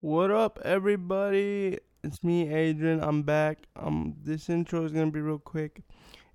What 0.00 0.30
up, 0.30 0.60
everybody? 0.64 1.76
It's 2.04 2.22
me, 2.22 2.48
Adrian. 2.54 3.02
I'm 3.02 3.24
back. 3.24 3.58
Um, 3.74 4.14
this 4.22 4.48
intro 4.48 4.84
is 4.84 4.92
gonna 4.92 5.10
be 5.10 5.20
real 5.20 5.40
quick. 5.40 5.82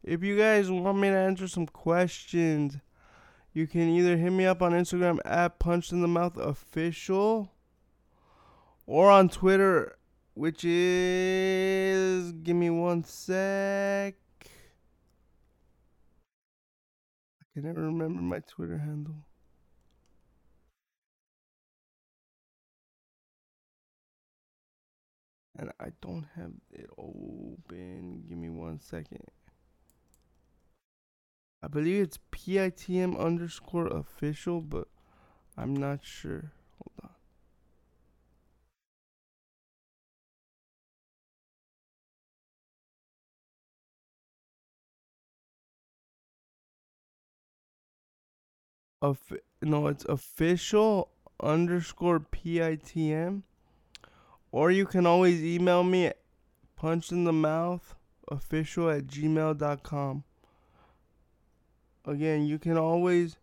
If 0.03 0.21
you 0.21 0.37
guys 0.37 0.69
want 0.69 0.97
me 0.97 1.07
to 1.07 1.15
answer 1.15 1.47
some 1.47 1.67
questions, 1.67 2.79
you 3.53 3.65
can 3.67 3.87
either 3.87 4.17
hit 4.17 4.31
me 4.31 4.45
up 4.45 4.61
on 4.61 4.73
Instagram 4.73 5.19
at 5.23 5.59
Punched 5.59 5.93
in 5.93 6.01
the 6.01 6.09
Mouth 6.09 6.35
Official, 6.35 7.53
or 8.85 9.09
on 9.09 9.29
Twitter, 9.29 9.95
which 10.33 10.65
is 10.65 12.33
give 12.33 12.57
me 12.57 12.69
one 12.69 13.05
sec. 13.05 14.15
I 17.41 17.45
can 17.53 17.63
never 17.63 17.83
remember 17.83 18.21
my 18.21 18.39
Twitter 18.39 18.79
handle. 18.79 19.23
And 25.57 25.71
I 25.79 25.89
don't 26.01 26.25
have 26.35 26.51
it 26.71 26.89
open. 26.97 28.23
Give 28.27 28.37
me 28.37 28.49
one 28.49 28.79
second. 28.79 29.23
I 31.61 31.67
believe 31.67 32.03
it's 32.03 32.19
PITM 32.31 33.17
underscore 33.17 33.87
official, 33.87 34.59
but 34.59 34.87
I'm 35.57 35.73
not 35.73 36.03
sure. 36.03 36.51
Hold 36.77 36.91
on. 37.03 37.09
Of 49.01 49.19
no, 49.61 49.87
it's 49.87 50.05
official 50.05 51.11
underscore 51.41 52.19
PITM. 52.19 53.43
Or 54.53 54.69
you 54.69 54.85
can 54.85 55.07
always 55.07 55.43
email 55.43 55.83
me 55.83 56.05
at 56.05 56.19
punchinthemouth 56.79 57.95
official 58.29 58.87
at 58.87 59.07
gmail.com. 59.07 60.23
Again, 62.05 62.45
you 62.45 62.59
can 62.59 62.77
always 62.77 63.37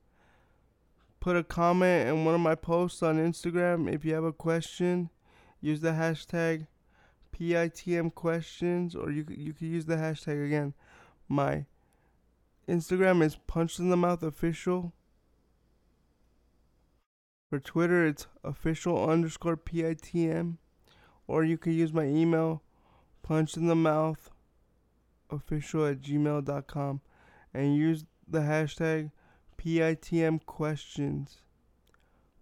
put 1.18 1.34
a 1.34 1.42
comment 1.42 2.08
in 2.08 2.24
one 2.24 2.36
of 2.36 2.40
my 2.40 2.54
posts 2.54 3.02
on 3.02 3.18
Instagram. 3.18 3.92
If 3.92 4.04
you 4.04 4.14
have 4.14 4.22
a 4.22 4.32
question, 4.32 5.10
use 5.60 5.80
the 5.80 5.90
hashtag 5.90 6.68
PITM 7.36 8.14
questions, 8.14 8.94
or 8.94 9.10
you, 9.10 9.26
you 9.28 9.52
can 9.52 9.68
use 9.68 9.86
the 9.86 9.96
hashtag 9.96 10.46
again. 10.46 10.74
My 11.28 11.66
Instagram 12.68 13.20
is 13.24 13.36
the 13.76 13.96
mouth 13.96 14.22
official. 14.22 14.92
For 17.48 17.58
Twitter, 17.58 18.06
it's 18.06 18.28
official 18.44 19.10
underscore 19.10 19.56
PITM 19.56 20.58
or 21.30 21.44
you 21.44 21.56
could 21.56 21.72
use 21.72 21.92
my 21.92 22.04
email 22.04 22.60
punch 23.22 23.56
in 23.56 23.68
the 23.68 23.76
mouth 23.76 24.30
official 25.30 25.86
at 25.86 26.00
gmail.com 26.00 27.00
and 27.54 27.76
use 27.76 28.04
the 28.26 28.40
hashtag 28.40 29.12
PITM 29.56 30.44
questions. 30.44 31.42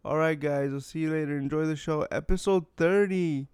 Alright, 0.03 0.41
guys, 0.41 0.73
I'll 0.73 0.81
see 0.81 1.01
you 1.01 1.11
later. 1.11 1.37
Enjoy 1.37 1.67
the 1.67 1.77
show. 1.77 2.07
Episode 2.11 2.65
30. 2.79 3.49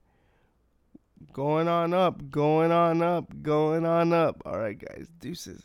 Going 1.33 1.67
on 1.67 1.93
up, 1.93 2.31
going 2.31 2.71
on 2.71 3.03
up, 3.03 3.43
going 3.43 3.85
on 3.85 4.13
up. 4.13 4.41
Alright, 4.47 4.79
guys, 4.79 5.09
deuces. 5.19 5.63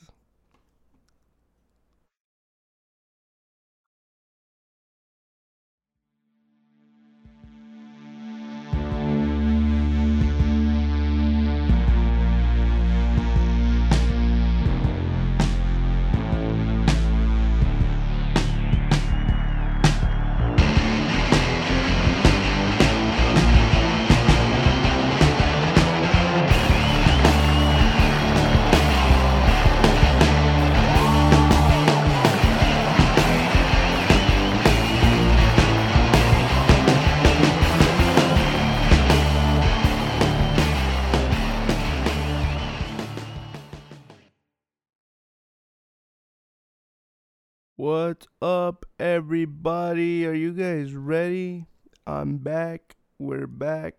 What's 47.79 48.27
up, 48.41 48.85
everybody? 48.99 50.27
Are 50.27 50.33
you 50.33 50.51
guys 50.51 50.93
ready? 50.93 51.65
I'm 52.05 52.35
back. 52.39 52.97
We're 53.17 53.47
back. 53.47 53.95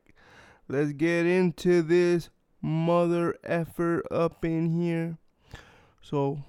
Let's 0.69 0.93
get 0.93 1.25
into 1.25 1.81
this 1.81 2.29
mother 2.61 3.39
effort 3.43 4.07
up 4.11 4.45
in 4.45 4.79
here. 4.79 5.17
So, 6.03 6.45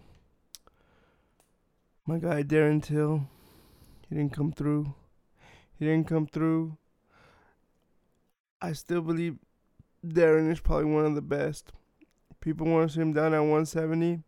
my 2.06 2.18
guy 2.18 2.44
Darren 2.44 2.84
Till, 2.84 3.30
he 4.10 4.16
didn't 4.18 4.34
come 4.34 4.52
through. 4.52 4.94
He 5.80 5.86
didn't 5.86 6.10
come 6.10 6.28
through. 6.28 6.76
I 8.62 8.74
still 8.74 9.00
believe 9.00 9.38
Darren 10.06 10.52
is 10.52 10.60
probably 10.60 10.92
one 10.92 11.06
of 11.06 11.16
the 11.16 11.22
best. 11.22 11.72
People 12.42 12.68
want 12.68 12.90
to 12.90 12.94
see 12.94 13.02
him 13.02 13.14
down 13.14 13.34
at 13.34 13.40
170. 13.40 14.20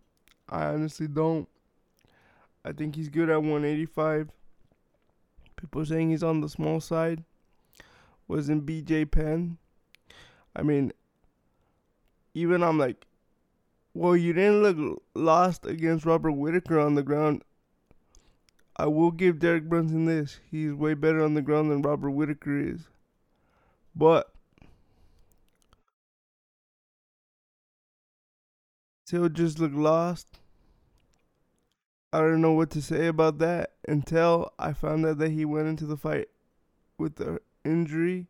I 0.47 0.67
honestly 0.67 1.09
don't. 1.09 1.49
I 2.65 2.71
think 2.71 2.95
he's 2.95 3.09
good 3.09 3.29
at 3.29 3.41
185. 3.41 4.29
People 5.55 5.85
saying 5.85 6.09
he's 6.09 6.23
on 6.23 6.41
the 6.41 6.49
small 6.49 6.79
side. 6.79 7.23
Was 8.27 8.49
in 8.49 8.61
BJ 8.61 9.09
Penn. 9.09 9.57
I 10.55 10.61
mean, 10.61 10.93
even 12.33 12.63
I'm 12.63 12.77
like, 12.77 13.05
well, 13.93 14.15
you 14.15 14.33
didn't 14.33 14.63
look 14.63 15.03
lost 15.13 15.65
against 15.65 16.05
Robert 16.05 16.31
Whitaker 16.31 16.79
on 16.79 16.95
the 16.95 17.03
ground. 17.03 17.43
I 18.75 18.87
will 18.87 19.11
give 19.11 19.39
Derek 19.39 19.69
Brunson 19.69 20.05
this. 20.05 20.39
He's 20.49 20.73
way 20.73 20.95
better 20.95 21.23
on 21.23 21.35
the 21.35 21.41
ground 21.41 21.69
than 21.69 21.81
Robert 21.81 22.09
Whitaker 22.11 22.59
is. 22.59 22.87
But 23.95 24.31
still 29.05 29.29
just 29.29 29.59
look 29.59 29.73
lost. 29.75 30.39
I 32.13 32.19
don't 32.19 32.41
know 32.41 32.51
what 32.51 32.69
to 32.71 32.81
say 32.81 33.07
about 33.07 33.39
that 33.39 33.71
until 33.87 34.53
I 34.59 34.73
found 34.73 35.03
out 35.03 35.17
that 35.17 35.31
he 35.31 35.45
went 35.45 35.67
into 35.67 35.87
the 35.87 35.97
fight 35.97 36.27
with 36.99 37.15
the 37.15 37.39
injury 37.65 38.27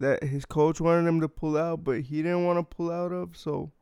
that 0.00 0.22
his 0.22 0.44
coach 0.44 0.82
wanted 0.82 1.08
him 1.08 1.22
to 1.22 1.28
pull 1.28 1.56
out, 1.56 1.82
but 1.82 2.02
he 2.02 2.18
didn't 2.18 2.44
want 2.44 2.58
to 2.58 2.76
pull 2.76 2.92
out 2.92 3.12
of. 3.12 3.34
So 3.34 3.72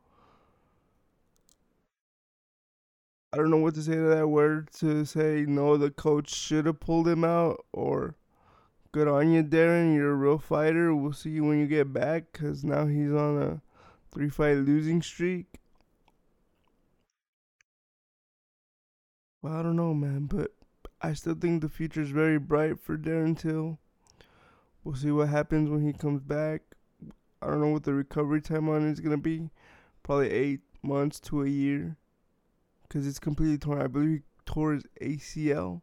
I 3.33 3.37
don't 3.37 3.51
know 3.51 3.57
what 3.57 3.75
to 3.75 3.83
say 3.83 3.97
to 3.97 4.03
that 4.03 4.29
word 4.29 4.71
to 4.79 5.05
say 5.05 5.45
no, 5.49 5.77
the 5.77 5.91
coach 5.91 6.33
should 6.33 6.67
have 6.67 6.79
pulled 6.79 7.09
him 7.09 7.25
out 7.25 7.65
or 7.73 8.15
good 8.93 9.09
on 9.09 9.33
you, 9.33 9.43
Darren. 9.43 9.97
You're 9.97 10.13
a 10.13 10.15
real 10.15 10.39
fighter. 10.39 10.95
We'll 10.95 11.13
see 11.13 11.31
you 11.31 11.43
when 11.43 11.59
you 11.59 11.67
get 11.67 11.93
back 11.93 12.27
because 12.33 12.63
now 12.63 12.87
he's 12.87 13.13
on 13.13 13.43
a 13.43 13.61
three 14.13 14.29
fight 14.29 14.59
losing 14.59 15.03
streak. 15.03 15.59
Well, 19.45 19.53
I 19.53 19.63
don't 19.63 19.77
know, 19.77 19.93
man, 19.93 20.25
but 20.25 20.53
I 21.03 21.13
still 21.13 21.35
think 21.35 21.61
the 21.61 21.69
future 21.69 22.01
is 22.01 22.09
very 22.09 22.39
bright 22.39 22.81
for 22.81 22.97
Darren 22.97 23.39
Till. 23.39 23.79
We'll 24.83 24.97
see 24.97 25.11
what 25.11 25.29
happens 25.29 25.69
when 25.69 25.85
he 25.85 25.93
comes 25.93 26.23
back. 26.23 26.63
I 27.43 27.49
don't 27.49 27.61
know 27.61 27.69
what 27.69 27.83
the 27.85 27.93
recovery 27.93 28.41
time 28.41 28.71
on 28.71 28.91
is 28.91 29.01
gonna 29.01 29.19
be. 29.19 29.51
Probably 30.03 30.31
eight 30.31 30.61
months 30.83 31.21
to 31.21 31.43
a 31.43 31.47
year, 31.47 31.99
cause 32.89 33.07
it's 33.07 33.19
completely 33.19 33.59
torn. 33.59 33.83
I 33.83 33.87
believe 33.87 34.09
he 34.09 34.23
tore 34.47 34.73
his 34.73 34.87
ACL. 35.03 35.83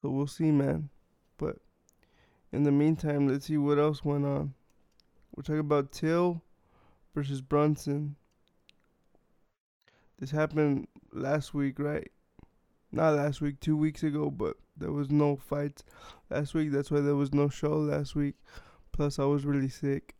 So 0.00 0.10
we'll 0.10 0.28
see, 0.28 0.52
man. 0.52 0.90
But 1.38 1.56
in 2.52 2.62
the 2.62 2.70
meantime, 2.70 3.26
let's 3.26 3.46
see 3.46 3.58
what 3.58 3.80
else 3.80 4.04
went 4.04 4.24
on. 4.24 4.54
We're 5.34 5.42
talking 5.42 5.58
about 5.58 5.90
Till 5.90 6.40
versus 7.16 7.40
Brunson. 7.40 8.14
This 10.20 10.30
happened 10.30 10.86
last 11.12 11.54
week, 11.54 11.78
right? 11.78 12.10
Not 12.92 13.14
last 13.14 13.40
week, 13.40 13.58
two 13.58 13.76
weeks 13.76 14.02
ago, 14.02 14.30
but 14.30 14.56
there 14.76 14.92
was 14.92 15.10
no 15.10 15.36
fights 15.36 15.82
last 16.28 16.52
week. 16.52 16.70
That's 16.70 16.90
why 16.90 17.00
there 17.00 17.16
was 17.16 17.32
no 17.32 17.48
show 17.48 17.78
last 17.78 18.14
week. 18.14 18.34
Plus, 18.92 19.18
I 19.18 19.24
was 19.24 19.46
really 19.46 19.70
sick. 19.70 20.14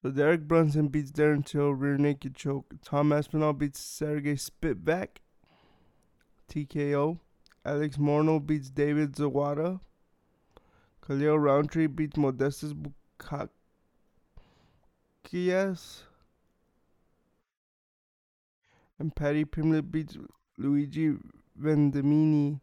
So 0.00 0.10
Derek 0.10 0.48
Brunson 0.48 0.88
beats 0.88 1.12
Darren 1.12 1.44
Till 1.44 1.70
rear 1.72 1.98
naked 1.98 2.34
choke. 2.34 2.74
Tom 2.82 3.12
Aspinall 3.12 3.52
beats 3.52 3.80
Sergey 3.80 4.36
Spivak, 4.36 5.18
TKO. 6.50 7.18
Alex 7.64 7.96
Morono 7.96 8.44
beats 8.44 8.70
David 8.70 9.12
Zawada. 9.16 9.80
Khalil 11.06 11.38
Rountree 11.38 11.86
beats 11.86 12.16
Modestas 12.16 12.74
Bukauskas. 15.24 16.04
And 18.98 19.14
Paddy 19.14 19.44
Pimblett 19.44 19.90
beats 19.90 20.16
Luigi 20.56 21.14
Vendramini. 21.60 22.60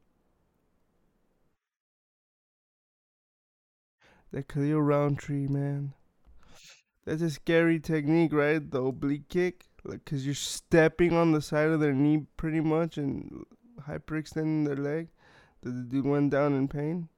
That 4.32 4.48
Khalil 4.48 4.82
Rountree, 4.82 5.48
man. 5.48 5.94
That's 7.06 7.22
a 7.22 7.30
scary 7.30 7.80
technique, 7.80 8.32
right? 8.32 8.70
The 8.70 8.82
oblique 8.82 9.28
kick. 9.28 9.66
Like, 9.84 10.06
cause 10.06 10.26
you're 10.26 10.36
stepping 10.36 11.14
on 11.14 11.32
the 11.32 11.42
side 11.42 11.70
of 11.70 11.80
their 11.80 11.94
knee 11.94 12.28
pretty 12.38 12.60
much 12.62 12.98
and 12.98 13.46
hyperextending 13.88 14.66
their 14.66 14.76
leg. 14.76 15.10
Did 15.64 15.76
The 15.76 15.96
dude 15.96 16.06
went 16.06 16.32
down 16.32 16.54
in 16.54 16.68
pain. 16.68 17.10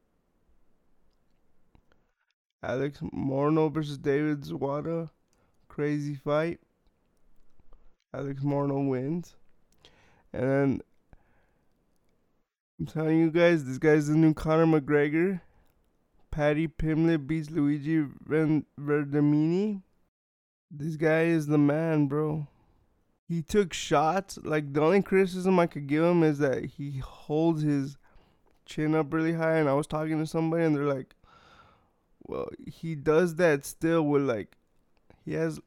Alex 2.64 3.00
Morono 3.14 3.72
versus 3.72 3.98
David 3.98 4.42
Zawada. 4.42 5.10
Crazy 5.68 6.16
fight. 6.16 6.60
Alex 8.14 8.42
Morono 8.44 8.88
wins. 8.88 9.36
And 10.32 10.44
then 10.44 10.82
I'm 12.80 12.86
telling 12.86 13.20
you 13.20 13.32
guys, 13.32 13.66
this 13.66 13.78
guy's 13.78 14.08
the 14.08 14.16
new 14.16 14.34
Conor 14.34 14.66
McGregor. 14.66 15.42
Paddy 16.32 16.68
Pimblett 16.68 17.28
beats 17.28 17.52
Luigi 17.52 18.06
Vendramini. 18.28 19.84
This 20.72 20.96
guy 20.96 21.24
is 21.24 21.46
the 21.48 21.60
man, 21.60 22.08
bro. 22.08 22.48
He 23.28 23.44
took 23.44 23.74
shots. 23.74 24.40
Like 24.44 24.74
the 24.74 24.82
only 24.82 25.02
criticism 25.04 25.60
I 25.60 25.68
could 25.68 25.88
give 25.88 26.04
him 26.04 26.24
is 26.24 26.40
that 26.40 26.66
he 26.66 26.98
holds 26.98 27.62
his 27.62 27.98
chin 28.66 28.96
up 28.96 29.14
really 29.14 29.34
high. 29.34 29.58
And 29.58 29.70
I 29.70 29.74
was 29.74 29.88
talking 29.88 30.18
to 30.18 30.26
somebody, 30.26 30.64
and 30.64 30.76
they're 30.76 30.92
like, 30.92 31.14
"Well, 32.24 32.50
he 32.66 32.96
does 32.96 33.36
that 33.36 33.66
still 33.66 34.02
with 34.02 34.24
like, 34.24 34.58
he 35.24 35.34
has 35.34 35.60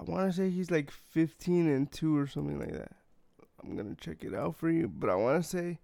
I 0.00 0.10
want 0.10 0.30
to 0.30 0.36
say 0.36 0.48
he's 0.48 0.70
like 0.70 0.90
15 0.90 1.68
and 1.68 1.92
2 1.92 2.16
or 2.16 2.26
something 2.26 2.58
like 2.58 2.72
that. 2.72 2.92
I'm 3.62 3.76
going 3.76 3.94
to 3.94 4.02
check 4.02 4.24
it 4.24 4.34
out 4.34 4.56
for 4.56 4.70
you, 4.70 4.88
but 4.88 5.10
I 5.10 5.14
want 5.14 5.42
to 5.42 5.48
say 5.48 5.78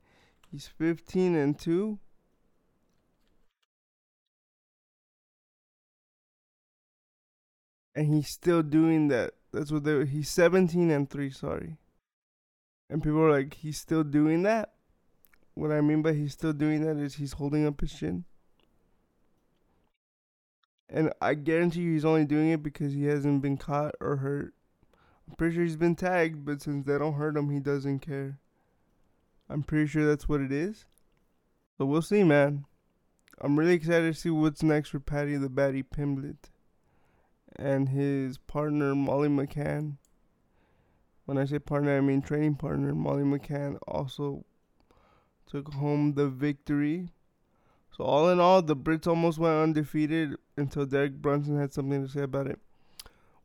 he's 0.51 0.67
15 0.67 1.35
and 1.37 1.59
2. 1.59 1.99
And 7.95 8.15
he's 8.15 8.29
still 8.29 8.63
doing 8.63 9.09
that. 9.09 9.35
That's 9.53 9.71
what 9.71 9.85
they 9.85 9.93
were. 9.93 10.05
He's 10.07 10.31
17 10.31 10.91
and 10.91 11.11
3, 11.11 11.31
sorry. 11.31 11.77
And 12.89 13.03
people 13.03 13.21
are 13.21 13.31
like, 13.31 13.55
he's 13.55 13.79
still 13.79 14.05
doing 14.05 14.45
that? 14.45 14.73
What 15.55 15.73
I 15.73 15.83
mean 15.83 16.01
by 16.01 16.15
he's 16.15 16.33
still 16.33 16.53
doing 16.55 16.83
that 16.87 16.97
is 16.97 17.17
he's 17.17 17.35
holding 17.35 17.67
up 17.67 17.81
his 17.83 17.93
chin. 17.93 18.25
And 20.89 21.13
I 21.21 21.35
guarantee 21.35 21.81
you 21.81 21.93
he's 21.93 22.05
only 22.05 22.25
doing 22.25 22.51
it 22.51 22.63
because 22.63 22.93
he 22.93 23.05
hasn't 23.05 23.43
been 23.43 23.57
caught 23.57 23.95
or 24.01 24.17
hurt. 24.17 24.55
I'm 25.29 25.35
pretty 25.35 25.57
sure 25.57 25.65
he's 25.65 25.77
been 25.77 25.97
tagged, 25.97 26.45
but 26.45 26.63
since 26.63 26.87
they 26.87 26.99
don't 26.99 27.15
hurt 27.15 27.37
him, 27.37 27.51
he 27.51 27.59
doesn't 27.59 28.01
care. 28.01 28.39
I'm 29.49 29.63
pretty 29.63 29.87
sure 29.87 30.07
that's 30.07 30.29
what 30.29 30.41
it 30.41 30.53
is. 30.53 30.87
So 31.77 31.85
we'll 31.85 32.03
see, 32.03 32.23
man. 32.23 32.65
I'm 33.41 33.59
really 33.59 33.75
excited 33.75 34.15
to 34.15 34.19
see 34.19 34.31
what's 34.31 34.63
next 34.63 34.91
for 34.91 35.01
Paddy 35.01 35.37
the 35.37 35.49
Baddy 35.49 35.85
Pimblett 35.85 36.51
and 37.57 37.89
his 37.89 38.39
partner 38.39 38.95
Molly 38.95 39.29
McCann. 39.29 39.97
When 41.27 41.37
I 41.37 41.45
say 41.45 41.59
partner, 41.59 41.99
I 41.99 42.01
mean 42.01 42.23
training 42.23 42.55
partner. 42.55 42.95
Molly 42.95 43.25
McCann 43.25 43.79
also 43.87 44.45
took 45.47 45.75
home 45.75 46.15
the 46.15 46.29
victory 46.29 47.11
so 47.97 48.05
all 48.05 48.29
in 48.29 48.41
all, 48.41 48.61
the 48.61 48.77
Brits 48.77 49.07
almost 49.07 49.39
went 49.39 49.55
undefeated 49.55 50.37
until 50.57 50.87
Derek 50.87 51.21
Brunson 51.21 51.59
had 51.59 51.73
something 51.73 52.07
to 52.07 52.11
say 52.11 52.23
about 52.23 52.47
it. 52.47 52.59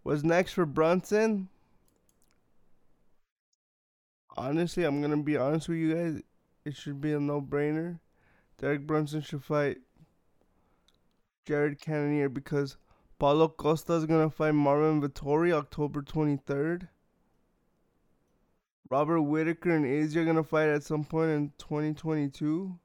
What's 0.04 0.24
next 0.24 0.54
for 0.54 0.66
Brunson? 0.66 1.50
Honestly, 4.38 4.84
I'm 4.84 5.02
gonna 5.02 5.18
be 5.18 5.38
honest 5.38 5.68
with 5.68 5.78
you 5.78 5.94
guys. 5.94 6.22
It 6.64 6.76
should 6.76 7.02
be 7.02 7.14
a 7.14 7.20
no-brainer. 7.20 8.00
Derek 8.58 8.88
Brunson 8.88 9.22
should 9.22 9.44
fight 9.44 9.80
Jared 11.46 11.82
Cannonier 11.82 12.30
because 12.30 12.78
Paulo 13.20 13.48
Costa 13.50 13.94
is 13.94 14.06
gonna 14.06 14.30
fight 14.30 14.54
Marvin 14.54 15.02
Vettori 15.02 15.52
October 15.52 16.02
23rd. 16.02 16.88
Robert 18.90 19.22
Whitaker 19.22 19.72
and 19.72 19.86
Izzy 19.86 20.20
are 20.20 20.26
gonna 20.26 20.44
fight 20.44 20.70
at 20.70 20.84
some 20.84 21.04
point 21.04 21.32
in 21.32 21.54
2022. 21.58 22.78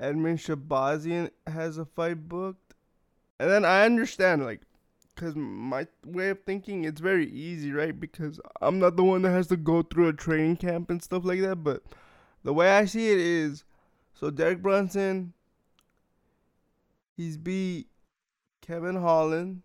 Edmen 0.00 0.36
Shahbazyan 0.36 1.30
has 1.46 1.78
a 1.78 1.84
fight 1.84 2.28
booked. 2.28 2.74
And 3.38 3.50
then 3.50 3.64
I 3.64 3.84
understand, 3.84 4.44
like, 4.44 4.62
because 5.14 5.34
my 5.34 5.86
way 6.04 6.30
of 6.30 6.42
thinking, 6.44 6.84
it's 6.84 7.00
very 7.00 7.30
easy, 7.30 7.72
right? 7.72 7.98
Because 7.98 8.40
I'm 8.60 8.78
not 8.78 8.96
the 8.96 9.04
one 9.04 9.22
that 9.22 9.30
has 9.30 9.46
to 9.48 9.56
go 9.56 9.82
through 9.82 10.08
a 10.08 10.12
training 10.12 10.56
camp 10.56 10.90
and 10.90 11.02
stuff 11.02 11.24
like 11.24 11.40
that. 11.40 11.56
But 11.56 11.82
the 12.44 12.52
way 12.52 12.70
I 12.70 12.84
see 12.84 13.10
it 13.10 13.18
is 13.18 13.64
so 14.12 14.30
Derek 14.30 14.62
Brunson, 14.62 15.32
he's 17.16 17.36
beat 17.36 17.88
Kevin 18.60 18.96
Holland, 18.96 19.62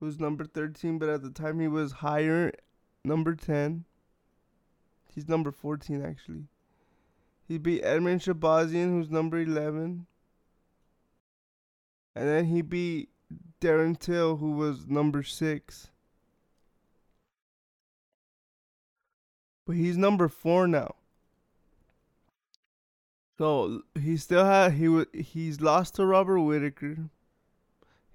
who's 0.00 0.18
number 0.18 0.44
13, 0.44 0.98
but 0.98 1.08
at 1.08 1.22
the 1.22 1.30
time 1.30 1.60
he 1.60 1.68
was 1.68 1.92
higher, 1.92 2.52
number 3.04 3.34
10. 3.34 3.84
He's 5.14 5.28
number 5.28 5.52
14, 5.52 6.04
actually. 6.04 6.44
He 7.46 7.58
beat 7.58 7.82
Edmen 7.82 8.18
Shahbazyan, 8.18 8.90
who's 8.90 9.10
number 9.10 9.38
11. 9.38 10.06
And 12.16 12.28
then 12.28 12.46
he 12.46 12.62
beat 12.62 13.10
Darren 13.60 13.98
Till, 13.98 14.36
who 14.36 14.52
was 14.52 14.86
number 14.86 15.22
6. 15.22 15.88
But 19.66 19.76
he's 19.76 19.96
number 19.96 20.28
4 20.28 20.66
now. 20.66 20.94
So 23.36 23.82
he 24.00 24.16
still 24.16 24.44
had 24.44 24.74
he 24.74 24.84
w- 24.84 25.06
he's 25.12 25.60
lost 25.60 25.96
to 25.96 26.06
Robert 26.06 26.40
Whitaker. 26.40 27.10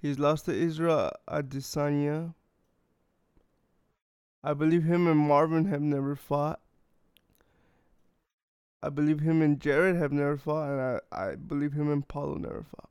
He's 0.02 0.18
lost 0.18 0.46
to 0.46 0.54
Israel 0.54 1.12
Adesanya. 1.28 2.36
I 4.42 4.54
believe 4.54 4.86
him 4.86 5.08
and 5.08 5.20
Marvin 5.20 5.66
have 5.66 5.82
never 5.82 6.16
fought. 6.16 6.62
I 8.82 8.90
believe 8.90 9.20
him 9.20 9.42
and 9.42 9.60
Jared 9.60 9.98
have 9.98 10.12
never 10.12 10.38
fought, 10.38 10.70
and 10.70 11.02
I, 11.12 11.32
I 11.32 11.36
believe 11.36 11.74
him 11.74 11.92
and 11.92 12.08
Paulo 12.08 12.36
never 12.36 12.64
fought. 12.64 12.90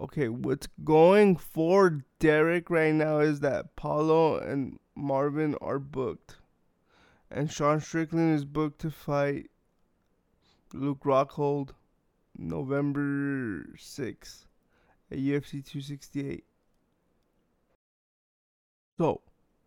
Okay, 0.00 0.28
what's 0.28 0.66
going 0.82 1.36
for 1.36 2.04
Derek 2.18 2.70
right 2.70 2.94
now 2.94 3.18
is 3.18 3.40
that 3.40 3.76
Paulo 3.76 4.38
and 4.38 4.78
Marvin 4.96 5.54
are 5.60 5.78
booked. 5.78 6.36
And 7.30 7.52
Sean 7.52 7.80
Strickland 7.80 8.34
is 8.34 8.44
booked 8.44 8.80
to 8.80 8.90
fight 8.90 9.50
Luke 10.72 11.00
Rockhold 11.04 11.70
November 12.36 13.66
6th 13.76 14.46
at 15.10 15.18
UFC 15.18 15.64
268. 15.64 16.44
So, 18.98 19.20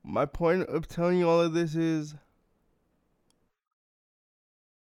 my 0.03 0.25
point 0.25 0.63
of 0.63 0.88
telling 0.88 1.20
you 1.20 1.30
all 1.30 1.42
of 1.42 1.53
this 1.53 1.75
is 1.75 2.15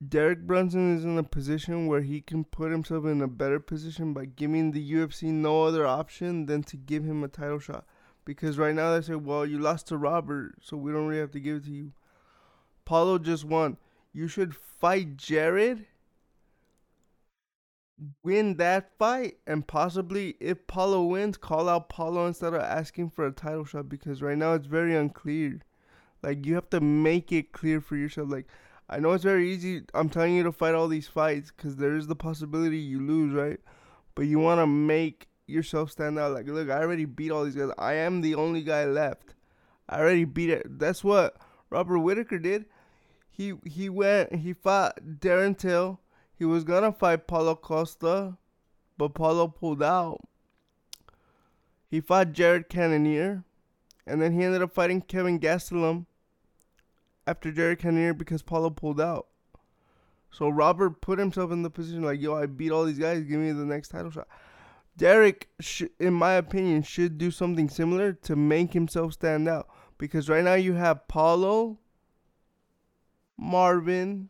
Derek 0.08 0.48
Brunson 0.48 0.96
is 0.96 1.03
in 1.03 1.18
a 1.18 1.24
position 1.24 1.88
where 1.88 2.01
he 2.01 2.22
can 2.22 2.46
put 2.46 2.72
himself 2.72 3.06
in 3.06 3.22
a 3.22 3.27
better 3.27 3.60
position 3.60 4.13
by 4.13 4.25
giving 4.25 4.72
the 4.72 4.94
UFC 4.94 5.24
no 5.24 5.63
other 5.63 5.86
option 5.86 6.46
than 6.46 6.63
to 6.63 6.77
give 6.77 7.03
him 7.03 7.22
a 7.24 7.27
title 7.27 7.60
shot. 7.60 7.86
Because 8.24 8.58
right 8.58 8.74
now 8.74 8.94
they 8.94 9.01
say, 9.01 9.15
well, 9.15 9.46
you 9.46 9.60
lost 9.60 9.88
to 9.88 9.98
Robert, 9.98 10.56
so 10.62 10.77
we 10.77 10.91
don't 10.91 11.08
really 11.08 11.20
have 11.20 11.32
to 11.32 11.39
give 11.39 11.58
it 11.58 11.65
to 11.65 11.72
you. 11.72 11.91
Paulo 12.86 13.18
just 13.18 13.44
won. 13.44 13.77
You 14.13 14.29
should 14.29 14.56
fight 14.56 15.18
Jared, 15.18 15.86
win 18.24 18.56
that 18.56 18.98
fight, 18.98 19.38
and 19.46 19.68
possibly, 19.68 20.36
if 20.39 20.65
Paulo 20.65 21.03
wins, 21.03 21.36
call 21.36 21.68
out 21.68 21.89
Paulo 21.89 22.25
instead 22.25 22.53
of 22.53 22.62
asking 22.62 23.10
for 23.10 23.27
a 23.27 23.32
title 23.32 23.65
shot. 23.65 23.89
Because 23.89 24.22
right 24.22 24.38
now 24.38 24.53
it's 24.53 24.68
very 24.68 24.96
unclear. 24.96 25.60
Like, 26.24 26.46
you 26.46 26.56
have 26.56 26.70
to 26.70 26.79
make 26.79 27.34
it 27.34 27.51
clear 27.51 27.82
for 27.82 27.98
yourself. 27.98 28.29
Like, 28.32 28.48
I 28.89 29.00
know 29.00 29.12
it's 29.12 29.24
very 29.24 29.51
easy. 29.51 29.84
I'm 29.93 30.10
telling 30.10 30.34
you 30.34 30.43
to 30.43 30.51
fight 30.51 30.74
all 30.74 30.88
these 30.88 31.08
fights 31.08 31.51
because 31.55 31.75
there 31.75 31.96
is 31.96 32.08
the 32.08 32.15
possibility 32.15 32.79
you 32.79 33.00
lose, 33.00 33.34
right? 33.34 33.60
But 34.15 34.24
you 34.24 34.39
want 34.39 34.60
to 34.60 34.67
make 34.67 35.27
yourself 35.46 35.91
stand 35.91 36.17
out. 36.17 36.34
Like, 36.34 36.48
look, 36.48 36.69
I 36.69 36.79
already 36.79 37.05
beat 37.05 37.31
all 37.31 37.46
these 37.46 37.55
guys. 37.55 37.69
I 37.77 37.93
am 37.93 38.22
the 38.22 38.34
only 38.34 38.63
guy 38.63 38.86
left. 38.86 39.36
I 39.88 40.00
already 40.00 40.25
beat 40.25 40.50
it. 40.50 40.79
That's 40.79 41.03
what 41.03 41.38
Robert 41.69 42.00
Whitaker 42.00 42.39
did. 42.39 42.65
He 43.29 43.53
he 43.63 43.89
went. 43.89 44.36
He 44.36 44.53
fought 44.53 45.00
Darren 45.19 45.58
Till. 45.58 46.00
He 46.36 46.46
was 46.46 46.63
gonna 46.63 46.91
fight 46.91 47.27
Paulo 47.27 47.55
Costa, 47.55 48.38
but 48.98 49.13
Paulo 49.13 49.48
pulled 49.48 49.84
out. 49.84 50.22
He 51.89 52.01
fought 52.01 52.34
Jared 52.34 52.69
Cannonier, 52.69 53.43
and 54.05 54.22
then 54.22 54.34
he 54.34 54.43
ended 54.43 54.62
up 54.62 54.74
fighting 54.74 55.01
Kevin 55.01 55.39
Gastelum 55.39 56.05
after 57.29 57.51
Derek 57.51 57.79
Cannonier 57.79 58.15
because 58.15 58.41
Paulo 58.41 58.71
pulled 58.71 59.00
out. 59.00 59.27
So 60.31 60.50
Robert 60.50 61.00
put 61.01 61.19
himself 61.19 61.51
in 61.51 61.62
the 61.62 61.69
position 61.69 62.01
like, 62.01 62.19
yo, 62.19 62.36
I 62.36 62.48
beat 62.48 62.71
all 62.71 62.86
these 62.86 62.98
guys. 62.98 63.24
Give 63.24 63.39
me 63.39 63.51
the 63.51 63.65
next 63.65 63.89
title 63.89 64.09
shot. 64.09 64.27
Derek, 64.98 65.48
sh- 65.59 65.83
in 66.00 66.13
my 66.13 66.33
opinion, 66.33 66.81
should 66.83 67.17
do 67.17 67.29
something 67.31 67.69
similar 67.69 68.13
to 68.13 68.36
make 68.36 68.74
himself 68.74 69.13
stand 69.13 69.48
out. 69.48 69.69
Because 69.98 70.27
right 70.27 70.43
now 70.43 70.55
you 70.55 70.74
have 70.74 71.07
Paulo, 71.07 71.77
Marvin, 73.38 74.29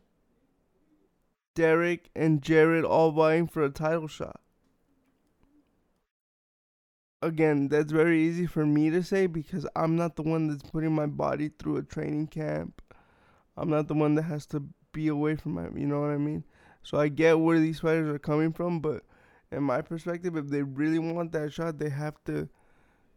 Derek, 1.54 2.10
and 2.14 2.42
Jared 2.42 2.84
all 2.84 3.12
vying 3.12 3.46
for 3.46 3.64
a 3.64 3.70
title 3.70 4.08
shot. 4.08 4.40
Again, 7.22 7.68
that's 7.68 7.92
very 7.92 8.22
easy 8.22 8.46
for 8.46 8.64
me 8.64 8.90
to 8.90 9.02
say 9.02 9.26
because 9.26 9.66
I'm 9.76 9.96
not 9.96 10.16
the 10.16 10.22
one 10.22 10.48
that's 10.48 10.70
putting 10.70 10.94
my 10.94 11.06
body 11.06 11.50
through 11.58 11.76
a 11.76 11.82
training 11.82 12.28
camp. 12.28 12.80
I'm 13.60 13.68
not 13.68 13.88
the 13.88 13.94
one 13.94 14.14
that 14.14 14.22
has 14.22 14.46
to 14.46 14.64
be 14.92 15.08
away 15.08 15.36
from 15.36 15.52
my, 15.52 15.64
you 15.74 15.86
know 15.86 16.00
what 16.00 16.10
I 16.10 16.16
mean? 16.16 16.44
So 16.82 16.98
I 16.98 17.08
get 17.08 17.38
where 17.38 17.58
these 17.58 17.80
fighters 17.80 18.08
are 18.08 18.18
coming 18.18 18.54
from, 18.54 18.80
but 18.80 19.04
in 19.52 19.62
my 19.62 19.82
perspective, 19.82 20.34
if 20.36 20.48
they 20.48 20.62
really 20.62 20.98
want 20.98 21.32
that 21.32 21.52
shot, 21.52 21.78
they 21.78 21.90
have 21.90 22.24
to 22.24 22.48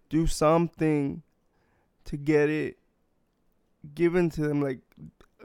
do 0.09 0.27
something 0.27 1.23
to 2.05 2.17
get 2.17 2.49
it 2.49 2.77
given 3.95 4.29
to 4.31 4.41
them. 4.41 4.61
Like 4.61 4.79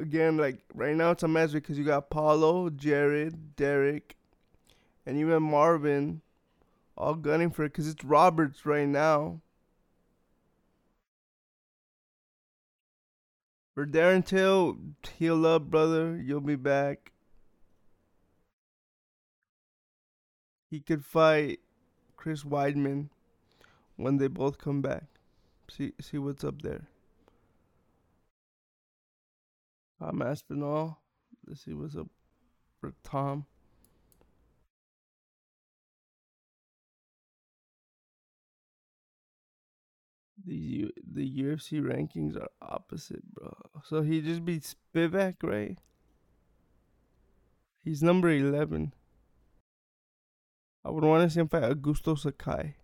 again, 0.01 0.37
like 0.37 0.65
right 0.75 0.97
now 0.97 1.13
it's 1.13 1.23
a 1.23 1.29
mess 1.29 1.53
because 1.53 1.79
you 1.79 1.85
got 1.85 2.11
Paulo, 2.11 2.69
Jared, 2.69 3.55
Derek, 3.55 4.17
and 5.07 5.17
even 5.17 5.45
Marvin 5.45 6.23
all 6.97 7.15
gunning 7.15 7.51
for 7.51 7.65
it 7.65 7.69
because 7.73 7.89
it's 7.89 8.05
Roberts 8.05 8.67
right 8.67 8.89
now. 8.89 9.41
For 13.79 13.87
Darren 13.87 14.27
Till, 14.27 14.77
heal 15.21 15.47
up, 15.47 15.71
brother. 15.71 16.21
You'll 16.21 16.41
be 16.41 16.57
back. 16.57 17.13
He 20.69 20.81
could 20.81 21.05
fight 21.05 21.61
Chris 22.17 22.43
Weidman 22.43 23.11
when 23.95 24.17
they 24.17 24.27
both 24.27 24.59
come 24.59 24.83
back. 24.83 25.05
See 25.71 25.93
see 26.01 26.19
what's 26.19 26.43
up 26.43 26.61
there. 26.63 26.89
Tom 30.01 30.23
Aspinall. 30.23 30.99
Let's 31.47 31.65
see 31.65 31.73
what's 31.73 31.95
up 31.95 32.09
for 32.81 32.93
Tom. 33.05 33.47
The 40.49 40.91
the 41.13 41.43
UFC 41.43 41.83
rankings 41.83 42.35
are 42.35 42.49
opposite, 42.63 43.23
bro. 43.35 43.55
So 43.85 44.01
he 44.01 44.23
just 44.23 44.47
beat 44.47 44.75
Spivak, 44.95 45.43
right? 45.43 45.77
He's 47.85 48.03
number 48.03 48.31
eleven. 48.31 48.95
I 50.83 50.91
would 50.91 51.05
want 51.05 51.23
to 51.23 51.31
see 51.31 51.41
him 51.41 51.49
fight 51.49 51.65
Augusto 51.65 52.19
Sakai. 52.19 52.77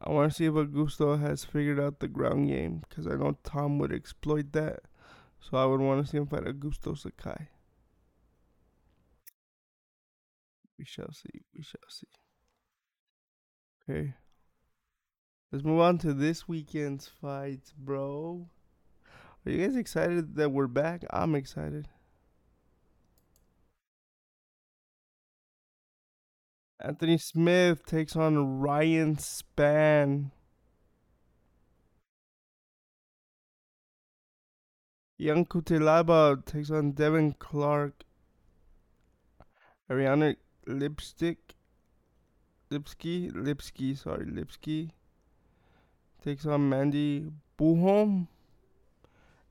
I 0.00 0.10
want 0.10 0.32
to 0.32 0.36
see 0.36 0.46
if 0.46 0.54
Augusto 0.54 1.20
has 1.20 1.44
figured 1.44 1.78
out 1.78 2.00
the 2.00 2.08
ground 2.08 2.48
game 2.48 2.82
because 2.88 3.06
I 3.06 3.14
know 3.14 3.38
Tom 3.44 3.78
would 3.78 3.92
exploit 3.92 4.52
that. 4.52 4.80
So 5.40 5.56
I 5.56 5.66
would 5.66 5.80
want 5.80 6.04
to 6.04 6.10
see 6.10 6.18
him 6.18 6.26
fight 6.26 6.44
Augusto 6.44 6.98
Sakai. 6.98 7.48
We 10.76 10.84
shall 10.84 11.12
see. 11.12 11.44
We 11.56 11.62
shall 11.62 11.88
see. 11.88 12.08
Okay. 13.88 14.14
Let's 15.50 15.64
move 15.64 15.80
on 15.80 15.96
to 15.98 16.12
this 16.12 16.46
weekend's 16.46 17.08
fights, 17.08 17.72
bro. 17.72 18.46
Are 19.46 19.50
you 19.50 19.66
guys 19.66 19.76
excited 19.76 20.36
that 20.36 20.52
we're 20.52 20.66
back? 20.66 21.04
I'm 21.08 21.34
excited. 21.34 21.88
Anthony 26.78 27.16
Smith 27.16 27.86
takes 27.86 28.14
on 28.14 28.60
Ryan 28.60 29.16
Spann. 29.16 30.32
Ion 35.18 35.46
Cutelaba 35.46 36.44
takes 36.44 36.70
on 36.70 36.92
Devin 36.92 37.32
Clark. 37.38 38.04
Ariane 39.90 40.36
Lipstick. 40.66 41.54
Lipski. 42.70 43.32
Lipski, 43.32 43.96
sorry, 43.96 44.26
Lipski 44.26 44.90
takes 46.22 46.46
on 46.46 46.68
Mandy 46.68 47.30
Buhom. 47.58 48.28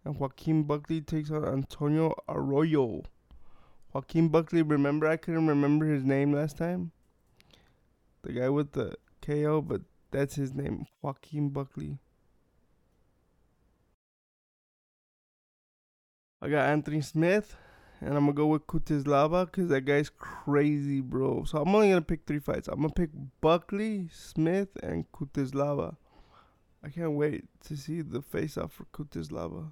And 0.03 0.17
Joaquin 0.17 0.63
Buckley 0.63 1.01
takes 1.01 1.31
on 1.31 1.43
Antonio 1.43 2.15
Arroyo. 2.29 3.03
Joaquin 3.93 4.29
Buckley, 4.29 4.61
remember 4.61 5.07
I 5.07 5.17
couldn't 5.17 5.47
remember 5.47 5.85
his 5.85 6.03
name 6.03 6.31
last 6.33 6.57
time? 6.57 6.91
The 8.21 8.33
guy 8.33 8.49
with 8.49 8.71
the 8.71 8.95
KO, 9.21 9.61
but 9.61 9.81
that's 10.11 10.35
his 10.35 10.53
name, 10.53 10.85
Joaquin 11.01 11.49
Buckley. 11.49 11.97
I 16.41 16.49
got 16.49 16.69
Anthony 16.69 17.01
Smith, 17.01 17.55
and 17.99 18.09
I'm 18.09 18.25
gonna 18.25 18.33
go 18.33 18.47
with 18.47 18.67
Cutelaba 18.67 19.45
because 19.47 19.69
that 19.69 19.81
guy's 19.81 20.09
crazy, 20.09 21.01
bro. 21.01 21.43
So 21.45 21.59
I'm 21.59 21.73
only 21.73 21.89
gonna 21.89 22.01
pick 22.01 22.25
three 22.25 22.39
fights. 22.39 22.67
I'm 22.67 22.81
gonna 22.81 22.93
pick 22.93 23.09
Buckley, 23.41 24.09
Smith, 24.13 24.69
and 24.83 25.11
Cutelaba. 25.11 25.95
I 26.83 26.89
can't 26.89 27.13
wait 27.13 27.45
to 27.65 27.75
see 27.75 28.01
the 28.01 28.21
face 28.21 28.57
off 28.57 28.73
for 28.73 28.85
Cutelaba. 28.85 29.71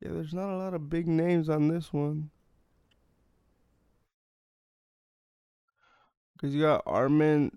Yeah, 0.00 0.10
there's 0.12 0.34
not 0.34 0.50
a 0.50 0.56
lot 0.56 0.74
of 0.74 0.90
big 0.90 1.06
names 1.06 1.48
on 1.48 1.68
this 1.68 1.92
one. 1.92 2.30
Because 6.34 6.54
you 6.54 6.62
got 6.62 6.82
Armen 6.86 7.56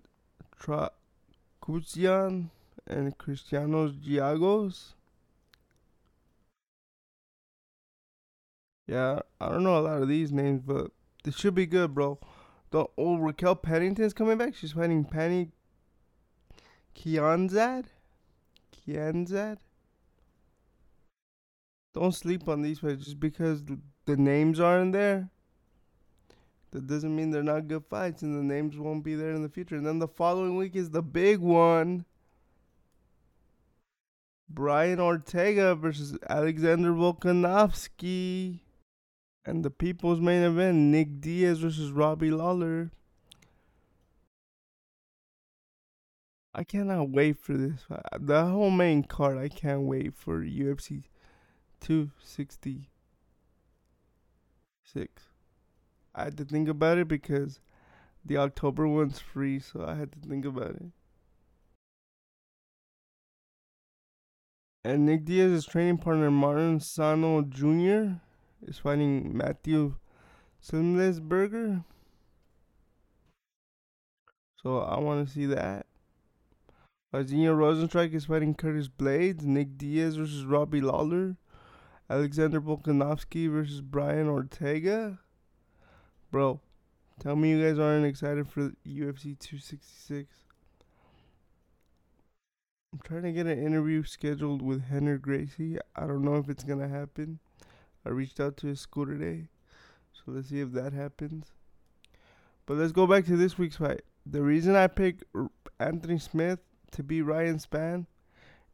Tsarukyan 0.58 2.50
and 2.86 3.18
Cristianos 3.18 3.92
Giagos. 4.02 4.94
Yeah, 8.86 9.20
I 9.40 9.48
don't 9.50 9.62
know 9.62 9.78
a 9.78 9.80
lot 9.80 10.02
of 10.02 10.08
these 10.08 10.32
names, 10.32 10.62
but 10.66 10.90
this 11.22 11.36
should 11.36 11.54
be 11.54 11.66
good, 11.66 11.94
bro. 11.94 12.18
The 12.70 12.86
old 12.96 13.22
Raquel 13.22 13.54
Pennington's 13.54 14.14
coming 14.14 14.38
back. 14.38 14.54
She's 14.54 14.72
fighting 14.72 15.04
Pannie 15.04 15.50
Kianzad. 16.94 17.86
Kianzad. 18.74 19.58
Don't 21.94 22.14
sleep 22.14 22.48
on 22.48 22.62
these 22.62 22.78
fights 22.78 23.04
just 23.04 23.20
because 23.20 23.62
the 24.06 24.16
names 24.16 24.60
aren't 24.60 24.92
there. 24.92 25.30
That 26.72 26.86
doesn't 26.86 27.14
mean 27.14 27.30
they're 27.30 27.42
not 27.42 27.66
good 27.66 27.84
fights, 27.86 28.22
and 28.22 28.38
the 28.38 28.54
names 28.54 28.76
won't 28.78 29.02
be 29.02 29.16
there 29.16 29.32
in 29.32 29.42
the 29.42 29.48
future. 29.48 29.74
And 29.74 29.86
then 29.86 29.98
the 29.98 30.06
following 30.06 30.56
week 30.56 30.76
is 30.76 30.90
the 30.90 31.02
big 31.02 31.40
one. 31.40 32.04
Brian 34.48 35.00
Ortega 35.00 35.74
versus 35.74 36.16
Alexander 36.28 36.92
Volkanovski. 36.92 38.60
And 39.44 39.64
the 39.64 39.70
people's 39.70 40.20
main 40.20 40.42
event, 40.42 40.76
Nick 40.76 41.20
Diaz 41.20 41.60
versus 41.60 41.90
Robbie 41.90 42.30
Lawler. 42.30 42.92
I 46.52 46.64
cannot 46.64 47.10
wait 47.10 47.38
for 47.38 47.56
this. 47.56 47.84
Uh, 47.90 48.00
the 48.18 48.46
whole 48.46 48.70
main 48.70 49.04
card, 49.04 49.38
I 49.38 49.48
can't 49.48 49.82
wait 49.82 50.14
for 50.14 50.40
UFC 50.40 51.04
266. 51.80 52.88
I 56.12 56.24
had 56.24 56.36
to 56.36 56.44
think 56.44 56.68
about 56.68 56.98
it 56.98 57.06
because 57.06 57.60
the 58.24 58.36
October 58.36 58.88
one's 58.88 59.20
free, 59.20 59.60
so 59.60 59.84
I 59.86 59.94
had 59.94 60.10
to 60.12 60.18
think 60.18 60.44
about 60.44 60.70
it. 60.72 60.86
And 64.82 65.06
Nick 65.06 65.24
Diaz's 65.24 65.66
training 65.66 65.98
partner 65.98 66.30
Martin 66.30 66.80
Sano 66.80 67.42
Jr. 67.42 68.14
is 68.66 68.78
fighting 68.78 69.36
Matthew 69.36 69.96
Semelsberger. 70.62 71.84
So 74.62 74.78
I 74.78 74.98
want 74.98 75.26
to 75.26 75.32
see 75.32 75.46
that. 75.46 75.86
Arsenio 77.12 77.56
Rozenstruik 77.56 78.14
is 78.14 78.26
fighting 78.26 78.54
Curtis 78.54 78.88
Blaydes. 78.88 79.42
Nick 79.42 79.76
Diaz 79.76 80.14
versus 80.14 80.44
Robbie 80.44 80.80
Lawler. 80.80 81.36
Alexander 82.08 82.60
Volkanovski 82.60 83.50
versus 83.50 83.80
Brian 83.80 84.28
Ortega. 84.28 85.18
Bro, 86.30 86.60
tell 87.18 87.34
me 87.34 87.50
you 87.50 87.62
guys 87.64 87.80
aren't 87.80 88.06
excited 88.06 88.48
for 88.48 88.72
UFC 88.86 89.36
266. 89.38 90.32
I'm 92.92 93.00
trying 93.02 93.22
to 93.22 93.32
get 93.32 93.46
an 93.46 93.64
interview 93.64 94.04
scheduled 94.04 94.62
with 94.62 94.84
Henry 94.84 95.18
Gracie. 95.18 95.78
I 95.96 96.06
don't 96.06 96.22
know 96.22 96.36
if 96.36 96.48
it's 96.48 96.64
gonna 96.64 96.88
happen. 96.88 97.40
I 98.06 98.10
reached 98.10 98.38
out 98.38 98.56
to 98.58 98.68
his 98.68 98.80
school 98.80 99.06
today, 99.06 99.48
so 100.12 100.22
let's 100.28 100.48
see 100.48 100.60
if 100.60 100.70
that 100.72 100.92
happens. 100.92 101.52
But 102.66 102.76
let's 102.76 102.92
go 102.92 103.06
back 103.08 103.24
to 103.26 103.36
this 103.36 103.58
week's 103.58 103.76
fight. 103.76 104.02
The 104.24 104.42
reason 104.42 104.76
I 104.76 104.86
picked 104.86 105.24
Anthony 105.80 106.18
Smith 106.18 106.60
to 106.92 107.02
be 107.02 107.22
Ryan 107.22 107.58
Spann 107.58 108.06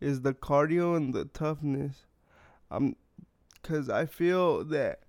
is 0.01 0.21
the 0.21 0.35
cardio 0.35 0.97
and 0.97 1.15
the 1.15 1.25
toughness. 1.27 2.07
Um, 2.71 2.97
cause 3.63 3.89
I 3.89 4.07
feel 4.07 4.65
that 4.65 5.01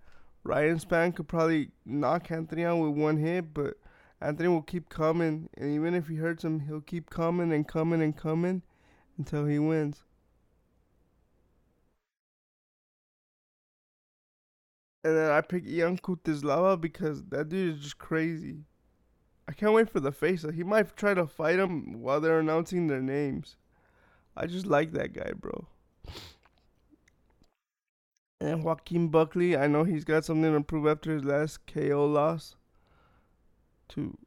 Ryan 0.43 0.79
Spann 0.79 1.15
could 1.15 1.27
probably 1.27 1.71
knock 1.85 2.31
Anthony 2.31 2.63
out 2.63 2.77
with 2.77 2.91
one 2.91 3.17
hit, 3.17 3.53
but 3.53 3.75
Anthony 4.21 4.49
will 4.49 4.61
keep 4.61 4.89
coming, 4.89 5.49
and 5.57 5.73
even 5.73 5.93
if 5.93 6.07
he 6.07 6.15
hurts 6.15 6.43
him, 6.43 6.61
he'll 6.61 6.81
keep 6.81 7.09
coming 7.09 7.51
and 7.51 7.67
coming 7.67 8.01
and 8.01 8.15
coming 8.15 8.63
until 9.17 9.45
he 9.45 9.59
wins. 9.59 10.03
And 15.03 15.15
then 15.15 15.31
I 15.31 15.41
pick 15.41 15.65
Ion 15.65 15.97
Cutelaba 15.97 16.79
because 16.79 17.23
that 17.25 17.49
dude 17.49 17.75
is 17.75 17.81
just 17.81 17.97
crazy. 17.97 18.65
I 19.47 19.53
can't 19.53 19.73
wait 19.73 19.89
for 19.89 19.99
the 19.99 20.11
face. 20.11 20.45
He 20.53 20.63
might 20.63 20.95
try 20.97 21.13
to 21.13 21.25
fight 21.25 21.59
him 21.59 22.01
while 22.01 22.19
they're 22.19 22.39
announcing 22.39 22.87
their 22.87 23.01
names. 23.01 23.55
I 24.35 24.45
just 24.45 24.65
like 24.65 24.91
that 24.91 25.13
guy, 25.13 25.31
bro. 25.35 25.67
And 28.39 28.63
Joaquin 28.63 29.07
Buckley, 29.07 29.57
I 29.57 29.67
know 29.67 29.83
he's 29.83 30.03
got 30.03 30.25
something 30.25 30.53
to 30.53 30.61
prove 30.61 30.85
after 30.85 31.11
his 31.11 31.23
last 31.23 31.65
KO 31.65 32.05
loss 32.05 32.55
to 33.89 34.17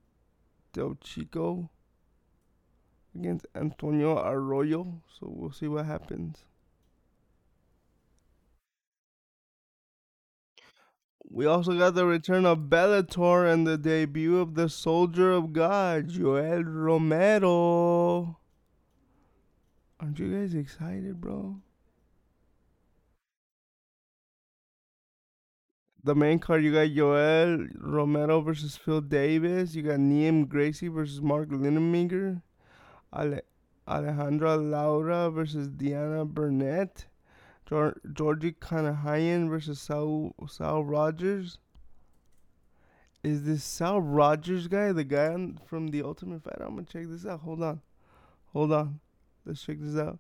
Del 0.73 0.97
Chico 1.01 1.71
against 3.15 3.47
Antonio 3.55 4.19
Arroyo. 4.19 5.03
So 5.19 5.29
we'll 5.31 5.53
see 5.53 5.69
what 5.69 5.87
happens. 5.87 6.45
We 11.33 11.47
also 11.47 11.79
got 11.79 11.95
the 11.95 12.07
return 12.07 12.45
of 12.45 12.69
Bellator 12.69 13.51
and 13.51 13.65
the 13.65 13.79
debut 13.79 14.41
of 14.41 14.57
the 14.57 14.69
Soldier 14.69 15.31
of 15.31 15.53
God, 15.53 16.09
Yoel 16.09 16.65
Romero. 16.67 18.39
Aren't 20.01 20.19
you 20.19 20.33
guys 20.33 20.55
excited, 20.55 21.21
bro? 21.21 21.61
The 26.03 26.17
main 26.17 26.41
card, 26.41 26.65
you 26.65 26.73
got 26.73 26.89
Yoel 26.89 27.69
Romero 27.79 28.41
versus 28.41 28.77
Phil 28.77 29.01
Davis. 29.01 29.77
You 29.77 29.83
got 29.83 30.01
Liam 30.01 30.49
Gracie 30.49 30.89
versus 30.89 31.21
Mark 31.21 31.51
Lindenberger. 31.51 32.43
Ale- 33.17 33.43
Alejandra 33.87 34.59
Lara 34.59 35.31
versus 35.31 35.69
Diana 35.69 36.25
Burnett. 36.25 37.07
Georgi 37.71 38.53
Karakhanyan 38.53 39.49
versus 39.49 39.81
Saul, 39.81 40.35
Saul 40.49 40.85
Rogers. 40.85 41.59
Is 43.23 43.45
this 43.45 43.63
Saul 43.63 44.01
Rogers 44.01 44.67
guy 44.67 44.91
the 44.91 45.05
guy 45.05 45.29
on, 45.29 45.61
from 45.67 45.89
the 45.89 46.03
Ultimate 46.03 46.43
Fighter? 46.43 46.65
I'm 46.65 46.75
gonna 46.75 46.87
check 46.87 47.07
this 47.07 47.25
out. 47.25 47.41
Hold 47.41 47.63
on, 47.63 47.81
hold 48.53 48.73
on. 48.73 48.99
Let's 49.47 49.63
check 49.63 49.77
this 49.79 49.97
out 49.97 50.19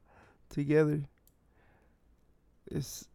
together. 0.49 1.03
It's 2.71 3.09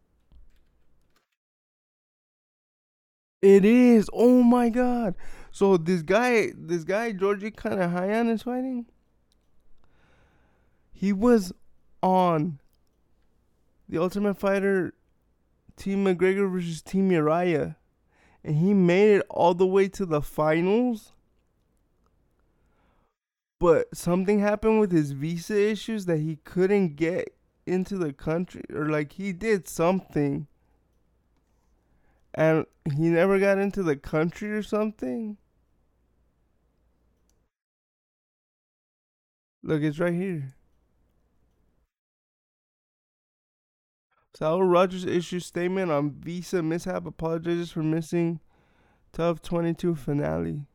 it 3.40 3.64
is. 3.64 4.10
Oh 4.12 4.42
my 4.42 4.68
god. 4.68 5.14
So 5.50 5.78
this 5.78 6.02
guy, 6.02 6.52
this 6.54 6.84
guy 6.84 7.12
Georgi 7.12 7.50
Karakhanyan 7.52 8.30
is 8.30 8.42
fighting. 8.42 8.86
He 10.92 11.12
was 11.12 11.52
on 12.02 12.58
the 13.88 13.98
Ultimate 13.98 14.36
Fighter 14.36 14.94
Team 15.76 16.04
McGregor 16.04 16.50
versus 16.50 16.82
Team 16.82 17.10
Uriah. 17.10 17.76
And 18.42 18.56
he 18.56 18.74
made 18.74 19.16
it 19.16 19.26
all 19.28 19.54
the 19.54 19.66
way 19.66 19.88
to 19.88 20.06
the 20.06 20.22
finals. 20.22 21.12
But 23.58 23.96
something 23.96 24.40
happened 24.40 24.80
with 24.80 24.92
his 24.92 25.12
visa 25.12 25.70
issues 25.70 26.06
that 26.06 26.18
he 26.18 26.36
couldn't 26.44 26.96
get 26.96 27.34
into 27.66 27.96
the 27.96 28.12
country. 28.12 28.62
Or 28.72 28.88
like 28.88 29.12
he 29.12 29.32
did 29.32 29.66
something. 29.66 30.46
And 32.34 32.66
he 32.94 33.08
never 33.08 33.38
got 33.38 33.58
into 33.58 33.82
the 33.82 33.96
country 33.96 34.50
or 34.50 34.62
something. 34.62 35.38
Look, 39.62 39.82
it's 39.82 39.98
right 39.98 40.14
here. 40.14 40.55
Saul 44.36 44.64
Rogers 44.64 45.06
issues 45.06 45.46
statement 45.46 45.90
on 45.90 46.10
visa 46.10 46.62
mishap, 46.62 47.06
apologizes 47.06 47.72
for 47.72 47.82
missing 47.82 48.38
TUF 49.12 49.40
22 49.40 49.94
finale. 49.94 50.66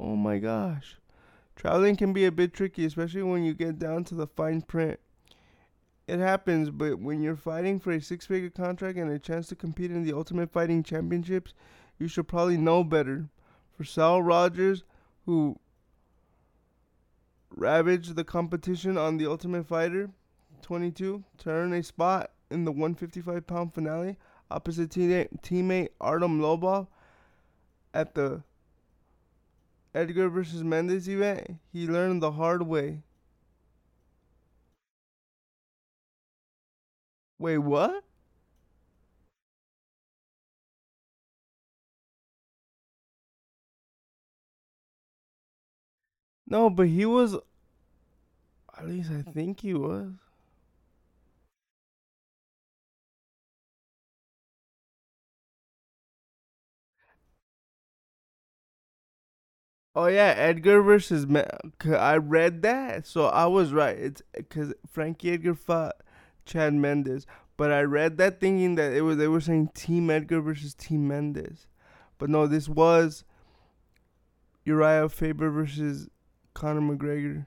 Oh 0.00 0.16
my 0.16 0.38
gosh. 0.38 0.96
Traveling 1.54 1.94
can 1.94 2.12
be 2.12 2.24
a 2.24 2.32
bit 2.32 2.52
tricky, 2.52 2.84
especially 2.84 3.22
when 3.22 3.44
you 3.44 3.54
get 3.54 3.78
down 3.78 4.02
to 4.06 4.16
the 4.16 4.26
fine 4.26 4.62
print. 4.62 4.98
It 6.08 6.18
happens, 6.18 6.70
but 6.70 6.98
when 6.98 7.22
you're 7.22 7.36
fighting 7.36 7.78
for 7.78 7.92
a 7.92 8.00
six 8.00 8.26
figure 8.26 8.50
contract 8.50 8.98
and 8.98 9.12
a 9.12 9.20
chance 9.20 9.46
to 9.46 9.54
compete 9.54 9.92
in 9.92 10.02
the 10.02 10.12
Ultimate 10.12 10.50
Fighting 10.50 10.82
Championships, 10.82 11.54
you 12.00 12.08
should 12.08 12.26
probably 12.26 12.56
know 12.56 12.82
better. 12.82 13.28
For 13.76 13.84
Saul 13.84 14.24
Rogers, 14.24 14.82
who 15.24 15.60
ravaged 17.48 18.16
the 18.16 18.24
competition 18.24 18.98
on 18.98 19.18
the 19.18 19.26
Ultimate 19.26 19.68
Fighter 19.68 20.10
22 20.62 21.22
to 21.38 21.48
earn 21.48 21.72
a 21.72 21.80
spot 21.84 22.32
in 22.50 22.64
the 22.64 22.72
155 22.72 23.46
pound 23.46 23.74
finale 23.74 24.16
opposite 24.50 24.90
teammate 24.90 25.88
Artem 26.00 26.40
Lobov 26.40 26.86
at 27.92 28.14
the 28.14 28.42
Edgar 29.94 30.28
versus 30.28 30.62
Mendes 30.62 31.08
event, 31.08 31.58
he 31.72 31.86
learned 31.86 32.22
the 32.22 32.32
hard 32.32 32.62
way. 32.62 33.02
Wait, 37.38 37.58
what? 37.58 38.04
No, 46.46 46.70
but 46.70 46.88
he 46.88 47.04
was. 47.04 47.34
At 48.76 48.86
least 48.86 49.10
I 49.10 49.22
think 49.22 49.60
he 49.60 49.74
was. 49.74 50.12
Oh 59.96 60.08
yeah, 60.08 60.34
Edgar 60.36 60.82
versus 60.82 61.26
Me- 61.26 61.42
I 61.86 62.18
read 62.18 62.60
that, 62.60 63.06
so 63.06 63.28
I 63.28 63.46
was 63.46 63.72
right. 63.72 63.96
It's 63.96 64.20
because 64.34 64.74
Frankie 64.86 65.30
Edgar 65.30 65.54
fought 65.54 65.96
Chad 66.44 66.74
Mendes, 66.74 67.26
but 67.56 67.72
I 67.72 67.80
read 67.80 68.18
that 68.18 68.38
thinking 68.38 68.74
that 68.74 68.92
it 68.92 69.00
was 69.00 69.16
they 69.16 69.26
were 69.26 69.40
saying 69.40 69.70
Team 69.74 70.10
Edgar 70.10 70.42
versus 70.42 70.74
Team 70.74 71.08
Mendes, 71.08 71.66
but 72.18 72.28
no, 72.28 72.46
this 72.46 72.68
was 72.68 73.24
Uriah 74.66 75.08
Faber 75.08 75.48
versus 75.48 76.10
Conor 76.52 76.82
McGregor. 76.82 77.46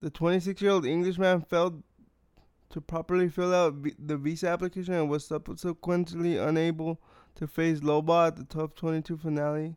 The 0.00 0.10
26-year-old 0.10 0.86
Englishman 0.86 1.42
failed 1.42 1.84
to 2.70 2.80
properly 2.80 3.28
fill 3.28 3.54
out 3.54 3.76
the 3.96 4.16
visa 4.16 4.48
application 4.48 4.94
and 4.94 5.08
was 5.08 5.24
subsequently 5.24 6.36
unable 6.36 7.00
to 7.36 7.46
face 7.46 7.78
Lobov 7.78 8.26
at 8.26 8.36
the 8.36 8.44
TUF 8.44 8.74
22 8.74 9.18
finale 9.18 9.76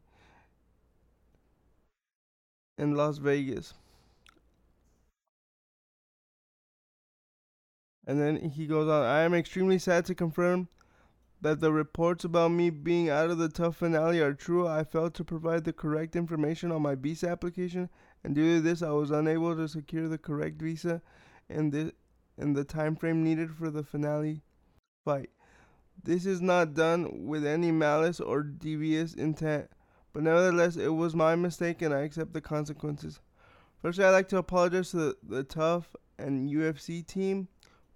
in 2.79 2.95
Las 2.95 3.17
Vegas. 3.17 3.73
And 8.07 8.19
then 8.19 8.37
he 8.49 8.65
goes 8.65 8.87
on, 8.89 9.03
I 9.03 9.19
am 9.21 9.35
extremely 9.35 9.77
sad 9.77 10.05
to 10.05 10.15
confirm 10.15 10.67
that 11.41 11.59
the 11.59 11.71
reports 11.71 12.23
about 12.23 12.51
me 12.51 12.69
being 12.69 13.09
out 13.09 13.29
of 13.29 13.37
the 13.37 13.49
TUF 13.49 13.75
finale 13.75 14.19
are 14.19 14.33
true. 14.33 14.67
I 14.67 14.83
failed 14.83 15.13
to 15.15 15.23
provide 15.23 15.63
the 15.63 15.73
correct 15.73 16.15
information 16.15 16.71
on 16.71 16.81
my 16.81 16.95
visa 16.95 17.29
application, 17.29 17.89
and 18.23 18.33
due 18.33 18.55
to 18.55 18.61
this, 18.61 18.81
I 18.81 18.91
was 18.91 19.11
unable 19.11 19.55
to 19.55 19.67
secure 19.67 20.07
the 20.07 20.17
correct 20.17 20.61
visa 20.61 21.01
in 21.49 21.69
the 21.69 21.93
in 22.37 22.53
the 22.53 22.63
time 22.63 22.95
frame 22.95 23.23
needed 23.23 23.53
for 23.53 23.69
the 23.69 23.83
finale 23.83 24.41
fight. 25.05 25.29
This 26.01 26.25
is 26.25 26.41
not 26.41 26.73
done 26.73 27.27
with 27.27 27.45
any 27.45 27.71
malice 27.71 28.19
or 28.19 28.41
devious 28.41 29.13
intent. 29.13 29.69
But 30.13 30.23
nevertheless, 30.23 30.75
it 30.75 30.89
was 30.89 31.15
my 31.15 31.35
mistake 31.35 31.81
and 31.81 31.93
I 31.93 32.01
accept 32.01 32.33
the 32.33 32.41
consequences. 32.41 33.19
Firstly, 33.81 34.05
I'd 34.05 34.11
like 34.11 34.29
to 34.29 34.37
apologize 34.37 34.91
to 34.91 34.97
the, 34.97 35.17
the 35.23 35.43
TUF 35.43 35.95
and 36.17 36.49
UFC 36.49 37.05
team 37.05 37.47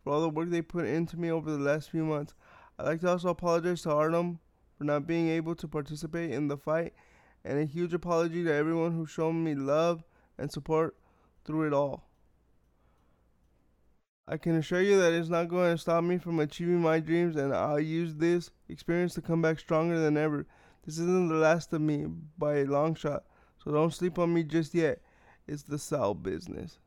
for 0.04 0.14
all 0.14 0.22
the 0.22 0.30
work 0.30 0.50
they 0.50 0.62
put 0.62 0.86
into 0.86 1.18
me 1.18 1.32
over 1.32 1.52
the 1.52 1.58
last 1.58 1.90
few 1.90 2.06
months. 2.06 2.34
I'd 2.78 2.86
like 2.86 3.02
to 3.02 3.10
also 3.10 3.30
apologize 3.30 3.82
to 3.84 3.92
Artem 3.92 4.40
for 4.78 4.84
not 4.84 5.08
being 5.08 5.30
able 5.30 5.56
to 5.56 5.68
participate 5.68 6.32
in 6.32 6.48
the 6.48 6.58
fight, 6.58 6.94
and 7.46 7.60
a 7.60 7.66
huge 7.66 7.94
apology 7.94 8.44
to 8.44 8.54
everyone 8.54 8.94
who 8.94 9.06
shown 9.06 9.44
me 9.44 9.56
love 9.56 10.04
and 10.38 10.52
support 10.52 10.96
through 11.46 11.68
it 11.68 11.74
all. 11.74 12.10
I 14.28 14.38
can 14.38 14.56
assure 14.56 14.82
you 14.82 15.00
that 15.02 15.12
it's 15.12 15.30
not 15.30 15.50
going 15.50 15.74
to 15.74 15.78
stop 15.78 16.04
me 16.04 16.18
from 16.18 16.40
achieving 16.40 16.82
my 16.82 17.00
dreams, 17.00 17.36
and 17.36 17.54
I'll 17.54 17.80
use 17.80 18.16
this 18.16 18.52
experience 18.70 19.14
to 19.16 19.22
come 19.22 19.42
back 19.42 19.60
stronger 19.60 20.00
than 20.00 20.16
ever. 20.16 20.48
This 20.86 20.98
isn't 20.98 21.30
the 21.30 21.36
last 21.36 21.72
of 21.74 21.82
me 21.82 22.06
by 22.38 22.58
a 22.58 22.66
long 22.66 22.96
shot, 22.96 23.24
so 23.64 23.72
don't 23.72 23.94
sleep 23.94 24.20
on 24.20 24.34
me 24.34 24.44
just 24.44 24.74
yet. 24.74 25.00
It's 25.48 25.64
the 25.64 25.80
Sal 25.80 26.14
business. 26.14 26.80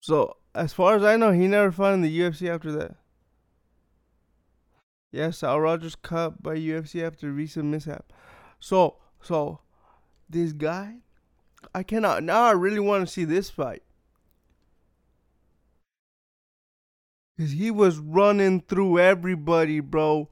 So, 0.00 0.36
as 0.54 0.72
far 0.72 0.96
as 0.96 1.04
I 1.04 1.16
know, 1.16 1.30
he 1.30 1.46
never 1.46 1.70
fought 1.70 1.94
in 1.94 2.02
the 2.02 2.20
UFC 2.20 2.48
after 2.48 2.72
that. 2.72 2.96
Yes, 5.12 5.38
Saul 5.38 5.60
Rogers 5.60 5.96
cut 5.96 6.42
by 6.42 6.56
UFC 6.56 7.02
after 7.04 7.30
recent 7.32 7.66
mishap. 7.66 8.12
So, 8.58 8.96
so 9.20 9.60
this 10.28 10.52
guy, 10.52 10.96
I 11.74 11.82
cannot. 11.82 12.22
Now 12.22 12.42
I 12.42 12.52
really 12.52 12.80
want 12.80 13.06
to 13.06 13.12
see 13.12 13.24
this 13.24 13.50
fight. 13.50 13.82
Cause 17.40 17.52
he 17.52 17.70
was 17.70 17.96
running 17.98 18.60
through 18.60 18.98
everybody, 18.98 19.80
bro. 19.80 20.28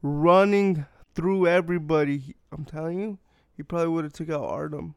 Running 0.00 0.86
through 1.12 1.48
everybody. 1.48 2.36
I'm 2.52 2.64
telling 2.64 3.00
you, 3.00 3.18
he 3.56 3.64
probably 3.64 3.88
would 3.88 4.04
have 4.04 4.12
took 4.12 4.30
out 4.30 4.44
Artem. 4.44 4.94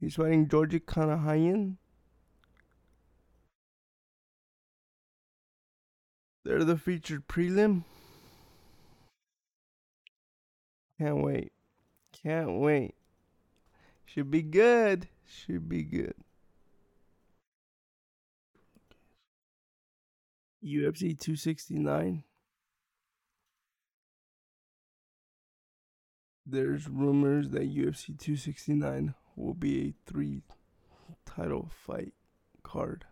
He's 0.00 0.14
fighting 0.14 0.48
Georgi 0.48 0.80
Karakhanyan. 0.80 1.76
They're 6.46 6.64
the 6.64 6.78
featured 6.78 7.28
prelim. 7.28 7.84
Can't 10.98 11.22
wait. 11.22 11.52
Can't 12.14 12.60
wait. 12.60 12.94
Should 14.06 14.30
be 14.30 14.40
good. 14.40 15.08
Should 15.26 15.68
be 15.68 15.82
good. 15.82 16.14
UFC 20.64 21.18
269. 21.18 22.24
There's 26.46 26.88
rumors 26.88 27.50
that 27.50 27.74
UFC 27.74 28.18
269 28.18 29.14
will 29.36 29.54
be 29.54 29.88
a 29.88 30.10
three 30.10 30.42
title 31.24 31.68
fight 31.86 32.12
card. 32.62 33.04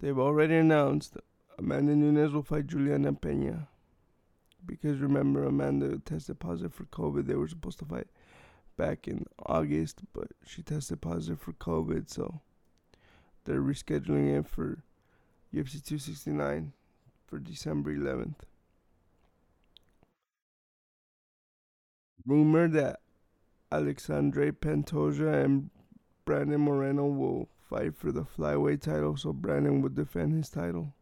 They've 0.00 0.18
already 0.18 0.56
announced 0.56 1.16
Amanda 1.58 1.96
Nunes 1.96 2.32
will 2.32 2.42
fight 2.42 2.66
Juliana 2.66 3.12
Pena. 3.12 3.68
Because 4.64 4.98
remember, 4.98 5.44
Amanda 5.44 5.98
tested 5.98 6.38
positive 6.38 6.74
for 6.74 6.84
COVID. 6.84 7.26
They 7.26 7.34
were 7.34 7.48
supposed 7.48 7.78
to 7.80 7.84
fight 7.84 8.08
back 8.76 9.08
in 9.08 9.24
August, 9.44 10.02
but 10.12 10.28
she 10.44 10.62
tested 10.62 11.00
positive 11.00 11.40
for 11.40 11.52
COVID, 11.52 12.08
so 12.08 12.40
they're 13.44 13.60
rescheduling 13.60 14.38
it 14.38 14.46
for 14.46 14.84
UFC 15.54 15.82
269 15.82 16.72
for 17.26 17.38
December 17.38 17.94
11th. 17.94 18.34
Rumor 22.26 22.68
that 22.68 23.00
Alexandre 23.72 24.52
Pantoja 24.52 25.44
and 25.44 25.70
Brandon 26.24 26.60
Moreno 26.60 27.06
will 27.06 27.48
fight 27.70 27.96
for 27.96 28.12
the 28.12 28.24
flyweight 28.24 28.82
title, 28.82 29.16
so 29.16 29.32
Brandon 29.32 29.80
would 29.80 29.94
defend 29.94 30.34
his 30.34 30.50
title. 30.50 30.94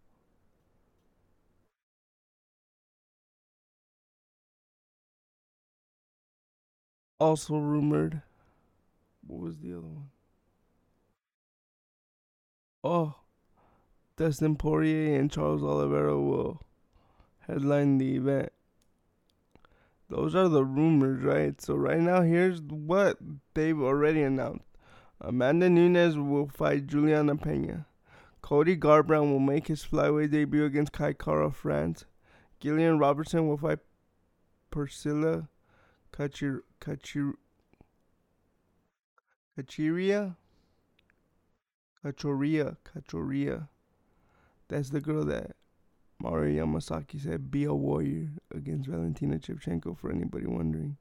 Also 7.18 7.56
rumored. 7.56 8.22
What 9.26 9.40
was 9.40 9.58
the 9.58 9.72
other 9.72 9.88
one? 9.88 10.10
Oh, 12.84 13.14
Dustin 14.16 14.56
Poirier 14.56 15.18
and 15.18 15.30
Charles 15.30 15.62
Oliveira 15.62 16.18
will 16.18 16.62
headline 17.46 17.98
the 17.98 18.16
event. 18.16 18.50
Those 20.08 20.34
are 20.34 20.48
the 20.48 20.64
rumors, 20.64 21.22
right? 21.22 21.60
So 21.60 21.74
right 21.74 22.00
now, 22.00 22.22
here's 22.22 22.62
what 22.62 23.18
they've 23.54 23.78
already 23.78 24.22
announced. 24.22 24.64
Amanda 25.20 25.68
Nunes 25.68 26.16
will 26.16 26.48
fight 26.48 26.86
Juliana 26.86 27.36
Pena. 27.36 27.86
Cody 28.40 28.76
Garbrandt 28.76 29.30
will 29.32 29.40
make 29.40 29.66
his 29.66 29.84
flyweight 29.84 30.30
debut 30.30 30.64
against 30.64 30.92
Kai 30.92 31.12
Kara 31.12 31.50
France. 31.50 32.04
Gillian 32.60 32.98
Robertson 32.98 33.48
will 33.48 33.56
fight 33.56 33.80
Priscilla 34.70 35.48
Kachir 36.12 36.60
Kachir 36.80 37.32
Kachiria 39.58 40.36
Kachoria 42.04 42.76
Kachoria. 42.84 43.68
That's 44.68 44.90
the 44.90 45.00
girl 45.00 45.24
that 45.26 45.52
Mario 46.20 46.64
Yamasaki 46.64 47.22
said 47.22 47.50
be 47.50 47.64
a 47.64 47.74
warrior 47.74 48.30
against 48.54 48.88
Valentina 48.88 49.38
Shevchenko 49.38 49.96
for 49.98 50.10
anybody 50.10 50.46
wondering. 50.46 50.96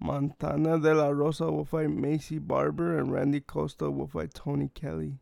Montana 0.00 0.78
de 0.80 0.94
la 0.94 1.08
Rosa 1.08 1.50
will 1.50 1.64
fight 1.64 1.90
Macy 1.90 2.38
Barber 2.38 2.98
and 2.98 3.12
Randy 3.12 3.40
Costa 3.40 3.90
will 3.90 4.08
fight 4.08 4.34
Tony 4.34 4.68
Kelly. 4.68 5.18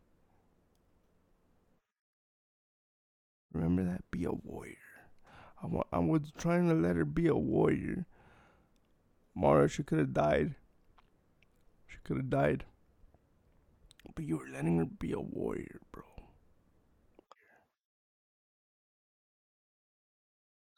Remember 3.53 3.85
that? 3.85 4.11
Be 4.11 4.25
a 4.25 4.33
warrior. 4.33 4.77
I, 5.63 5.67
wa- 5.67 5.85
I 5.93 5.99
was 5.99 6.33
trying 6.39 6.69
to 6.69 6.75
let 6.75 6.97
her 6.97 7.05
be 7.05 7.27
a 7.27 7.35
warrior. 7.35 8.07
Mara, 9.35 9.69
she 9.69 9.83
could 9.83 9.99
have 9.99 10.15
died. 10.15 10.55
She 11.87 11.99
could 12.05 12.17
have 12.17 12.31
died. 12.31 12.65
But 14.15 14.25
you 14.25 14.39
were 14.39 14.49
letting 14.51 14.79
her 14.79 14.87
be 14.87 15.13
a 15.13 15.21
warrior, 15.21 15.81
bro. 15.93 16.05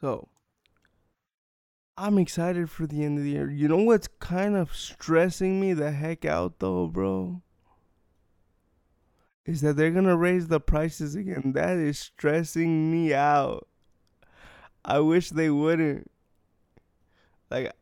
So, 0.02 0.30
I'm 1.96 2.18
excited 2.18 2.68
for 2.68 2.88
the 2.88 3.04
end 3.04 3.18
of 3.18 3.24
the 3.24 3.30
year. 3.30 3.48
You 3.48 3.68
know 3.68 3.84
what's 3.84 4.08
kind 4.18 4.56
of 4.56 4.74
stressing 4.74 5.60
me 5.60 5.74
the 5.74 5.92
heck 5.92 6.24
out, 6.24 6.58
though, 6.58 6.88
bro? 6.88 7.40
Is 9.46 9.60
that 9.60 9.76
they're 9.76 9.92
gonna 9.92 10.16
raise 10.16 10.48
the 10.48 10.58
prices 10.58 11.14
again. 11.14 11.52
That 11.54 11.76
is 11.76 12.00
stressing 12.00 12.90
me 12.90 13.14
out. 13.14 13.68
I 14.84 14.98
wish 14.98 15.30
they 15.30 15.50
wouldn't. 15.50 16.10
Like, 17.48 17.72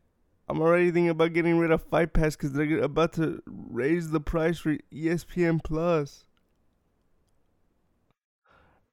I'm 0.46 0.60
already 0.60 0.90
thinking 0.90 1.08
about 1.08 1.32
getting 1.32 1.58
rid 1.58 1.70
of 1.70 1.84
Fight 1.84 2.12
Pass 2.12 2.36
because 2.36 2.52
they're 2.52 2.82
about 2.82 3.14
to 3.14 3.42
raise 3.46 4.10
the 4.10 4.20
price 4.20 4.58
for 4.58 4.76
ESPN 4.92 5.64
Plus. 5.64 6.26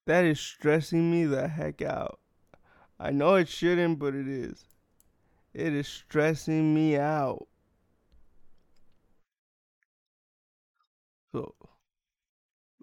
That 0.06 0.24
is 0.24 0.40
stressing 0.40 1.12
me 1.12 1.26
the 1.26 1.50
heck 1.50 1.82
out. 1.82 2.22
I 3.00 3.12
know 3.12 3.36
it 3.36 3.48
shouldn't, 3.48 4.00
but 4.00 4.16
it 4.16 4.28
is. 4.28 4.66
It 5.54 5.74
is 5.74 5.88
stressing 5.88 6.74
me 6.74 6.98
out. 6.98 7.48
So, 11.34 11.54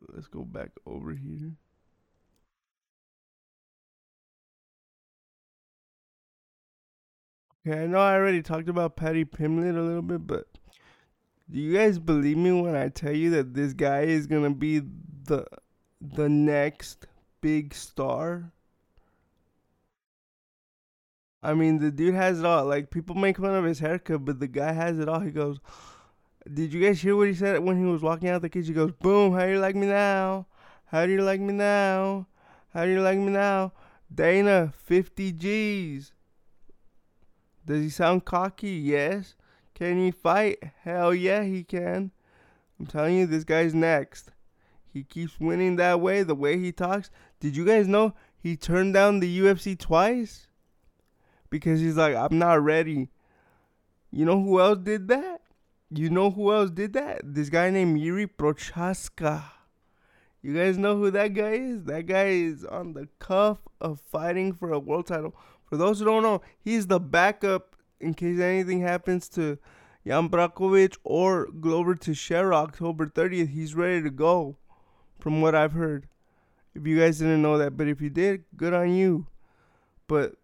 let's 0.09 0.29
go 0.29 0.44
back 0.44 0.70
over 0.87 1.12
here. 1.12 1.53
Okay, 7.66 7.83
I 7.83 7.87
know 7.87 7.98
I 7.98 8.14
already 8.14 8.42
talked 8.42 8.68
about 8.68 8.96
Paddy 8.96 9.24
Pimblett 9.24 9.77
a 9.77 9.81
little 9.81 10.03
bit, 10.03 10.27
but 10.27 10.46
do 11.50 11.59
you 11.59 11.72
guys 11.72 11.98
believe 11.98 12.37
me 12.37 12.53
when 12.53 12.77
I 12.77 12.88
tell 12.88 13.12
you 13.12 13.31
that 13.31 13.55
this 13.55 13.72
guy 13.72 14.03
is 14.03 14.27
gonna 14.27 14.50
be 14.50 14.83
the 15.24 15.46
the 16.00 16.29
next 16.29 17.07
big 17.40 17.74
star? 17.74 18.53
I 21.44 21.52
mean, 21.52 21.78
the 21.78 21.90
dude 21.90 22.14
has 22.14 22.40
it 22.40 22.46
all. 22.46 22.64
Like 22.64 22.90
people 22.90 23.14
make 23.14 23.37
fun 23.37 23.54
of 23.54 23.64
his 23.64 23.78
haircut, 23.78 24.24
but 24.24 24.40
the 24.40 24.48
guy 24.48 24.72
has 24.72 24.98
it 24.98 25.11
all. 25.11 25.20
He 25.20 25.30
goes, 25.30 25.59
"Did 26.50 26.72
you 26.72 26.80
guys 26.83 27.02
hear 27.02 27.14
what 27.14 27.28
he 27.28 27.35
said 27.35 27.61
when 27.61 27.78
he 27.78 27.85
was 27.85 28.02
walking 28.02 28.30
out 28.30 28.40
the 28.40 28.48
cage? 28.48 28.66
He 28.66 28.72
goes, 28.72 28.92
"Boom, 28.92 29.35
how 29.35 29.44
do 29.44 29.52
you 29.52 29.61
like 29.61 29.76
me 29.76 29.87
now? 29.87 30.46
How 30.87 31.04
do 31.04 31.12
you 31.12 31.22
like 31.22 31.40
me 31.40 31.52
now? 31.52 32.26
How 32.72 32.87
do 32.87 32.90
you 32.90 33.02
like 33.02 33.18
me 33.18 33.30
now?" 33.30 33.72
Dana, 34.12 34.72
50 34.74 35.33
G's. 35.33 36.12
Does 37.66 37.83
he 37.83 37.90
sound 37.90 38.24
cocky? 38.24 38.70
Yes. 38.70 39.35
Can 39.74 39.98
he 39.98 40.12
fight? 40.12 40.62
Hell 40.83 41.14
yeah, 41.14 41.42
he 41.42 41.62
can. 41.62 42.11
I'm 42.78 42.87
telling 42.87 43.16
you, 43.16 43.26
this 43.26 43.44
guy's 43.44 43.74
next. 43.74 44.30
He 44.92 45.02
keeps 45.02 45.40
winning 45.40 45.76
that 45.76 46.00
way, 46.00 46.22
the 46.22 46.35
way 46.35 46.59
he 46.59 46.72
talks. 46.72 47.11
Did 47.40 47.57
you 47.57 47.66
guys 47.66 47.88
know 47.88 48.14
he 48.38 48.57
turned 48.57 48.94
down 48.94 49.20
the 49.20 49.40
UFC 49.40 49.78
twice? 49.78 50.46
Because 51.55 51.79
he's 51.79 51.97
like, 51.97 52.17
I'm 52.17 52.37
not 52.37 52.64
ready. 52.64 53.11
You 54.11 54.25
know 54.25 54.43
who 54.43 54.59
else 54.59 54.81
did 54.83 55.07
that? 55.07 55.40
You 55.88 56.11
know 56.11 56.33
who 56.33 56.53
else 56.53 56.69
did 56.73 56.95
that? 56.95 57.21
This 57.23 57.49
guy 57.49 57.71
named 57.71 58.01
Jiri 58.01 58.29
Prochazka. 58.37 59.45
You 60.43 60.53
guys 60.53 60.77
know 60.79 60.97
who 60.97 61.12
that 61.12 61.29
guy 61.29 61.53
is? 61.53 61.85
That 61.85 62.07
guy 62.07 62.31
is 62.31 62.64
on 62.64 62.95
the 62.95 63.07
cuff 63.21 63.59
of 63.81 64.01
fighting 64.01 64.53
for 64.53 64.73
a 64.73 64.81
world 64.81 65.07
title. 65.07 65.33
For 65.64 65.77
those 65.77 66.01
who 66.01 66.07
don't 66.07 66.25
know, 66.25 66.43
he's 66.59 66.88
the 66.88 66.99
backup 66.99 67.77
in 68.01 68.14
case 68.14 68.40
anything 68.40 68.81
happens 68.81 69.29
to 69.29 69.57
Jan 70.05 70.29
Brakovic 70.29 70.97
or 71.05 71.47
Glover 71.61 71.95
Teixeira 71.95 72.57
October 72.57 73.07
30th. 73.07 73.51
He's 73.51 73.77
ready 73.77 74.03
to 74.03 74.11
go, 74.11 74.57
from 75.21 75.40
what 75.40 75.55
I've 75.55 75.75
heard. 75.75 76.09
If 76.75 76.85
you 76.85 76.99
guys 76.99 77.21
didn't 77.21 77.43
know 77.43 77.59
that, 77.59 77.77
but 77.77 77.87
if 77.87 78.01
you 78.01 78.11
did, 78.11 78.43
good 78.57 78.75
on 78.75 78.93
you. 78.93 79.29
But 80.09 80.35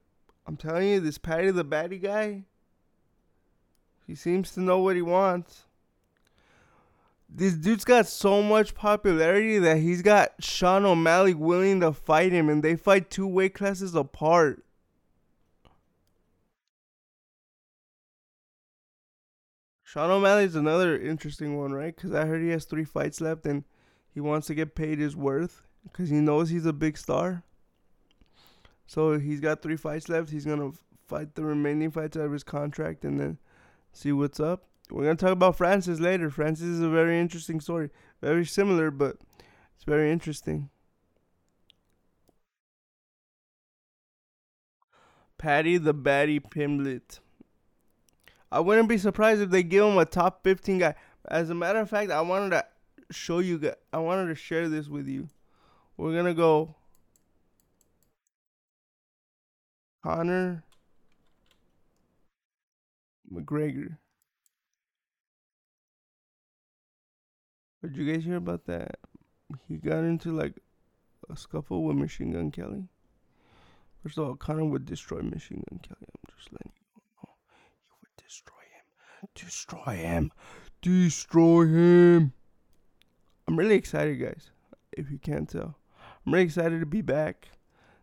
I'm 0.50 0.56
telling 0.56 0.88
you, 0.88 0.98
this 0.98 1.16
Paddy 1.16 1.52
the 1.52 1.64
Baddy 1.64 2.02
guy, 2.02 2.42
he 4.04 4.16
seems 4.16 4.50
to 4.50 4.60
know 4.60 4.80
what 4.80 4.96
he 4.96 5.02
wants. 5.02 5.62
this 7.28 7.54
dude's 7.54 7.84
got 7.84 8.08
so 8.08 8.42
much 8.42 8.74
popularity 8.74 9.60
that 9.60 9.76
he's 9.76 10.02
got 10.02 10.32
Sean 10.40 10.84
O'Malley 10.84 11.34
willing 11.34 11.78
to 11.82 11.92
fight 11.92 12.32
him, 12.32 12.48
and 12.48 12.64
they 12.64 12.74
fight 12.74 13.10
two 13.10 13.28
weight 13.28 13.54
classes 13.54 13.94
apart. 13.94 14.64
Sean 19.84 20.10
O'Malley's 20.10 20.56
another 20.56 20.98
interesting 20.98 21.56
one, 21.56 21.70
right? 21.70 21.94
Because 21.94 22.12
I 22.12 22.26
heard 22.26 22.42
he 22.42 22.48
has 22.48 22.64
three 22.64 22.84
fights 22.84 23.20
left, 23.20 23.46
and 23.46 23.62
he 24.12 24.18
wants 24.18 24.48
to 24.48 24.56
get 24.56 24.74
paid 24.74 24.98
his 24.98 25.14
worth 25.14 25.62
because 25.84 26.10
he 26.10 26.16
knows 26.16 26.50
he's 26.50 26.66
a 26.66 26.72
big 26.72 26.98
star. 26.98 27.44
So 28.90 29.20
he's 29.20 29.38
got 29.38 29.62
three 29.62 29.76
fights 29.76 30.08
left. 30.08 30.30
He's 30.30 30.44
gonna 30.44 30.72
fight 31.06 31.36
the 31.36 31.44
remaining 31.44 31.92
fights 31.92 32.16
out 32.16 32.24
of 32.24 32.32
his 32.32 32.42
contract, 32.42 33.04
and 33.04 33.20
then 33.20 33.38
see 33.92 34.10
what's 34.10 34.40
up. 34.40 34.64
We're 34.90 35.04
gonna 35.04 35.14
talk 35.14 35.30
about 35.30 35.56
Francis 35.56 36.00
later. 36.00 36.28
Francis 36.28 36.66
is 36.66 36.80
a 36.80 36.88
very 36.88 37.20
interesting 37.20 37.60
story. 37.60 37.90
Very 38.20 38.44
similar, 38.44 38.90
but 38.90 39.18
it's 39.76 39.84
very 39.84 40.10
interesting. 40.10 40.70
Paddy 45.38 45.78
the 45.78 45.94
Baddy 45.94 46.40
Pimblett. 46.40 47.20
I 48.50 48.58
wouldn't 48.58 48.88
be 48.88 48.98
surprised 48.98 49.40
if 49.40 49.50
they 49.50 49.62
give 49.62 49.84
him 49.84 49.98
a 49.98 50.04
top 50.04 50.42
15 50.42 50.78
guy. 50.78 50.96
As 51.28 51.48
a 51.48 51.54
matter 51.54 51.78
of 51.78 51.88
fact, 51.88 52.10
I 52.10 52.22
wanted 52.22 52.50
to 52.50 52.64
show 53.12 53.38
you 53.38 53.72
I 53.92 53.98
wanted 53.98 54.26
to 54.26 54.34
share 54.34 54.68
this 54.68 54.88
with 54.88 55.06
you. 55.06 55.28
We're 55.96 56.20
to 56.24 56.34
go 56.34 56.74
Conor 60.02 60.64
McGregor. 63.32 63.98
Did 67.82 67.96
you 67.96 68.12
guys 68.12 68.24
hear 68.24 68.36
about 68.36 68.66
that? 68.66 68.96
He 69.68 69.76
got 69.76 70.04
into 70.04 70.32
like 70.32 70.54
a 71.28 71.36
scuffle 71.36 71.84
with 71.84 71.96
Machine 71.96 72.32
Gun 72.32 72.50
Kelly. 72.50 72.88
First 74.02 74.18
of 74.18 74.26
all, 74.26 74.34
Conor 74.36 74.64
would 74.64 74.86
destroy 74.86 75.20
Machine 75.22 75.62
Gun 75.70 75.80
Kelly. 75.80 76.06
I'm 76.06 76.34
just 76.36 76.52
letting 76.52 76.72
you 76.74 77.02
know. 77.22 77.30
He 77.82 77.90
would 78.00 78.16
destroy 78.22 78.56
him. 78.74 79.28
Destroy 79.34 79.96
him. 79.96 80.32
Destroy 80.82 81.66
him. 81.66 82.32
I'm 83.46 83.58
really 83.58 83.74
excited, 83.74 84.20
guys. 84.20 84.50
If 84.92 85.10
you 85.10 85.18
can't 85.18 85.48
tell, 85.48 85.76
I'm 86.26 86.32
really 86.32 86.44
excited 86.44 86.80
to 86.80 86.86
be 86.86 87.02
back. 87.02 87.48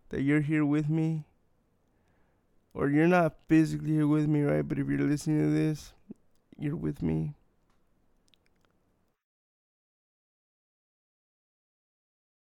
That 0.09 0.21
you're 0.21 0.41
here 0.41 0.65
with 0.65 0.89
me. 0.89 1.25
Or 2.77 2.89
you're 2.89 3.07
not 3.07 3.33
physically 3.47 3.93
here 3.93 4.05
with 4.05 4.27
me, 4.27 4.43
right? 4.43 4.61
But 4.61 4.77
if 4.77 4.87
you're 4.87 4.99
listening 4.99 5.39
to 5.39 5.49
this, 5.49 5.93
you're 6.59 6.75
with 6.75 7.01
me. 7.01 7.33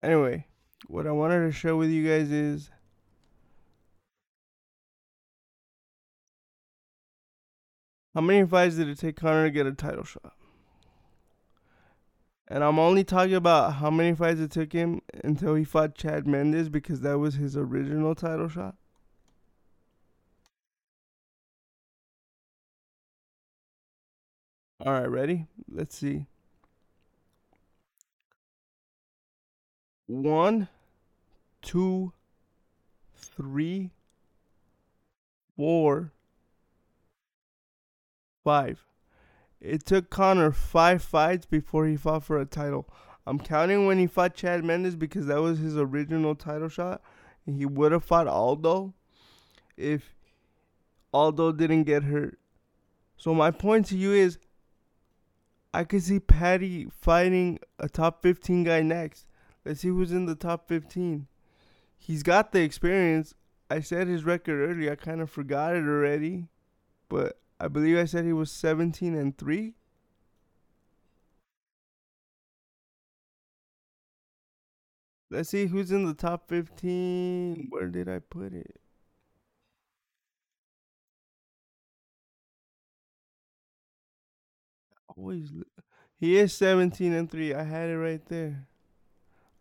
Anyway, 0.04 0.46
what 0.86 1.08
I 1.08 1.10
wanted 1.10 1.40
to 1.46 1.50
share 1.50 1.74
with 1.74 1.90
you 1.90 2.06
guys 2.06 2.30
is 2.30 2.70
how 8.14 8.20
many 8.20 8.46
fights 8.46 8.76
did 8.76 8.86
it 8.86 9.00
take 9.00 9.16
Conor 9.16 9.46
to 9.46 9.50
get 9.50 9.66
a 9.66 9.72
title 9.72 10.04
shot? 10.04 10.34
And 12.46 12.62
I'm 12.62 12.78
only 12.78 13.02
talking 13.02 13.34
about 13.34 13.74
how 13.74 13.90
many 13.90 14.14
fights 14.14 14.38
it 14.38 14.52
took 14.52 14.72
him 14.72 15.02
until 15.24 15.56
he 15.56 15.64
fought 15.64 15.96
Chad 15.96 16.28
Mendes 16.28 16.68
because 16.68 17.00
that 17.00 17.18
was 17.18 17.34
his 17.34 17.56
original 17.56 18.14
title 18.14 18.48
shot. 18.48 18.76
All 24.80 24.92
right, 24.92 25.10
ready? 25.10 25.46
Let's 25.70 25.96
see. 25.96 26.26
one, 30.10 30.68
two, 31.62 32.12
three, 33.14 33.90
four, 35.56 36.12
five. 38.42 38.84
It 39.60 39.86
took 39.86 40.10
Conor 40.10 40.50
five 40.50 41.02
fights 41.02 41.46
before 41.46 41.86
he 41.86 41.96
fought 41.96 42.24
for 42.24 42.40
a 42.40 42.46
title. 42.46 42.88
I'm 43.26 43.38
counting 43.38 43.86
when 43.86 43.98
he 43.98 44.06
fought 44.06 44.34
Chad 44.34 44.64
Mendes 44.64 44.96
because 44.96 45.26
that 45.26 45.40
was 45.40 45.58
his 45.58 45.76
original 45.76 46.34
title 46.34 46.68
shot. 46.68 47.02
He 47.46 47.66
would 47.66 47.92
have 47.92 48.04
fought 48.04 48.26
Aldo 48.26 48.94
if 49.76 50.14
Aldo 51.12 51.52
didn't 51.52 51.84
get 51.84 52.04
hurt. 52.04 52.38
So 53.16 53.34
my 53.34 53.50
point 53.50 53.86
to 53.86 53.96
you 53.96 54.12
is 54.12 54.38
I 55.72 55.84
could 55.84 56.02
see 56.02 56.18
Paddy 56.18 56.88
fighting 56.90 57.60
a 57.78 57.88
top 57.88 58.22
15 58.22 58.64
guy 58.64 58.82
next. 58.82 59.26
Let's 59.64 59.80
see 59.80 59.88
who's 59.88 60.12
in 60.12 60.26
the 60.26 60.34
top 60.34 60.68
15. 60.68 61.26
He's 61.96 62.22
got 62.22 62.52
the 62.52 62.62
experience. 62.62 63.34
I 63.70 63.80
said 63.80 64.08
his 64.08 64.24
record 64.24 64.68
earlier. 64.68 64.92
I 64.92 64.96
kind 64.96 65.20
of 65.20 65.30
forgot 65.30 65.76
it 65.76 65.84
already. 65.84 66.48
But 67.08 67.38
I 67.60 67.68
believe 67.68 67.98
I 67.98 68.04
said 68.06 68.24
he 68.24 68.32
was 68.32 68.50
17 68.50 69.14
and 69.14 69.36
3. 69.36 69.74
Let's 75.30 75.50
see 75.50 75.66
who's 75.66 75.92
in 75.92 76.06
the 76.06 76.14
top 76.14 76.48
15. 76.48 77.68
Where 77.70 77.86
did 77.86 78.08
I 78.08 78.18
put 78.18 78.52
it? 78.52 78.79
Always. 85.20 85.52
He 86.18 86.38
is 86.38 86.54
17 86.54 87.12
and 87.12 87.30
3. 87.30 87.54
I 87.54 87.62
had 87.62 87.90
it 87.90 87.98
right 87.98 88.24
there. 88.26 88.66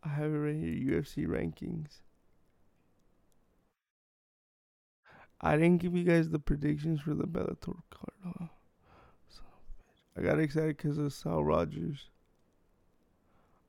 I 0.03 0.09
have 0.09 0.31
it 0.31 0.37
right 0.37 0.55
here 0.55 1.01
UFC 1.01 1.27
rankings. 1.27 1.99
I 5.41 5.55
didn't 5.55 5.77
give 5.77 5.95
you 5.95 6.03
guys 6.03 6.29
the 6.29 6.39
predictions 6.39 7.01
for 7.01 7.13
the 7.13 7.25
Bellator 7.25 7.81
card. 7.89 8.13
Huh? 8.23 8.45
So, 9.29 9.41
I 10.17 10.21
got 10.21 10.39
excited 10.39 10.77
because 10.77 10.97
of 10.97 11.13
Saul 11.13 11.43
Rogers. 11.43 12.09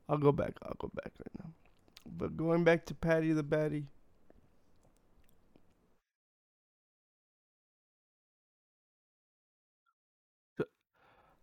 I'll 0.08 0.18
go 0.18 0.32
back. 0.32 0.54
I'll 0.62 0.76
go 0.78 0.90
back 0.94 1.12
right 1.18 1.44
now. 1.44 1.50
But 2.06 2.36
going 2.36 2.64
back 2.64 2.86
to 2.86 2.94
Paddy 2.94 3.32
the 3.32 3.44
Baddy. 3.44 3.86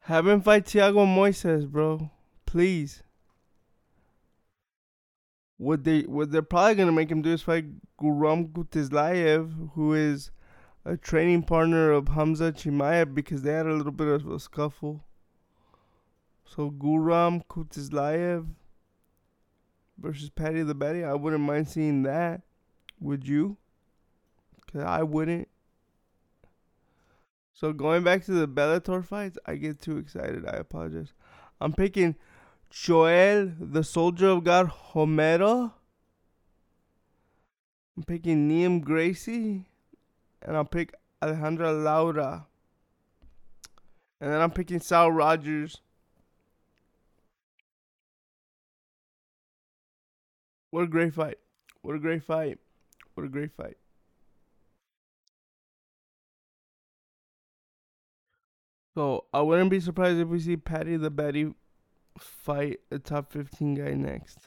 Have 0.07 0.25
him 0.25 0.39
fight 0.39 0.63
Thiago 0.63 1.05
Moises, 1.05 1.67
bro. 1.67 2.09
Please. 2.45 3.03
What 5.57 5.83
they 5.83 6.03
what 6.03 6.31
they're 6.31 6.41
probably 6.41 6.75
gonna 6.75 6.93
make 6.93 7.11
him 7.11 7.21
do 7.21 7.33
is 7.33 7.41
fight 7.41 7.65
Guram 7.99 8.53
Kutizlayev, 8.53 9.71
who 9.73 9.93
is 9.93 10.31
a 10.85 10.95
training 10.95 11.43
partner 11.43 11.91
of 11.91 12.07
Hamza 12.07 12.53
Chimaev 12.53 13.13
because 13.13 13.41
they 13.41 13.51
had 13.51 13.65
a 13.65 13.73
little 13.73 13.91
bit 13.91 14.07
of 14.07 14.25
a 14.31 14.39
scuffle. 14.39 15.03
So 16.45 16.71
Guram 16.71 17.45
Kutizlayev 17.49 18.47
versus 19.97 20.29
Paddy 20.29 20.63
the 20.63 20.73
Baddy, 20.73 21.05
I 21.05 21.15
wouldn't 21.15 21.43
mind 21.43 21.67
seeing 21.67 22.03
that. 22.03 22.43
Would 23.01 23.27
you? 23.27 23.57
Cause 24.71 24.83
I 24.83 25.03
wouldn't. 25.03 25.49
So 27.57 27.73
going 27.73 28.03
back 28.03 28.23
to 28.25 28.33
the 28.33 28.47
Bellator 28.47 29.03
fights, 29.03 29.39
I 29.47 29.55
get 29.55 29.81
too 29.81 29.97
excited. 29.97 30.45
I 30.45 30.57
apologize. 30.57 31.11
I'm 31.59 31.73
picking 31.73 32.15
Joel, 32.69 33.51
the 33.59 33.83
soldier 33.83 34.27
of 34.27 34.43
God, 34.43 34.69
Homero. 34.91 35.73
I'm 37.97 38.03
picking 38.03 38.47
Liam 38.47 38.79
Gracie. 38.83 39.65
And 40.43 40.55
I'll 40.55 40.65
pick 40.65 40.93
Alejandra 41.19 41.83
Lara. 41.83 42.45
And 44.21 44.31
then 44.31 44.39
I'm 44.39 44.51
picking 44.51 44.79
Saul 44.79 45.11
Rogers. 45.11 45.81
What 50.69 50.83
a 50.83 50.87
great 50.87 51.15
fight. 51.15 51.39
What 51.81 51.95
a 51.95 51.99
great 51.99 52.23
fight. 52.23 52.59
What 53.15 53.25
a 53.25 53.29
great 53.29 53.51
fight. 53.51 53.77
So 58.97 59.25
I 59.31 59.41
wouldn't 59.41 59.69
be 59.69 59.79
surprised 59.79 60.17
if 60.17 60.27
we 60.27 60.39
see 60.39 60.57
Paddy 60.57 60.97
the 60.97 61.11
Baddy 61.11 61.53
fight 62.17 62.79
a 62.89 62.97
top 62.97 63.31
15 63.31 63.75
guy 63.75 63.93
next. 63.93 64.39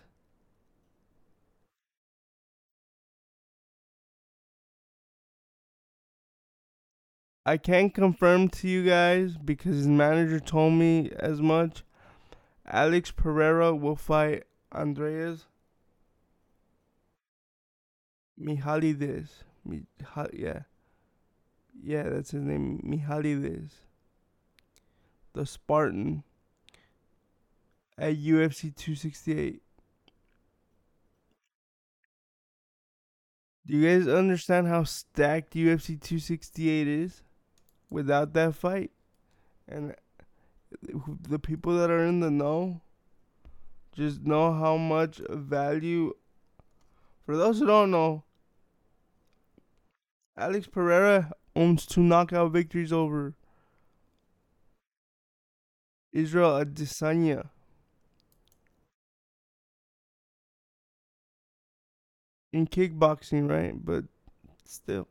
I 7.47 7.59
can't 7.59 7.95
confirm 7.95 8.49
to 8.49 8.67
you 8.67 8.85
guys 8.85 9.37
because 9.37 9.77
his 9.77 9.87
manager 9.87 10.41
told 10.41 10.73
me 10.73 11.13
as 11.17 11.41
much. 11.41 11.85
Alex 12.67 13.13
Pereira 13.13 13.73
will 13.73 13.95
fight 13.95 14.47
Andreas 14.75 15.47
Mihalides. 18.37 19.29
Mihal, 19.65 20.29
yeah. 20.33 20.63
Yeah, 21.81 22.09
that's 22.09 22.33
his 22.33 22.43
name. 22.43 22.83
Mihalides. 22.85 23.75
The 25.33 25.47
Spartan 25.47 26.25
at 27.97 28.17
UFC 28.17 28.75
268. 28.75 29.63
Do 33.67 33.77
you 33.77 33.87
guys 33.87 34.09
understand 34.09 34.67
how 34.67 34.85
stacked 34.85 35.55
UFC 35.55 36.01
268 36.01 36.89
is 36.89 37.23
without 37.91 38.33
that 38.33 38.55
fight? 38.55 38.91
And 39.69 39.95
the 41.29 41.39
people 41.39 41.77
that 41.79 41.91
are 41.91 42.05
in 42.05 42.21
the 42.21 42.31
know 42.31 42.81
just 43.93 44.23
know 44.23 44.53
how 44.53 44.77
much 44.77 45.21
value. 45.29 46.15
For 47.27 47.37
those 47.37 47.59
who 47.59 47.67
don't 47.67 47.91
know, 47.91 48.25
Alex 50.37 50.67
Pereira 50.67 51.33
owns 51.55 51.87
two 51.87 52.03
knockout 52.03 52.53
victories 52.53 52.93
over 52.93 53.35
Israel 56.13 56.65
Adesanya. 56.65 57.49
In 62.53 62.67
kickboxing, 62.67 63.49
right? 63.49 63.75
But 63.75 64.05
still. 64.65 65.07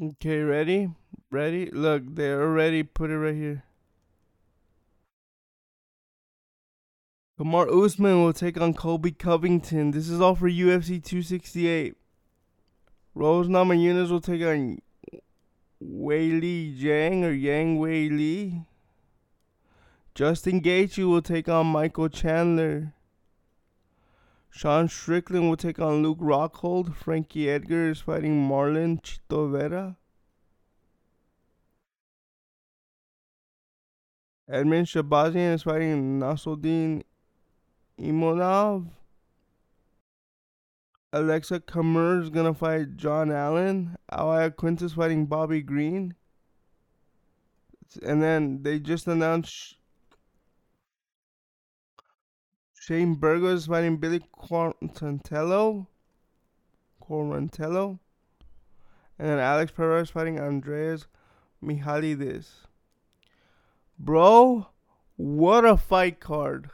Okay, 0.00 0.38
ready? 0.40 0.90
Ready? 1.30 1.70
Look, 1.70 2.14
they 2.14 2.32
already 2.32 2.82
put 2.82 3.10
it 3.10 3.18
right 3.18 3.34
here. 3.34 3.64
Kamaru 7.38 7.84
Usman 7.84 8.24
will 8.24 8.32
take 8.32 8.60
on 8.60 8.74
Colby 8.74 9.12
Covington. 9.12 9.92
This 9.92 10.08
is 10.08 10.20
all 10.20 10.34
for 10.34 10.48
UFC 10.48 11.02
268. 11.02 11.94
Rose 13.14 13.46
Namajunas 13.46 14.10
will 14.10 14.20
take 14.20 14.42
on 14.42 14.80
Weili 15.82 16.76
Zhang 16.76 17.24
or 17.24 17.32
Yang 17.32 17.78
Weili. 17.78 18.66
Justin 20.14 20.60
Gaethje 20.60 21.08
will 21.08 21.22
take 21.22 21.48
on 21.48 21.66
Michael 21.66 22.08
Chandler. 22.08 22.94
Sean 24.50 24.88
Strickland 24.88 25.48
will 25.48 25.56
take 25.56 25.78
on 25.78 26.02
Luke 26.02 26.18
Rockhold. 26.18 26.96
Frankie 26.96 27.48
Edgar 27.48 27.90
is 27.90 28.00
fighting 28.00 28.48
Marlon 28.48 29.00
Chito 29.00 29.52
Vera. 29.52 29.96
Edmen 34.50 34.84
Shahbazyan 34.84 35.54
is 35.54 35.62
fighting 35.62 36.18
Nassourdine 36.18 37.02
Imavov. 38.00 38.86
Alexa 41.12 41.62
is 41.74 42.30
gonna 42.30 42.52
fight 42.52 42.96
John 42.96 43.32
Allen. 43.32 43.96
Al 44.10 44.26
Iaquinta 44.26 44.94
fighting 44.94 45.26
Bobby 45.26 45.62
Green. 45.62 46.14
And 48.02 48.22
then 48.22 48.62
they 48.62 48.78
just 48.78 49.06
announced 49.06 49.76
Shane 52.74 53.14
Burgos 53.14 53.66
fighting 53.66 53.96
Billy 53.96 54.20
Quarantillo. 54.38 55.86
Quarantillo. 57.02 57.98
And 59.18 59.28
then 59.28 59.38
Alex 59.38 59.72
Perez 59.72 60.10
fighting 60.10 60.38
Andreas 60.38 61.06
Michailidis. 61.64 62.48
Bro, 63.98 64.68
what 65.16 65.64
a 65.64 65.76
fight 65.76 66.20
card. 66.20 66.70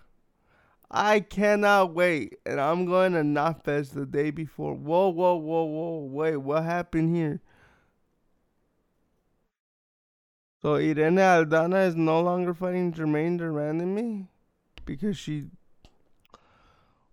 I 0.97 1.19
cannot 1.19 1.93
wait. 1.93 2.39
And 2.47 2.61
I'm 2.61 2.87
going 2.87 3.15
to 3.15 3.23
Knotfest 3.23 3.95
the 3.95 4.07
day 4.07 4.31
before. 4.31 4.75
Whoa, 4.75 5.09
whoa, 5.09 5.35
whoa, 5.35 5.65
whoa. 5.65 5.99
Wait, 6.05 6.37
what 6.37 6.63
happened 6.63 7.15
here? 7.15 7.41
So 10.63 10.77
Irene 10.77 11.17
Aldana 11.17 11.89
is 11.89 11.97
no 11.97 12.23
longer 12.23 12.55
fighting 12.55 12.93
Jermaine 12.93 13.37
Germaine 13.37 13.37
de 13.37 13.45
Randamie? 13.45 14.29
Because 14.87 15.19
she 15.19 15.47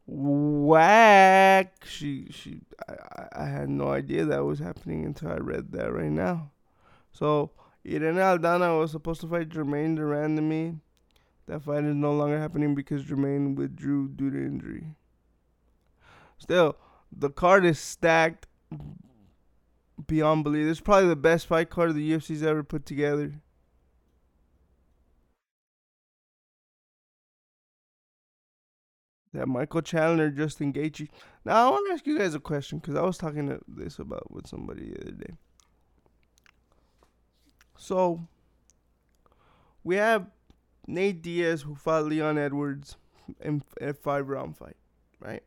whack 0.05 1.85
she 1.85 2.27
she 2.31 2.61
I, 2.87 3.43
I 3.43 3.45
had 3.45 3.69
no 3.69 3.89
idea 3.89 4.25
that 4.25 4.43
was 4.45 4.59
happening 4.59 5.05
until 5.05 5.29
I 5.31 5.37
read 5.37 5.71
that 5.73 5.91
right 5.91 6.11
now. 6.11 6.51
So 7.11 7.51
Irene 7.85 8.15
Aldana 8.15 8.79
was 8.79 8.91
supposed 8.91 9.21
to 9.21 9.27
fight 9.27 9.49
Jermaine 9.49 9.95
Germaine 9.95 9.95
de 9.95 10.01
Randamie 10.01 10.79
that 11.51 11.63
fight 11.63 11.83
is 11.83 11.93
no 11.93 12.13
longer 12.13 12.39
happening 12.39 12.75
because 12.75 13.03
Germaine 13.03 13.55
withdrew 13.55 14.07
due 14.07 14.31
to 14.31 14.37
injury. 14.37 14.95
Still, 16.37 16.77
the 17.11 17.29
card 17.29 17.65
is 17.65 17.77
stacked 17.77 18.47
beyond 20.07 20.45
belief. 20.45 20.65
It's 20.67 20.79
probably 20.79 21.09
the 21.09 21.17
best 21.17 21.47
fight 21.47 21.69
card 21.69 21.93
the 21.93 22.09
UFC's 22.13 22.41
ever 22.41 22.63
put 22.63 22.85
together. 22.85 23.33
That 29.33 29.49
Michael 29.49 29.81
Chandler, 29.81 30.29
Justin 30.29 30.71
Gaethje. 30.71 31.09
Now 31.43 31.67
I 31.67 31.71
want 31.71 31.87
to 31.87 31.93
ask 31.93 32.07
you 32.07 32.17
guys 32.17 32.33
a 32.33 32.39
question 32.39 32.79
because 32.79 32.95
I 32.95 33.01
was 33.01 33.17
talking 33.17 33.49
to 33.49 33.59
this 33.67 33.99
about 33.99 34.31
with 34.31 34.47
somebody 34.47 34.91
the 34.91 35.01
other 35.01 35.11
day. 35.11 35.33
So 37.77 38.25
we 39.83 39.97
have 39.97 40.27
Nate 40.91 41.21
Diaz 41.21 41.61
who 41.61 41.73
fought 41.73 42.05
Leon 42.05 42.37
Edwards 42.37 42.97
in 43.39 43.63
a 43.79 43.93
five 43.93 44.27
round 44.27 44.57
fight, 44.57 44.75
right? 45.21 45.41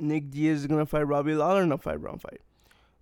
Nick 0.00 0.30
Diaz 0.30 0.60
is 0.60 0.66
gonna 0.66 0.84
fight 0.84 1.06
Robbie 1.06 1.34
Lawler 1.34 1.62
in 1.62 1.70
a 1.70 1.78
five 1.78 2.02
round 2.02 2.20
fight. 2.20 2.40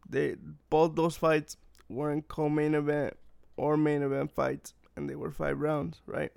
They 0.09 0.37
both 0.68 0.96
those 0.96 1.16
fights 1.16 1.57
weren't 1.88 2.28
co-main 2.28 2.74
event 2.74 3.16
or 3.57 3.78
main 3.78 4.02
event 4.02 4.33
fights, 4.33 4.74
and 4.94 5.09
they 5.09 5.16
were 5.16 5.30
five 5.30 5.61
rounds, 5.61 6.02
right? 6.07 6.33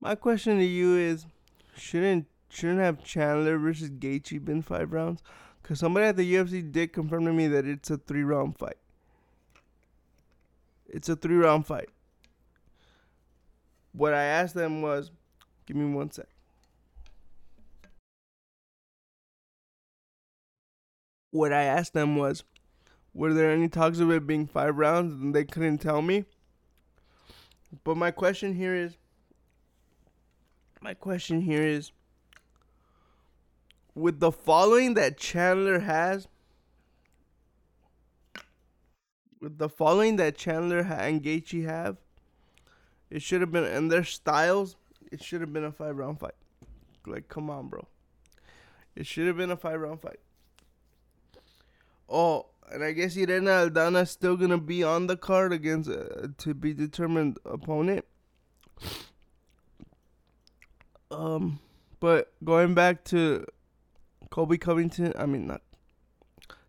My 0.00 0.16
question 0.16 0.58
to 0.58 0.64
you 0.64 0.96
is, 0.96 1.24
shouldn't 1.76 2.26
shouldn't 2.50 2.80
have 2.80 3.04
Chandler 3.04 3.58
versus 3.58 3.90
Gaethje 3.90 4.44
been 4.44 4.60
five 4.60 4.92
rounds? 4.92 5.22
Cause 5.62 5.78
somebody 5.78 6.06
at 6.06 6.16
the 6.16 6.34
UFC 6.34 6.70
did 6.70 6.92
confirm 6.92 7.24
to 7.26 7.32
me 7.32 7.46
that 7.46 7.64
it's 7.64 7.90
a 7.90 7.96
three 7.96 8.24
round 8.24 8.58
fight. 8.58 8.76
It's 10.94 11.08
a 11.08 11.16
three 11.16 11.34
round 11.34 11.66
fight. 11.66 11.88
What 13.90 14.14
I 14.14 14.22
asked 14.22 14.54
them 14.54 14.80
was, 14.80 15.10
give 15.66 15.76
me 15.76 15.92
one 15.92 16.12
sec. 16.12 16.28
What 21.32 21.52
I 21.52 21.64
asked 21.64 21.94
them 21.94 22.14
was, 22.14 22.44
were 23.12 23.34
there 23.34 23.50
any 23.50 23.68
talks 23.68 23.98
of 23.98 24.08
it 24.12 24.24
being 24.24 24.46
five 24.46 24.76
rounds? 24.76 25.20
And 25.20 25.34
they 25.34 25.44
couldn't 25.44 25.78
tell 25.78 26.00
me. 26.00 26.26
But 27.82 27.96
my 27.96 28.12
question 28.12 28.54
here 28.54 28.76
is, 28.76 28.96
my 30.80 30.94
question 30.94 31.40
here 31.40 31.66
is, 31.66 31.90
with 33.96 34.20
the 34.20 34.30
following 34.30 34.94
that 34.94 35.18
Chandler 35.18 35.80
has, 35.80 36.28
with 39.44 39.58
the 39.58 39.68
following 39.68 40.16
that 40.16 40.36
Chandler 40.36 40.80
and 40.80 41.22
Gaethje 41.22 41.66
have, 41.66 41.98
it 43.10 43.22
should 43.22 43.42
have 43.42 43.52
been 43.52 43.64
in 43.64 43.88
their 43.88 44.02
styles. 44.02 44.76
It 45.12 45.22
should 45.22 45.40
have 45.40 45.52
been 45.52 45.64
a 45.64 45.70
five 45.70 45.96
round 45.96 46.18
fight. 46.18 46.34
Like, 47.06 47.28
come 47.28 47.50
on, 47.50 47.68
bro. 47.68 47.86
It 48.96 49.06
should 49.06 49.26
have 49.26 49.36
been 49.36 49.50
a 49.50 49.56
five 49.56 49.80
round 49.80 50.00
fight. 50.00 50.18
Oh, 52.08 52.46
and 52.72 52.82
I 52.82 52.92
guess 52.92 53.16
Irena 53.16 53.68
Aldana 53.68 54.02
is 54.02 54.10
still 54.10 54.36
gonna 54.36 54.58
be 54.58 54.82
on 54.82 55.06
the 55.06 55.16
card 55.16 55.52
against 55.52 55.90
uh, 55.90 56.28
to 56.38 56.54
be 56.54 56.72
determined 56.72 57.38
opponent. 57.44 58.04
Um, 61.10 61.60
but 62.00 62.32
going 62.42 62.74
back 62.74 63.04
to 63.04 63.46
Colby 64.30 64.58
Covington, 64.58 65.12
I 65.18 65.26
mean 65.26 65.46
not 65.46 65.62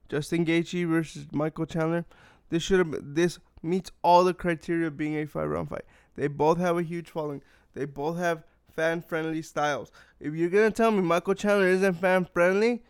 Justin 0.09 0.45
Gaethje 0.45 0.87
versus 0.87 1.27
Michael 1.31 1.65
Chandler. 1.65 2.05
This 2.49 2.63
should 2.63 2.79
have 2.79 3.15
this 3.15 3.39
meets 3.63 3.91
all 4.03 4.23
the 4.23 4.33
criteria 4.33 4.87
of 4.87 4.97
being 4.97 5.17
a 5.17 5.25
five 5.25 5.49
round 5.49 5.69
fight. 5.69 5.85
They 6.15 6.27
both 6.27 6.57
have 6.59 6.77
a 6.77 6.83
huge 6.83 7.09
following. 7.09 7.41
They 7.73 7.85
both 7.85 8.17
have 8.17 8.43
fan 8.75 9.01
friendly 9.01 9.41
styles. 9.41 9.91
If 10.19 10.33
you're 10.33 10.49
gonna 10.49 10.71
tell 10.71 10.91
me 10.91 11.01
Michael 11.01 11.33
Chandler 11.33 11.67
isn't 11.67 11.95
fan 11.95 12.25
friendly, 12.25 12.83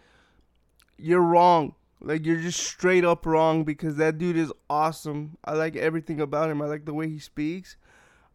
you're 0.97 1.21
wrong. 1.21 1.75
Like 2.01 2.25
you're 2.25 2.41
just 2.41 2.59
straight 2.59 3.05
up 3.05 3.25
wrong 3.25 3.63
because 3.63 3.95
that 3.95 4.17
dude 4.17 4.37
is 4.37 4.51
awesome. 4.69 5.37
I 5.45 5.53
like 5.53 5.75
everything 5.75 6.19
about 6.19 6.49
him. 6.49 6.61
I 6.61 6.65
like 6.65 6.85
the 6.85 6.93
way 6.93 7.07
he 7.07 7.19
speaks. 7.19 7.77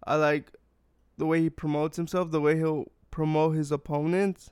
I 0.05 0.17
like 0.17 0.53
the 1.19 1.27
way 1.27 1.43
he 1.43 1.51
promotes 1.51 1.97
himself, 1.97 2.31
the 2.31 2.41
way 2.41 2.57
he'll 2.57 2.87
promote 3.11 3.55
his 3.55 3.71
opponents. 3.71 4.51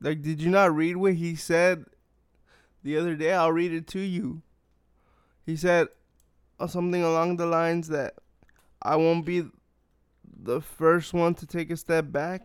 Like 0.00 0.22
did 0.22 0.40
you 0.40 0.50
not 0.50 0.74
read 0.74 0.96
what 0.96 1.14
he 1.14 1.34
said 1.34 1.84
the 2.82 2.96
other 2.96 3.16
day? 3.16 3.32
I'll 3.32 3.52
read 3.52 3.72
it 3.72 3.86
to 3.88 4.00
you 4.00 4.42
he 5.50 5.56
said 5.56 5.88
something 6.68 7.02
along 7.02 7.36
the 7.36 7.46
lines 7.46 7.88
that 7.88 8.14
I 8.80 8.94
won't 8.94 9.26
be 9.26 9.42
the 10.24 10.60
first 10.60 11.12
one 11.12 11.34
to 11.34 11.46
take 11.46 11.72
a 11.72 11.76
step 11.76 12.12
back 12.12 12.42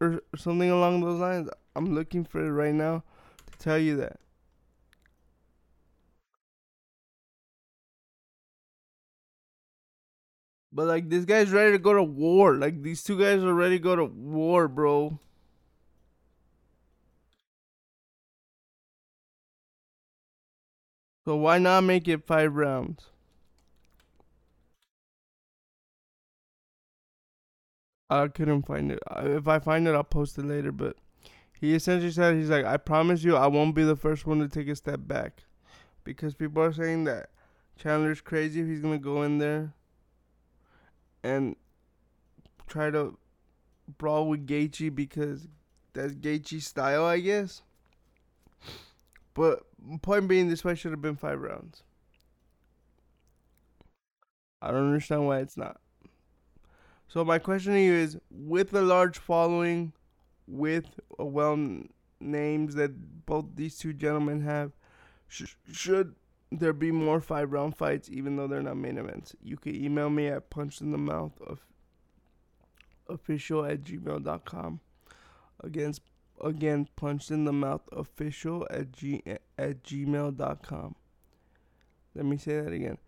or 0.00 0.22
something 0.34 0.70
along 0.70 1.02
those 1.02 1.20
lines. 1.20 1.50
I'm 1.74 1.94
looking 1.94 2.24
for 2.24 2.42
it 2.42 2.50
right 2.50 2.72
now 2.72 3.04
to 3.52 3.58
tell 3.58 3.78
you 3.78 3.96
that. 3.98 4.18
But 10.72 10.86
like 10.86 11.10
this 11.10 11.26
guy's 11.26 11.50
ready 11.50 11.72
to 11.72 11.78
go 11.78 11.92
to 11.92 12.02
war. 12.02 12.54
Like 12.54 12.82
these 12.82 13.02
two 13.02 13.18
guys 13.18 13.42
are 13.44 13.52
ready 13.52 13.76
to 13.76 13.82
go 13.82 13.94
to 13.94 14.06
war, 14.06 14.68
bro. 14.68 15.20
So 21.26 21.34
why 21.34 21.58
not 21.58 21.82
make 21.82 22.06
it 22.06 22.24
five 22.24 22.54
rounds? 22.54 23.06
I 28.08 28.28
couldn't 28.28 28.62
find 28.62 28.92
it. 28.92 29.00
If 29.16 29.48
I 29.48 29.58
find 29.58 29.88
it, 29.88 29.94
I'll 29.96 30.04
post 30.04 30.38
it 30.38 30.44
later. 30.44 30.70
But 30.70 30.94
he 31.60 31.74
essentially 31.74 32.12
said, 32.12 32.36
he's 32.36 32.48
like, 32.48 32.64
I 32.64 32.76
promise 32.76 33.24
you, 33.24 33.34
I 33.34 33.48
won't 33.48 33.74
be 33.74 33.82
the 33.82 33.96
first 33.96 34.24
one 34.24 34.38
to 34.38 34.46
take 34.46 34.68
a 34.68 34.76
step 34.76 35.00
back. 35.02 35.42
Because 36.04 36.34
people 36.34 36.62
are 36.62 36.72
saying 36.72 37.02
that 37.04 37.30
Chandler's 37.76 38.20
crazy 38.20 38.60
if 38.60 38.68
he's 38.68 38.80
going 38.80 38.96
to 38.96 39.04
go 39.04 39.24
in 39.24 39.38
there 39.38 39.74
and 41.24 41.56
try 42.68 42.90
to 42.90 43.18
brawl 43.98 44.28
with 44.28 44.46
Gaethje 44.46 44.94
because 44.94 45.48
that's 45.92 46.14
Gaethje's 46.14 46.68
style, 46.68 47.04
I 47.04 47.18
guess. 47.18 47.62
But 49.34 49.66
point 50.02 50.28
being, 50.28 50.48
this 50.48 50.62
fight 50.62 50.78
should 50.78 50.92
have 50.92 51.02
been 51.02 51.16
five 51.16 51.40
rounds. 51.40 51.82
I 54.60 54.70
don't 54.70 54.86
understand 54.86 55.26
why 55.26 55.38
it's 55.38 55.56
not. 55.56 55.80
So 57.08 57.24
my 57.24 57.38
question 57.38 57.74
to 57.74 57.80
you 57.80 57.92
is: 57.92 58.18
with 58.30 58.74
a 58.74 58.82
large 58.82 59.18
following, 59.18 59.92
with 60.46 60.98
well 61.18 61.56
names 62.20 62.74
that 62.74 63.26
both 63.26 63.46
these 63.54 63.78
two 63.78 63.92
gentlemen 63.92 64.40
have, 64.42 64.72
sh- 65.28 65.54
should 65.70 66.14
there 66.50 66.72
be 66.72 66.90
more 66.90 67.20
five 67.20 67.52
round 67.52 67.76
fights, 67.76 68.08
even 68.10 68.36
though 68.36 68.46
they're 68.46 68.62
not 68.62 68.76
main 68.76 68.98
events? 68.98 69.34
You 69.42 69.56
can 69.56 69.74
email 69.74 70.10
me 70.10 70.28
at 70.28 70.50
punchinthemouth 70.50 71.40
of 71.42 71.60
official 73.08 73.64
at 73.64 73.82
gmail.com. 73.82 74.80
Against 75.62 76.02
again 76.42 76.88
punched 76.96 77.30
in 77.30 77.44
the 77.44 77.52
mouth 77.52 77.82
official 77.92 78.66
at 78.70 78.92
g 78.92 79.22
at 79.26 79.82
gmail.com. 79.82 80.94
Let 82.14 82.24
me 82.24 82.36
say 82.36 82.60
that 82.60 82.72
again. 82.72 82.98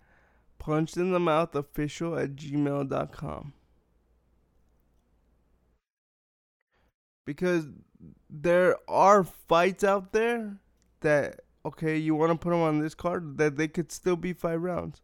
Punched 0.58 0.96
in 0.96 1.12
the 1.12 1.20
mouth 1.20 1.54
official 1.54 2.18
at 2.18 2.34
gmail.com. 2.36 3.52
because 7.28 7.66
there 8.30 8.74
are 8.88 9.22
fights 9.22 9.84
out 9.84 10.12
there 10.12 10.56
that 11.00 11.40
okay, 11.62 11.94
you 11.94 12.14
want 12.14 12.32
to 12.32 12.38
put 12.38 12.48
them 12.48 12.62
on 12.62 12.78
this 12.78 12.94
card 12.94 13.36
that 13.36 13.58
they 13.58 13.68
could 13.68 13.92
still 13.92 14.16
be 14.16 14.32
five 14.32 14.62
rounds. 14.62 15.02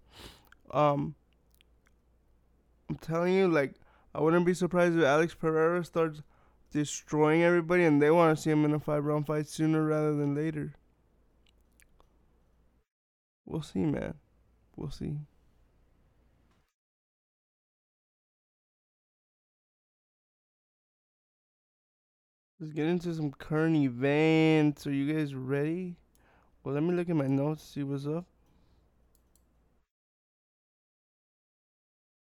Um, 0.71 1.15
I'm 2.89 2.97
telling 2.97 3.35
you, 3.35 3.47
like 3.47 3.75
I 4.15 4.23
wouldn't 4.23 4.47
be 4.47 4.55
surprised 4.55 4.97
if 4.97 5.05
Alex 5.05 5.35
Pereira 5.35 5.85
starts 5.85 6.23
destroying 6.75 7.45
everybody, 7.45 7.85
and 7.85 8.03
they 8.03 8.11
want 8.11 8.37
to 8.37 8.43
see 8.43 8.51
him 8.51 8.65
in 8.65 8.75
a 8.75 8.81
five 8.81 9.05
round 9.05 9.27
fight 9.27 9.47
sooner 9.47 9.85
rather 9.85 10.15
than 10.15 10.35
later. 10.35 10.75
We'll 13.47 13.63
see, 13.63 13.79
man. 13.79 14.15
We'll 14.77 14.91
see. 14.91 15.19
Let's 22.59 22.73
get 22.73 22.87
into 22.87 23.15
some 23.15 23.31
current 23.31 23.77
events. 23.77 24.87
Are 24.87 24.93
you 24.93 25.13
guys 25.13 25.33
ready? 25.35 25.97
Well, 26.65 26.75
let 26.75 26.83
me 26.83 26.95
look 26.95 27.09
at 27.09 27.15
my 27.15 27.29
notes, 27.29 27.63
see 27.63 27.85
what's 27.85 28.07
up. 28.07 28.25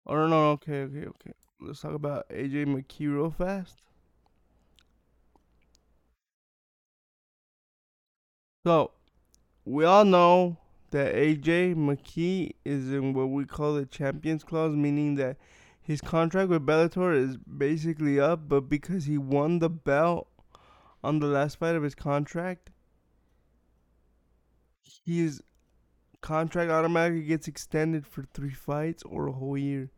Oh, 0.08 0.16
no, 0.16 0.28
no, 0.28 0.52
okay, 0.52 0.82
okay, 0.84 1.06
okay. 1.06 1.32
Let's 1.60 1.82
talk 1.82 1.94
about 1.94 2.28
AJ 2.30 2.66
McKee 2.66 3.14
real 3.14 3.30
fast. 3.30 3.91
So, 8.64 8.92
we 9.66 9.86
all 9.86 10.06
know 10.06 10.58
that 10.92 11.16
AJ 11.16 11.74
McKee 11.74 12.52
is 12.64 12.92
in 12.92 13.14
what 13.14 13.30
we 13.30 13.46
call 13.46 13.74
the 13.74 13.88
Champions 13.88 14.44
Clause, 14.44 14.76
meaning 14.76 15.16
that 15.16 15.38
his 15.82 16.00
contract 16.00 16.50
with 16.50 16.64
Bellator 16.64 17.16
is 17.16 17.38
basically 17.38 18.20
up, 18.20 18.48
but 18.48 18.70
because 18.70 19.06
he 19.06 19.18
won 19.18 19.58
the 19.58 19.70
belt 19.70 20.28
on 21.04 21.18
the 21.18 21.26
last 21.26 21.58
fight 21.58 21.76
of 21.76 21.82
his 21.82 21.96
contract, 21.96 22.70
his 25.08 25.42
contract 26.22 26.70
automatically 26.70 27.24
gets 27.24 27.48
extended 27.48 28.06
for 28.06 28.26
three 28.32 28.54
fights 28.54 29.02
or 29.04 29.28
a 29.28 29.32
whole 29.32 29.58
year. 29.58 29.90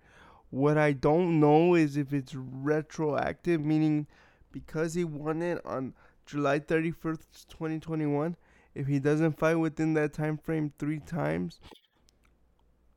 What 0.52 0.78
I 0.78 0.94
don't 0.94 1.42
know 1.42 1.76
is 1.76 1.98
if 1.98 2.14
it's 2.14 2.34
retroactive, 2.34 3.60
meaning 3.60 4.08
because 4.54 4.94
he 4.94 5.04
won 5.04 5.42
it 5.42 5.60
on 5.66 5.96
July 6.26 6.60
31st, 6.60 7.48
2021, 7.50 8.38
if 8.76 8.88
he 8.88 9.00
doesn't 9.00 9.38
fight 9.38 9.56
within 9.56 9.94
that 9.94 10.14
time 10.14 10.38
frame 10.38 10.74
three 10.78 11.00
times, 11.00 11.60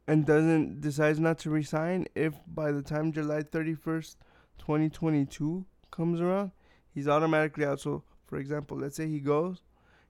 and 0.06 0.24
doesn't 0.24 0.80
decides 0.80 1.18
not 1.18 1.38
to 1.38 1.50
resign 1.50 2.06
if 2.14 2.34
by 2.46 2.70
the 2.70 2.82
time 2.82 3.12
July 3.12 3.42
31st, 3.42 4.16
2022 4.58 5.64
comes 5.90 6.20
around, 6.20 6.52
he's 6.92 7.08
automatically 7.08 7.64
out. 7.64 7.80
So, 7.80 8.04
for 8.26 8.38
example, 8.38 8.78
let's 8.78 8.96
say 8.96 9.08
he 9.08 9.20
goes, 9.20 9.62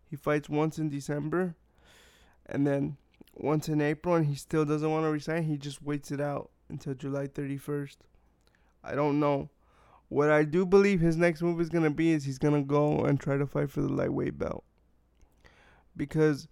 he 0.09 0.17
fights 0.17 0.49
once 0.49 0.79
in 0.79 0.91
December, 0.91 1.55
and 2.47 2.67
then 2.67 2.97
once 3.35 3.69
in 3.69 3.81
April, 3.81 4.15
and 4.15 4.27
he 4.27 4.35
still 4.35 4.65
doesn't 4.65 4.91
want 4.91 5.05
to 5.05 5.11
resign. 5.11 5.45
He 5.45 5.57
just 5.57 5.83
waits 5.83 6.11
it 6.11 6.21
out 6.21 6.51
until 6.69 6.95
July 6.95 7.27
31st. 7.27 7.97
I 8.85 8.95
don't 8.95 9.19
know. 9.19 9.51
What 10.09 10.31
I 10.31 10.45
do 10.45 10.65
believe 10.65 11.01
his 11.01 11.17
next 11.17 11.43
move 11.43 11.61
is 11.61 11.69
gonna 11.69 11.91
be 11.91 12.13
is 12.13 12.25
he's 12.25 12.39
gonna 12.39 12.63
go 12.63 13.01
and 13.05 13.19
try 13.19 13.37
to 13.37 13.47
fight 13.47 13.71
for 13.71 13.81
the 13.81 13.89
lightweight 13.89 14.39
belt 14.39 14.63
because 15.97 16.49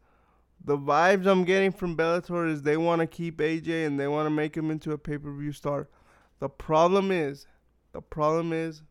the 0.65 0.79
vibes 0.79 1.27
I'm 1.27 1.45
getting 1.45 1.73
from 1.73 1.97
Bellator 1.97 2.51
is 2.51 2.63
they 2.63 2.77
want 2.77 3.01
to 3.01 3.07
keep 3.07 3.39
AJ 3.39 3.87
and 3.87 4.01
they 4.01 4.09
want 4.09 4.27
to 4.27 4.31
make 4.31 4.57
him 4.57 4.71
into 4.71 4.93
a 4.93 4.99
pay 4.99 5.19
per 5.19 5.33
view 5.33 5.53
star. 5.53 5.89
The 6.41 6.49
problem 6.49 7.11
is, 7.11 7.47
the 7.93 8.01
problem 8.01 8.53
is, 8.53 8.83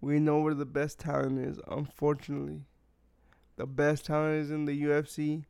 we 0.00 0.18
know 0.18 0.40
where 0.40 0.54
the 0.54 0.66
best 0.66 0.98
talent 0.98 1.38
is. 1.38 1.58
Unfortunately, 1.70 2.62
the 3.56 3.66
best 3.66 4.06
talent 4.06 4.42
is 4.42 4.50
in 4.50 4.64
the 4.64 4.82
UFC. 4.82 5.44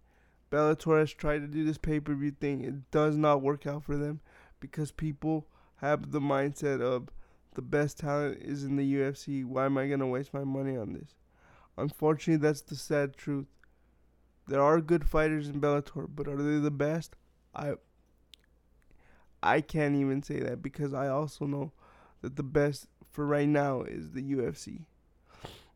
Bellator 0.51 0.99
has 0.99 1.13
tried 1.13 1.41
to 1.41 1.47
do 1.47 1.65
this 1.65 1.79
pay 1.79 2.01
per 2.01 2.15
view 2.15 2.33
thing. 2.33 2.65
It 2.65 2.91
does 2.91 3.17
not 3.17 3.43
work 3.43 3.67
out 3.67 3.85
for 3.85 3.97
them 3.97 4.21
because 4.61 4.93
people 4.93 5.47
have 5.77 6.13
the 6.13 6.21
mindset 6.21 6.81
of 6.81 7.09
the 7.55 7.63
best 7.63 7.99
talent 7.99 8.39
is 8.43 8.65
in 8.65 8.77
the 8.77 8.95
UFC. 8.95 9.45
Why 9.45 9.67
am 9.67 9.79
I 9.79 9.89
gonna 9.89 10.07
waste 10.07 10.35
my 10.35 10.45
money 10.45 10.77
on 10.77 10.93
this? 10.93 11.15
Unfortunately, 11.77 12.37
that's 12.41 12.63
the 12.63 12.77
sad 12.77 13.17
truth. 13.17 13.47
There 14.47 14.63
are 14.63 14.81
good 14.81 15.09
fighters 15.09 15.49
in 15.49 15.61
Bellator, 15.61 16.09
but 16.09 16.29
are 16.29 16.37
they 16.43 16.59
the 16.59 16.71
best? 16.71 17.17
I 17.55 17.75
I 19.43 19.61
can't 19.61 19.97
even 19.97 20.23
say 20.23 20.41
that 20.41 20.63
because 20.63 20.93
I 20.93 21.09
also 21.09 21.47
know 21.47 21.73
that 22.23 22.37
the 22.37 22.43
best 22.43 22.87
for 23.11 23.27
right 23.27 23.49
now 23.49 23.83
is 23.83 24.11
the 24.11 24.23
UFC. 24.23 24.83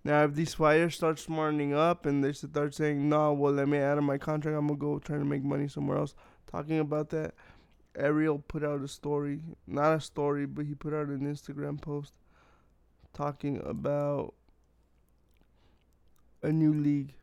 Now, 0.05 0.25
if 0.25 0.35
these 0.35 0.55
fighters 0.55 0.95
start 0.97 1.19
smartening 1.19 1.73
up 1.73 2.05
and 2.05 2.23
they 2.23 2.33
start 2.33 2.75
saying, 2.75 3.09
"No, 3.09 3.33
well, 3.33 3.53
let 3.55 3.69
me 3.69 3.79
out 3.79 3.97
of 3.99 4.05
my 4.05 4.19
contract. 4.19 4.57
I'm 4.57 4.67
gonna 4.67 4.79
go 4.79 4.99
try 4.99 5.17
to 5.19 5.25
make 5.25 5.43
money 5.43 5.67
somewhere 5.69 5.99
else," 5.99 6.15
talking 6.47 6.79
about 6.79 7.09
that, 7.11 7.35
Ariel 7.97 8.39
put 8.39 8.63
out 8.65 8.83
a 8.83 8.89
story, 8.89 9.41
not 9.67 9.95
a 9.95 10.01
story, 10.01 10.47
but 10.47 10.67
he 10.67 10.75
put 10.75 10.93
out 10.93 11.09
an 11.09 11.21
Instagram 11.21 11.81
post 11.81 12.13
talking 13.13 13.63
about 13.65 14.35
a 16.45 16.53
new 16.53 16.75
league 16.75 17.15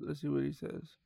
Let's 0.00 0.22
see 0.22 0.28
what 0.28 0.44
he 0.44 0.52
says. 0.52 0.96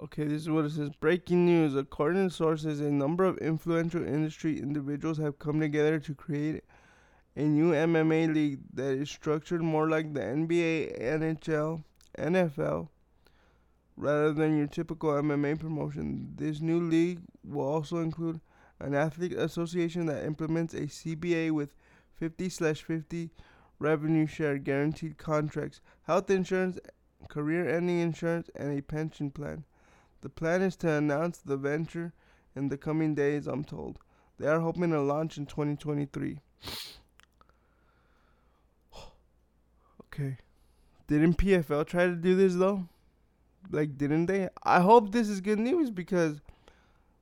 Okay, 0.00 0.24
this 0.24 0.42
is 0.42 0.50
what 0.50 0.66
it 0.66 0.72
says. 0.72 0.90
Breaking 1.00 1.46
news. 1.46 1.74
According 1.74 2.28
to 2.28 2.34
sources, 2.34 2.80
a 2.80 2.90
number 2.90 3.24
of 3.24 3.38
influential 3.38 4.06
industry 4.06 4.60
individuals 4.60 5.18
have 5.18 5.38
come 5.38 5.58
together 5.58 5.98
to 5.98 6.14
create 6.14 6.62
a 7.34 7.42
new 7.42 7.72
MMA 7.72 8.32
league 8.32 8.60
that 8.74 8.92
is 8.92 9.10
structured 9.10 9.62
more 9.62 9.88
like 9.88 10.14
the 10.14 10.20
NBA, 10.20 11.00
NHL, 11.00 11.82
NFL, 12.18 12.88
rather 13.96 14.32
than 14.32 14.56
your 14.56 14.66
typical 14.66 15.10
MMA 15.10 15.58
promotion. 15.58 16.34
This 16.36 16.60
new 16.60 16.80
league 16.80 17.20
will 17.44 17.66
also 17.66 17.98
include 17.98 18.40
an 18.80 18.94
athlete 18.94 19.32
association 19.32 20.06
that 20.06 20.24
implements 20.24 20.74
a 20.74 20.82
CBA 20.82 21.50
with 21.52 21.74
50 22.16 22.48
50 22.48 23.30
revenue 23.78 24.26
share 24.26 24.58
guaranteed 24.58 25.18
contracts, 25.18 25.80
health 26.02 26.30
insurance, 26.30 26.78
career 27.28 27.68
ending 27.68 28.00
insurance, 28.00 28.50
and 28.56 28.76
a 28.76 28.82
pension 28.82 29.30
plan. 29.30 29.64
The 30.22 30.28
plan 30.28 30.62
is 30.62 30.76
to 30.76 30.90
announce 30.90 31.38
the 31.38 31.56
venture 31.56 32.12
in 32.56 32.68
the 32.68 32.78
coming 32.78 33.14
days, 33.14 33.46
I'm 33.46 33.64
told. 33.64 33.98
They 34.38 34.46
are 34.46 34.60
hoping 34.60 34.90
to 34.90 35.00
launch 35.00 35.38
in 35.38 35.46
2023. 35.46 36.40
Okay. 40.14 40.38
Didn't 41.08 41.38
PFL 41.38 41.88
try 41.88 42.06
to 42.06 42.14
do 42.14 42.36
this 42.36 42.54
though? 42.54 42.88
Like, 43.70 43.96
didn't 43.96 44.26
they? 44.26 44.48
I 44.62 44.80
hope 44.80 45.12
this 45.12 45.28
is 45.28 45.40
good 45.40 45.58
news 45.58 45.90
because 45.90 46.40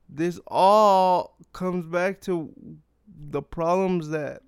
this 0.08 0.40
all 0.46 1.36
comes 1.52 1.86
back 1.86 2.20
to 2.22 2.52
the 3.30 3.42
problems 3.42 4.08
that, 4.08 4.42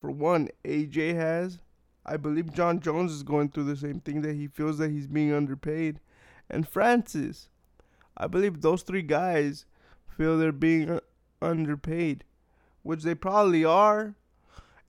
for 0.00 0.10
one, 0.10 0.48
AJ 0.64 1.14
has. 1.14 1.58
I 2.04 2.16
believe 2.16 2.52
Jon 2.52 2.80
Jones 2.80 3.12
is 3.12 3.22
going 3.22 3.50
through 3.50 3.64
the 3.64 3.76
same 3.76 4.00
thing 4.00 4.22
that 4.22 4.34
he 4.34 4.48
feels 4.48 4.78
that 4.78 4.90
he's 4.90 5.06
being 5.06 5.32
underpaid. 5.32 6.00
And 6.48 6.66
Francis. 6.66 7.48
I 8.16 8.26
believe 8.26 8.60
those 8.60 8.82
three 8.82 9.02
guys 9.02 9.64
feel 10.06 10.36
they're 10.36 10.52
being 10.52 10.90
uh, 10.90 11.00
underpaid, 11.40 12.24
which 12.82 13.02
they 13.02 13.14
probably 13.14 13.64
are. 13.64 14.14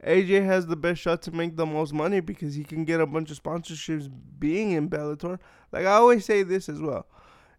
AJ 0.06 0.46
has 0.46 0.66
the 0.66 0.76
best 0.76 1.02
shot 1.02 1.22
to 1.24 1.32
make 1.32 1.56
the 1.56 1.66
most 1.66 1.94
money 1.94 2.20
because 2.20 2.56
he 2.56 2.64
can 2.64 2.86
get 2.86 3.00
a 3.00 3.06
bunch 3.06 3.30
of 3.30 3.42
sponsorships 3.42 4.10
being 4.40 4.72
in 4.72 4.90
Bellator. 4.90 5.38
Like 5.72 5.86
I 5.86 5.92
always 5.92 6.26
say 6.26 6.44
this 6.44 6.70
as 6.70 6.82
well. 6.82 7.06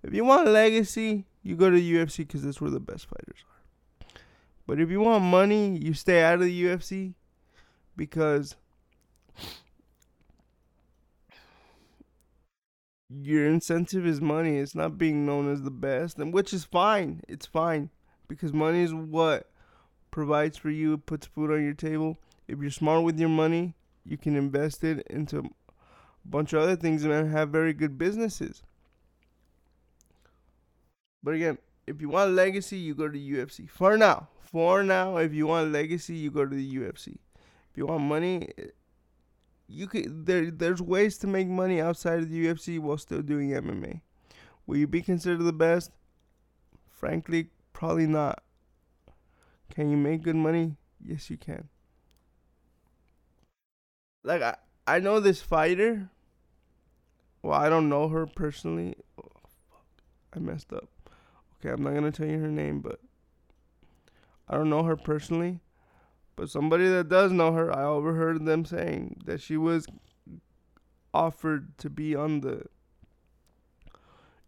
If 0.03 0.12
you 0.12 0.24
want 0.24 0.49
legacy, 0.49 1.26
you 1.43 1.55
go 1.55 1.70
to 1.70 1.80
UFC 1.80 2.18
because 2.18 2.43
that's 2.43 2.61
where 2.61 2.70
the 2.70 2.80
best 2.80 3.07
fighters 3.07 3.45
are. 3.45 4.16
But 4.66 4.80
if 4.80 4.90
you 4.90 5.01
want 5.01 5.24
money, 5.24 5.78
you 5.78 5.95
stay 5.95 6.22
out 6.22 6.34
of 6.34 6.40
the 6.40 6.64
UFC 6.64 7.14
because 7.97 8.57
your 13.09 13.47
incentive 13.47 14.07
is 14.07 14.20
money. 14.20 14.59
It's 14.59 14.74
not 14.74 14.99
being 14.99 15.26
known 15.26 15.53
as 15.53 15.62
the 15.62 15.70
best, 15.70 16.18
and 16.18 16.32
which 16.32 16.53
is 16.53 16.64
fine. 16.64 17.22
It's 17.28 17.47
fine 17.47 17.90
because 18.28 18.53
money 18.53 18.82
is 18.82 18.95
what 18.95 19.51
provides 20.11 20.57
for 20.57 20.70
you, 20.70 20.99
puts 20.99 21.26
food 21.26 21.51
on 21.51 21.62
your 21.62 21.74
table. 21.74 22.18
If 22.53 22.61
you're 22.61 22.70
smart 22.70 23.03
with 23.03 23.18
your 23.18 23.30
money, 23.30 23.74
you 24.05 24.18
can 24.18 24.36
invest 24.36 24.84
it 24.84 25.07
into 25.09 25.38
a 25.38 25.42
bunch 26.22 26.53
of 26.53 26.61
other 26.61 26.76
things 26.76 27.03
and 27.03 27.32
have 27.32 27.48
very 27.48 27.72
good 27.72 27.96
businesses. 27.96 28.62
But 31.22 31.32
again, 31.32 31.57
if 31.86 32.03
you 32.03 32.11
want 32.11 32.32
legacy, 32.32 32.76
you 32.76 32.94
go 32.94 33.09
to 33.09 33.12
the 33.12 33.32
UFC. 33.32 33.70
For 33.70 33.96
now, 33.96 34.28
for 34.38 34.82
now, 34.82 35.16
if 35.16 35.32
you 35.32 35.46
want 35.46 35.72
legacy, 35.72 36.14
you 36.14 36.30
go 36.30 36.44
to 36.44 36.55
the 36.55 36.76
UFC. 36.76 37.16
If 37.70 37.76
you 37.76 37.86
want 37.86 38.03
money, 38.03 38.50
you 39.66 39.86
could 39.86 40.26
there. 40.26 40.50
There's 40.50 40.82
ways 40.82 41.16
to 41.18 41.26
make 41.26 41.48
money 41.48 41.80
outside 41.80 42.18
of 42.18 42.30
the 42.30 42.48
UFC 42.48 42.78
while 42.78 42.98
still 42.98 43.22
doing 43.22 43.48
MMA. 43.48 44.03
Will 44.66 44.76
you 44.76 44.86
be 44.86 45.00
considered 45.00 45.42
the 45.42 45.55
best? 45.55 45.90
Frankly, 46.90 47.48
probably 47.72 48.07
not. 48.07 48.42
Can 49.74 49.90
you 49.90 49.96
make 49.96 50.20
good 50.20 50.36
money? 50.36 50.76
Yes, 51.03 51.30
you 51.30 51.38
can. 51.38 51.70
Like 54.23 54.43
I, 54.43 54.57
I 54.87 54.99
know 54.99 55.20
this 55.20 55.41
fighter. 55.41 56.11
Well, 57.43 57.59
I 57.59 57.68
don't 57.68 57.89
know 57.89 58.09
her 58.09 58.27
personally. 58.27 58.95
Oh, 59.18 59.29
fuck. 59.68 59.85
I 60.35 60.39
messed 60.39 60.73
up. 60.73 60.89
Okay, 61.59 61.73
I'm 61.73 61.83
not 61.83 61.95
gonna 61.95 62.12
tell 62.12 62.27
you 62.27 62.39
her 62.39 62.49
name, 62.49 62.81
but 62.81 63.01
I 64.49 64.57
don't 64.57 64.70
know 64.70 64.85
her 64.85 64.97
personally. 64.97 65.61
But 66.35 66.51
somebody 66.51 66.89
that 66.89 67.09
does 67.09 67.31
know 67.31 67.53
her, 67.53 67.70
I 67.77 67.85
overheard 67.85 68.45
them 68.45 68.64
saying 68.64 69.23
that 69.27 69.41
she 69.41 69.57
was 69.57 69.87
offered 71.12 71.77
to 71.79 71.91
be 71.91 72.14
on 72.14 72.41
the 72.41 72.64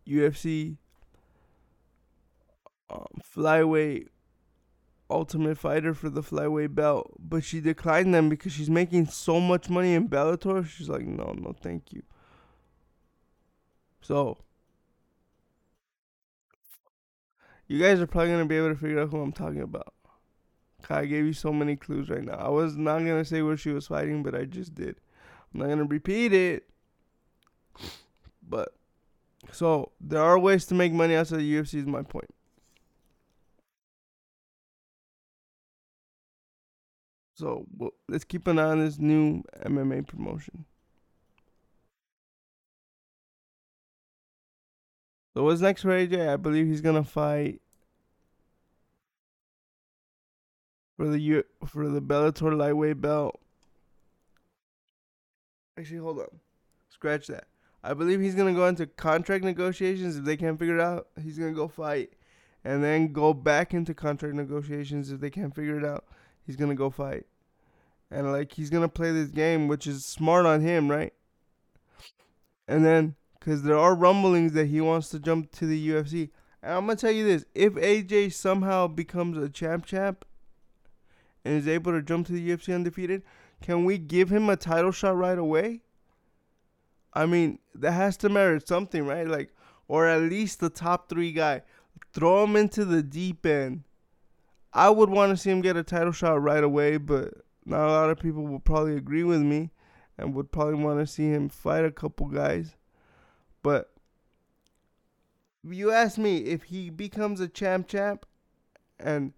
UFC 0.08 0.76
um, 2.90 3.06
flyweight 3.22 4.08
ultimate 5.10 5.58
fighter 5.58 5.94
for 5.94 6.10
the 6.10 6.22
flyweight 6.22 6.74
belt, 6.74 7.12
but 7.18 7.44
she 7.44 7.60
declined 7.60 8.14
them 8.14 8.28
because 8.28 8.52
she's 8.52 8.70
making 8.70 9.06
so 9.06 9.40
much 9.40 9.68
money 9.68 9.94
in 9.94 10.08
Bellator. 10.08 10.66
She's 10.66 10.88
like, 10.88 11.06
no, 11.06 11.34
no, 11.36 11.54
thank 11.60 11.92
you. 11.92 12.02
So 14.00 14.38
You 17.66 17.80
guys 17.80 18.00
are 18.00 18.06
probably 18.06 18.30
gonna 18.30 18.44
be 18.44 18.56
able 18.56 18.68
to 18.70 18.76
figure 18.76 19.00
out 19.00 19.10
who 19.10 19.20
I'm 19.20 19.32
talking 19.32 19.62
about. 19.62 19.94
I 20.90 21.06
gave 21.06 21.24
you 21.24 21.32
so 21.32 21.50
many 21.50 21.76
clues 21.76 22.10
right 22.10 22.22
now. 22.22 22.34
I 22.34 22.48
was 22.50 22.76
not 22.76 22.98
gonna 22.98 23.24
say 23.24 23.40
where 23.40 23.56
she 23.56 23.70
was 23.70 23.86
fighting, 23.86 24.22
but 24.22 24.34
I 24.34 24.44
just 24.44 24.74
did. 24.74 24.96
I'm 25.52 25.60
not 25.60 25.68
gonna 25.70 25.84
repeat 25.84 26.32
it. 26.34 26.68
But 28.46 28.74
so 29.50 29.92
there 29.98 30.20
are 30.20 30.38
ways 30.38 30.66
to 30.66 30.74
make 30.74 30.92
money 30.92 31.16
outside 31.16 31.38
the 31.38 31.54
UFC. 31.54 31.74
Is 31.76 31.86
my 31.86 32.02
point. 32.02 32.28
So 37.34 37.66
well, 37.76 37.90
let's 38.08 38.24
keep 38.24 38.46
an 38.46 38.58
eye 38.58 38.70
on 38.70 38.84
this 38.84 38.98
new 38.98 39.42
MMA 39.64 40.06
promotion. 40.06 40.64
So 45.34 45.42
what's 45.42 45.60
next 45.60 45.82
for 45.82 45.88
AJ? 45.88 46.28
I 46.28 46.36
believe 46.36 46.66
he's 46.66 46.80
gonna 46.80 47.02
fight 47.02 47.60
for 50.96 51.08
the 51.08 51.18
U 51.18 51.44
for 51.66 51.88
the 51.88 52.00
Bellator 52.00 52.56
lightweight 52.56 53.00
belt. 53.00 53.40
Actually, 55.76 55.98
hold 55.98 56.20
on. 56.20 56.40
Scratch 56.88 57.26
that. 57.26 57.48
I 57.82 57.94
believe 57.94 58.20
he's 58.20 58.36
gonna 58.36 58.54
go 58.54 58.68
into 58.68 58.86
contract 58.86 59.42
negotiations 59.42 60.16
if 60.16 60.24
they 60.24 60.36
can't 60.36 60.56
figure 60.58 60.76
it 60.76 60.80
out. 60.80 61.08
He's 61.20 61.36
gonna 61.36 61.52
go 61.52 61.66
fight, 61.66 62.12
and 62.62 62.82
then 62.82 63.12
go 63.12 63.34
back 63.34 63.74
into 63.74 63.92
contract 63.92 64.36
negotiations 64.36 65.10
if 65.10 65.18
they 65.20 65.30
can't 65.30 65.52
figure 65.52 65.78
it 65.78 65.84
out. 65.84 66.04
He's 66.46 66.56
gonna 66.56 66.74
go 66.74 66.90
fight, 66.90 67.26
and 68.10 68.30
like 68.30 68.52
he's 68.52 68.70
gonna 68.70 68.88
play 68.88 69.12
this 69.12 69.30
game, 69.30 69.68
which 69.68 69.86
is 69.86 70.04
smart 70.04 70.46
on 70.46 70.60
him, 70.60 70.90
right? 70.90 71.12
And 72.68 72.84
then, 72.84 73.16
cause 73.40 73.62
there 73.62 73.78
are 73.78 73.94
rumblings 73.94 74.52
that 74.52 74.66
he 74.66 74.80
wants 74.80 75.08
to 75.10 75.18
jump 75.18 75.52
to 75.52 75.66
the 75.66 75.88
UFC. 75.88 76.30
And 76.62 76.72
I'm 76.72 76.86
gonna 76.86 76.96
tell 76.96 77.10
you 77.10 77.24
this: 77.24 77.44
if 77.54 77.74
AJ 77.74 78.32
somehow 78.32 78.86
becomes 78.86 79.38
a 79.38 79.48
champ 79.48 79.86
champ, 79.86 80.24
and 81.44 81.54
is 81.54 81.68
able 81.68 81.92
to 81.92 82.02
jump 82.02 82.26
to 82.26 82.32
the 82.32 82.50
UFC 82.50 82.74
undefeated, 82.74 83.22
can 83.60 83.84
we 83.84 83.98
give 83.98 84.30
him 84.30 84.48
a 84.48 84.56
title 84.56 84.92
shot 84.92 85.16
right 85.16 85.38
away? 85.38 85.82
I 87.12 87.26
mean, 87.26 87.60
that 87.74 87.92
has 87.92 88.16
to 88.18 88.28
merit 88.28 88.66
something, 88.66 89.06
right? 89.06 89.26
Like, 89.26 89.54
or 89.86 90.06
at 90.06 90.22
least 90.22 90.60
the 90.60 90.70
top 90.70 91.08
three 91.08 91.32
guy. 91.32 91.62
Throw 92.12 92.44
him 92.44 92.56
into 92.56 92.84
the 92.84 93.02
deep 93.02 93.46
end. 93.46 93.84
I 94.74 94.90
would 94.90 95.08
want 95.08 95.30
to 95.30 95.36
see 95.36 95.50
him 95.50 95.60
get 95.60 95.76
a 95.76 95.84
title 95.84 96.12
shot 96.12 96.42
right 96.42 96.64
away, 96.64 96.96
but 96.96 97.32
not 97.64 97.86
a 97.86 97.92
lot 97.92 98.10
of 98.10 98.18
people 98.18 98.42
will 98.42 98.58
probably 98.58 98.96
agree 98.96 99.22
with 99.22 99.40
me 99.40 99.70
and 100.18 100.34
would 100.34 100.50
probably 100.50 100.74
want 100.74 100.98
to 100.98 101.06
see 101.06 101.28
him 101.28 101.48
fight 101.48 101.84
a 101.84 101.92
couple 101.92 102.26
guys. 102.26 102.74
But 103.62 103.92
you 105.62 105.92
ask 105.92 106.18
me 106.18 106.38
if 106.38 106.64
he 106.64 106.90
becomes 106.90 107.40
a 107.40 107.48
champ 107.48 107.86
champ 107.86 108.26
and 108.98 109.32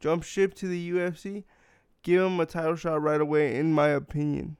jump 0.00 0.24
ship 0.24 0.54
to 0.54 0.66
the 0.66 0.90
UFC, 0.90 1.44
give 2.02 2.22
him 2.22 2.40
a 2.40 2.46
title 2.46 2.74
shot 2.74 3.00
right 3.00 3.20
away, 3.20 3.56
in 3.56 3.72
my 3.72 3.88
opinion. 3.88 4.56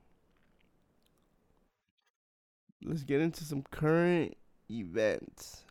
Let's 2.82 3.02
get 3.02 3.20
into 3.20 3.44
some 3.44 3.62
current 3.70 4.36
events. 4.70 5.64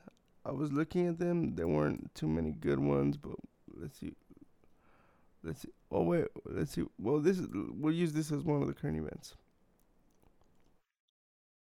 I 0.45 0.51
was 0.51 0.71
looking 0.71 1.07
at 1.07 1.17
them. 1.17 1.55
There 1.55 1.67
weren't 1.67 2.13
too 2.13 2.27
many 2.27 2.51
good 2.51 2.79
ones, 2.79 3.17
but 3.17 3.35
let's 3.73 3.99
see. 3.99 4.13
Let's 5.43 5.61
see. 5.61 5.69
Oh 5.91 6.03
wait, 6.03 6.25
let's 6.45 6.71
see. 6.71 6.83
Well, 6.97 7.19
this 7.19 7.39
is 7.39 7.47
we'll 7.51 7.93
use 7.93 8.13
this 8.13 8.31
as 8.31 8.43
one 8.43 8.61
of 8.61 8.67
the 8.67 8.73
current 8.73 8.97
events. 8.97 9.35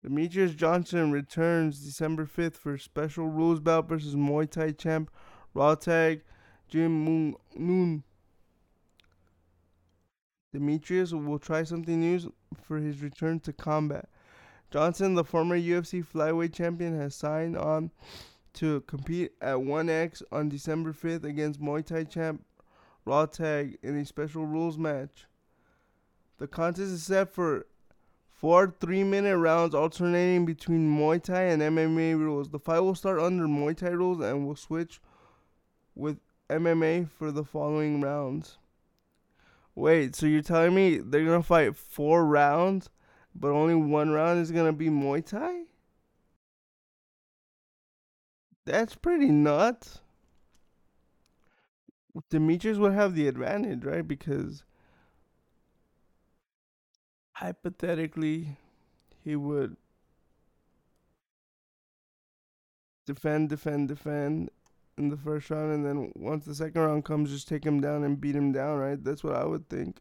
Demetrious 0.05 0.57
Johnson 0.57 1.13
returns 1.13 1.81
December 1.81 2.25
5th 2.25 2.55
for 2.55 2.75
a 2.75 2.79
special 2.81 3.29
rules 3.29 3.61
bout 3.61 3.87
versus 3.87 4.15
Muay 4.15 4.51
Thai 4.51 4.73
champ 4.73 5.11
Raw 5.53 5.75
Tag 5.75 6.23
Jim 6.69 7.05
Moon 7.05 7.35
Noon. 7.55 8.03
Demetrious 10.55 11.13
will 11.13 11.39
try 11.39 11.63
something 11.63 12.01
new 12.01 12.33
for 12.63 12.79
his 12.79 13.03
return 13.03 13.41
to 13.41 13.53
combat. 13.53 14.09
Johnson, 14.71 15.15
the 15.15 15.25
former 15.25 15.59
UFC 15.59 16.05
flyweight 16.05 16.55
champion, 16.55 16.99
has 16.99 17.15
signed 17.15 17.57
on 17.57 17.91
to 18.55 18.81
compete 18.83 19.33
at 19.41 19.57
1X 19.57 20.23
on 20.33 20.49
December 20.49 20.93
5th 20.93 21.25
against 21.25 21.61
Muay 21.61 21.85
Thai 21.85 22.05
champ 22.05 22.45
Rodtang 23.07 23.77
in 23.83 23.97
a 23.97 24.05
special 24.05 24.47
rules 24.47 24.79
match. 24.79 25.27
The 26.39 26.47
contest 26.47 26.93
is 26.93 27.03
set 27.03 27.33
for 27.33 27.67
four 28.31 28.75
three 28.81 29.05
minute 29.05 29.37
rounds 29.37 29.75
alternating 29.75 30.47
between 30.47 30.89
Muay 30.89 31.23
Thai 31.23 31.43
and 31.43 31.63
MMA 31.63 32.19
rules. 32.19 32.51
The 32.51 32.59
fight 32.59 32.81
will 32.81 32.95
start 32.95 33.21
under 33.21 33.45
Muay 33.45 33.77
Thai 33.77 33.91
rules 33.91 34.21
and 34.21 34.47
will 34.47 34.57
switch 34.57 35.01
with 35.95 36.19
MMA 36.49 37.09
for 37.11 37.31
the 37.31 37.45
following 37.45 38.01
rounds. 38.01 38.59
Wait, 39.75 40.17
so 40.17 40.27
you're 40.27 40.43
telling 40.43 40.75
me 40.75 40.99
they're 40.99 41.25
gonna 41.25 41.43
fight 41.43 41.77
four 41.77 42.25
rounds, 42.25 42.91
but 43.35 43.51
only 43.51 43.75
one 43.75 44.11
round 44.11 44.41
is 44.41 44.51
gonna 44.51 44.73
be 44.73 44.89
Muay 44.89 45.25
Thai? 45.25 45.65
That's 48.65 48.95
pretty 48.95 49.31
nuts. 49.31 50.01
Demetrious 52.29 52.79
would 52.79 52.93
have 52.93 53.15
the 53.15 53.29
advantage, 53.29 53.85
right? 53.85 54.07
Because 54.07 54.65
hypothetically, 57.33 58.57
he 59.25 59.37
would 59.37 59.77
defend, 63.07 63.49
defend, 63.49 63.89
defend 63.89 64.51
in 64.99 65.09
the 65.09 65.17
first 65.17 65.51
round, 65.51 65.73
and 65.73 65.85
then 65.85 66.13
once 66.15 66.45
the 66.45 66.55
second 66.55 66.81
round 66.81 67.05
comes, 67.05 67.31
just 67.31 67.49
take 67.49 67.65
him 67.65 67.81
down 67.81 68.05
and 68.05 68.21
beat 68.21 68.37
him 68.37 68.53
down, 68.53 68.79
right? 68.79 69.03
That's 69.03 69.25
what 69.25 69.35
I 69.35 69.45
would 69.45 69.69
think. 69.69 70.01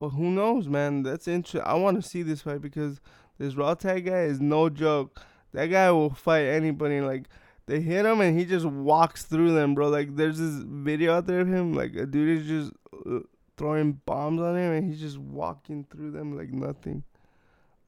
But 0.00 0.10
who 0.10 0.30
knows, 0.30 0.68
man? 0.68 1.02
That's 1.02 1.26
interesting. 1.26 1.62
I 1.64 1.74
want 1.74 2.00
to 2.00 2.08
see 2.08 2.22
this 2.22 2.42
fight 2.42 2.60
because 2.60 3.00
this 3.38 3.54
Rodtang 3.54 4.04
guy 4.04 4.22
is 4.22 4.40
no 4.40 4.68
joke. 4.68 5.20
That 5.52 5.66
guy 5.66 5.90
will 5.90 6.10
fight 6.10 6.44
anybody. 6.44 7.00
Like 7.00 7.28
they 7.66 7.80
hit 7.80 8.06
him 8.06 8.20
and 8.20 8.38
he 8.38 8.44
just 8.44 8.66
walks 8.66 9.24
through 9.24 9.54
them, 9.54 9.74
bro. 9.74 9.88
Like 9.88 10.14
there's 10.16 10.38
this 10.38 10.62
video 10.64 11.14
out 11.14 11.26
there 11.26 11.40
of 11.40 11.48
him, 11.48 11.72
like 11.74 11.94
a 11.96 12.06
dude 12.06 12.38
is 12.38 12.46
just 12.46 12.72
uh, 13.06 13.20
throwing 13.56 14.00
bombs 14.06 14.40
on 14.40 14.56
him 14.56 14.72
and 14.72 14.88
he's 14.88 15.00
just 15.00 15.18
walking 15.18 15.84
through 15.90 16.12
them 16.12 16.36
like 16.36 16.50
nothing, 16.50 17.02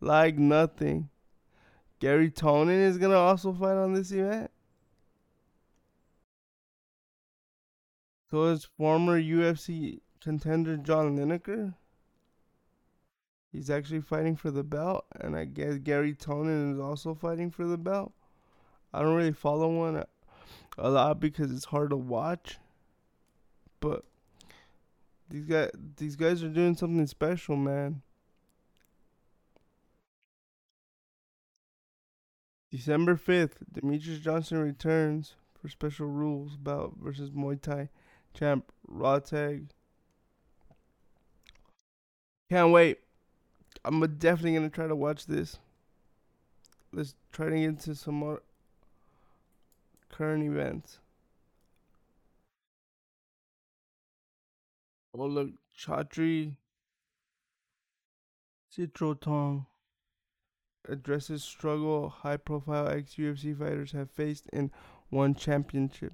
like 0.00 0.36
nothing. 0.36 1.11
Garry 2.00 2.30
Tonon 2.30 2.86
is 2.86 2.98
gonna 2.98 3.14
also 3.16 3.52
fight 3.52 3.76
on 3.76 3.92
this 3.94 4.11
event. 4.11 4.50
So 8.30 8.44
is 8.44 8.64
former 8.64 9.20
UFC 9.20 10.00
contender 10.20 10.76
John 10.76 11.16
Lineker. 11.16 11.74
He's 13.53 13.70
actually 13.70 14.01
fighting 14.01 14.36
for 14.36 14.51
the 14.51 14.62
belt, 14.62 15.07
and 15.20 15.36
I 15.36 15.44
guess 15.44 15.78
Garry 15.78 16.14
Tonon 16.14 16.72
is 16.72 16.78
also 16.78 17.14
fighting 17.14 17.51
for 17.51 17.66
the 17.66 17.78
belt. 17.78 18.12
I 18.92 19.03
don't 19.03 19.14
really 19.14 19.32
follow 19.32 19.68
one 19.68 20.05
a 20.78 20.90
lot 20.90 21.20
because 21.20 21.51
it's 21.51 21.66
hard 21.66 21.90
to 21.90 21.96
watch, 21.96 22.59
but 23.80 24.05
these 25.28 25.44
guys 25.44 25.70
these 25.96 26.16
guys 26.16 26.42
are 26.42 26.48
doing 26.48 26.76
something 26.76 27.07
special, 27.07 27.57
man. 27.57 28.03
December 32.70 33.16
fifth, 33.16 33.64
Demetrious 33.72 34.20
Johnson 34.20 34.59
returns 34.59 35.34
for 35.61 35.68
special 35.68 36.07
rules 36.07 36.57
bout 36.57 36.94
versus 37.01 37.30
Muay 37.30 37.61
Thai 37.61 37.88
champ 38.32 38.72
Rodtang. 38.88 39.68
Can't 42.48 42.72
wait. 42.72 43.01
I'm 43.84 44.00
definitely 44.18 44.54
gonna 44.54 44.70
try 44.70 44.86
to 44.86 44.96
watch 44.96 45.26
this. 45.26 45.58
Let's 46.92 47.14
try 47.32 47.46
to 47.46 47.56
get 47.56 47.64
into 47.64 47.94
some 47.94 48.16
more 48.16 48.42
current 50.10 50.44
events. 50.44 50.98
Oh 55.14 55.26
look, 55.26 55.50
Chatri 55.76 56.56
Sityodtong 58.76 59.66
addresses 60.88 61.42
struggle 61.42 62.08
high 62.08 62.36
profile 62.36 62.88
ex 62.88 63.14
UFC 63.14 63.56
fighters 63.58 63.92
have 63.92 64.10
faced 64.10 64.46
in 64.52 64.70
one 65.08 65.34
championship. 65.34 66.12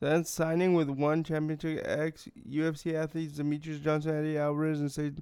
Then 0.00 0.24
signing 0.24 0.74
with 0.74 0.90
one 0.90 1.24
championship 1.24 1.82
ex 1.84 2.28
UFC 2.48 2.94
athletes 2.94 3.38
Demetrious 3.38 3.82
Johnson, 3.82 4.16
Eddie 4.16 4.36
Alvarez, 4.36 4.80
and 4.80 4.92
Sage 4.92 5.18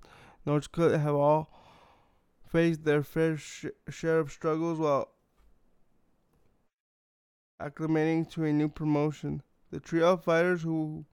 Northcutt 0.46 1.00
have 1.00 1.14
all 1.14 1.48
faced 2.48 2.84
their 2.84 3.02
fair 3.02 3.36
sh- 3.36 3.66
share 3.88 4.18
of 4.18 4.32
struggles 4.32 4.78
while 4.80 5.10
acclimating 7.60 8.28
to 8.32 8.44
a 8.44 8.52
new 8.52 8.68
promotion. 8.68 9.42
The 9.70 9.80
trio 9.80 10.14
of 10.14 10.24
fighters 10.24 10.62
who 10.62 11.04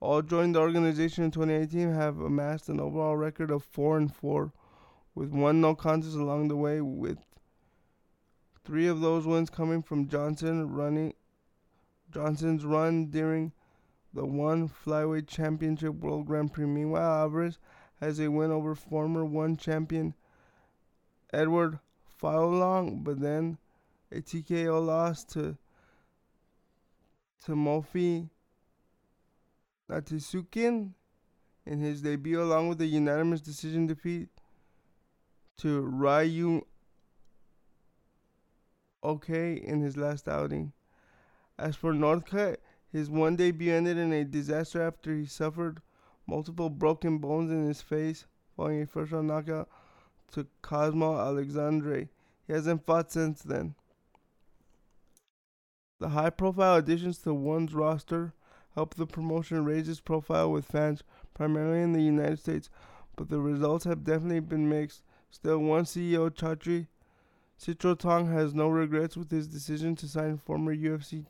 all 0.00 0.22
joined 0.22 0.54
the 0.54 0.60
organization 0.60 1.24
in 1.24 1.30
2018 1.30 1.92
have 1.92 2.18
amassed 2.20 2.68
an 2.68 2.80
overall 2.80 3.16
record 3.16 3.50
of 3.50 3.64
4 3.64 3.98
and 3.98 4.14
4, 4.14 4.52
with 5.14 5.30
one 5.30 5.60
no 5.60 5.74
contest 5.74 6.16
along 6.16 6.48
the 6.48 6.56
way, 6.56 6.80
with 6.80 7.18
three 8.64 8.86
of 8.86 9.00
those 9.00 9.26
wins 9.26 9.50
coming 9.50 9.82
from 9.82 10.08
Johnson 10.08 10.70
running 10.70 11.14
Johnson's 12.14 12.64
run 12.64 13.06
during 13.06 13.52
the 14.12 14.24
one 14.24 14.68
flyweight 14.68 15.26
championship 15.26 15.94
World 15.94 16.26
Grand 16.26 16.52
Prix. 16.52 16.64
Meanwhile, 16.64 17.22
Alvarez 17.22 17.58
has 18.00 18.20
a 18.20 18.30
win 18.30 18.52
over 18.52 18.76
former 18.76 19.24
one 19.24 19.56
champion 19.56 20.14
Eduard 21.32 21.80
Folayang, 22.22 23.02
but 23.02 23.20
then 23.20 23.58
a 24.12 24.20
TKO 24.20 24.86
loss 24.86 25.24
to 25.24 25.58
Timofey 27.44 28.30
Nastyukhin 29.90 30.92
in 31.66 31.80
his 31.80 32.00
debut, 32.00 32.40
along 32.40 32.68
with 32.68 32.80
a 32.80 32.86
unanimous 32.86 33.40
decision 33.40 33.88
defeat 33.88 34.28
to 35.56 35.80
Ryu 35.80 36.64
OK 39.02 39.54
in 39.54 39.80
his 39.80 39.96
last 39.96 40.28
outing. 40.28 40.72
As 41.58 41.76
for 41.76 41.92
Northcutt, 41.92 42.56
his 42.90 43.08
one 43.08 43.36
debut 43.36 43.72
ended 43.72 43.96
in 43.96 44.12
a 44.12 44.24
disaster 44.24 44.82
after 44.82 45.14
he 45.14 45.24
suffered 45.24 45.80
multiple 46.26 46.68
broken 46.68 47.18
bones 47.18 47.50
in 47.50 47.66
his 47.66 47.80
face 47.80 48.26
following 48.56 48.82
a 48.82 48.86
first 48.86 49.12
round 49.12 49.28
knockout 49.28 49.68
to 50.32 50.46
Cosmo 50.62 51.16
Alexandre. 51.16 52.08
He 52.46 52.52
hasn't 52.52 52.84
fought 52.84 53.12
since 53.12 53.42
then. 53.42 53.76
The 56.00 56.08
high 56.08 56.30
profile 56.30 56.76
additions 56.76 57.18
to 57.18 57.32
one's 57.32 57.72
roster 57.72 58.34
help 58.74 58.94
the 58.94 59.06
promotion 59.06 59.64
raise 59.64 59.88
its 59.88 60.00
profile 60.00 60.50
with 60.50 60.66
fans, 60.66 61.04
primarily 61.34 61.82
in 61.82 61.92
the 61.92 62.02
United 62.02 62.40
States, 62.40 62.68
but 63.14 63.28
the 63.28 63.38
results 63.38 63.84
have 63.84 64.02
definitely 64.02 64.40
been 64.40 64.68
mixed. 64.68 65.02
Still, 65.30 65.58
one 65.58 65.84
CEO, 65.84 66.30
Chatri 66.30 66.88
Sityodtong, 67.60 68.32
has 68.32 68.54
no 68.54 68.68
regrets 68.68 69.16
with 69.16 69.30
his 69.30 69.46
decision 69.46 69.94
to 69.96 70.08
sign 70.08 70.36
former 70.36 70.74
UFC 70.74 71.26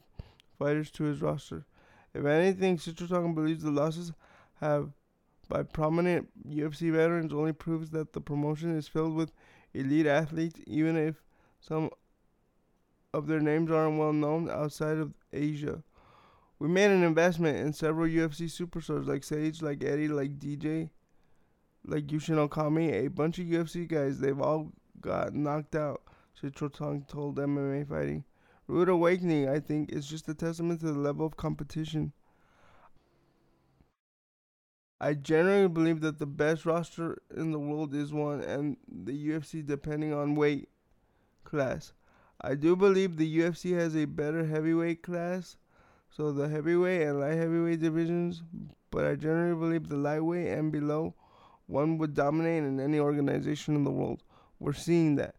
fighters 0.58 0.90
to 0.92 1.04
his 1.04 1.20
roster. 1.20 1.66
If 2.14 2.24
anything, 2.24 2.78
Sityodtong 2.78 3.34
believes 3.34 3.62
the 3.62 3.70
losses 3.70 4.12
have 4.60 4.90
by 5.48 5.62
prominent 5.62 6.28
UFC 6.48 6.90
veterans 6.92 7.32
only 7.32 7.52
proves 7.52 7.90
that 7.90 8.12
the 8.12 8.20
promotion 8.20 8.76
is 8.76 8.88
filled 8.88 9.14
with 9.14 9.32
elite 9.74 10.06
athletes, 10.06 10.60
even 10.66 10.96
if 10.96 11.22
some 11.60 11.90
of 13.12 13.26
their 13.26 13.40
names 13.40 13.70
aren't 13.70 13.98
well 13.98 14.12
known 14.12 14.50
outside 14.50 14.98
of 14.98 15.12
Asia. 15.32 15.82
We 16.58 16.68
made 16.68 16.90
an 16.90 17.02
investment 17.02 17.58
in 17.58 17.72
several 17.72 18.06
UFC 18.06 18.46
superstars 18.46 19.06
like 19.06 19.24
Sage, 19.24 19.60
like 19.60 19.82
Eddie, 19.84 20.08
like 20.08 20.38
DJ, 20.38 20.90
like 21.84 22.06
Yushin 22.06 22.48
Okami, 22.48 23.06
a 23.06 23.08
bunch 23.08 23.38
of 23.38 23.46
UFC 23.46 23.86
guys. 23.86 24.18
They've 24.18 24.40
all 24.40 24.72
got 25.00 25.34
knocked 25.34 25.74
out. 25.74 26.02
Sityodtong 26.40 27.06
told 27.08 27.36
MMA 27.36 27.88
Fighting. 27.88 28.24
Rude 28.66 28.88
Awakening, 28.88 29.48
I 29.48 29.60
think, 29.60 29.92
is 29.92 30.06
just 30.06 30.28
a 30.28 30.34
testament 30.34 30.80
to 30.80 30.86
the 30.86 30.98
level 30.98 31.26
of 31.26 31.36
competition. 31.36 32.12
I 35.00 35.12
generally 35.12 35.68
believe 35.68 36.00
that 36.00 36.18
the 36.18 36.26
best 36.26 36.64
roster 36.64 37.18
in 37.36 37.50
the 37.50 37.58
world 37.58 37.94
is 37.94 38.12
one, 38.12 38.40
and 38.40 38.76
the 38.88 39.28
UFC, 39.28 39.66
depending 39.66 40.14
on 40.14 40.34
weight 40.34 40.70
class. 41.44 41.92
I 42.40 42.54
do 42.54 42.74
believe 42.74 43.16
the 43.16 43.38
UFC 43.38 43.78
has 43.78 43.94
a 43.94 44.06
better 44.06 44.46
heavyweight 44.46 45.02
class, 45.02 45.56
so 46.08 46.32
the 46.32 46.48
heavyweight 46.48 47.02
and 47.02 47.20
light 47.20 47.36
heavyweight 47.36 47.80
divisions, 47.80 48.42
but 48.90 49.04
I 49.04 49.14
generally 49.14 49.58
believe 49.58 49.88
the 49.88 49.96
lightweight 49.96 50.46
and 50.46 50.72
below 50.72 51.14
one 51.66 51.98
would 51.98 52.14
dominate 52.14 52.64
in 52.64 52.80
any 52.80 52.98
organization 52.98 53.74
in 53.74 53.84
the 53.84 53.90
world. 53.90 54.22
We're 54.58 54.72
seeing 54.72 55.16
that. 55.16 55.34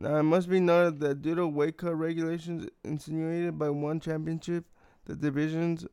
Now, 0.00 0.16
it 0.16 0.22
must 0.22 0.48
be 0.48 0.60
noted 0.60 0.98
that 1.00 1.20
due 1.20 1.34
to 1.34 1.46
weight 1.46 1.76
cut 1.76 1.94
regulations 1.94 2.66
insinuated 2.82 3.58
by 3.58 3.68
one 3.68 4.00
championship, 4.00 4.64
the 5.04 5.14
divisions 5.14 5.86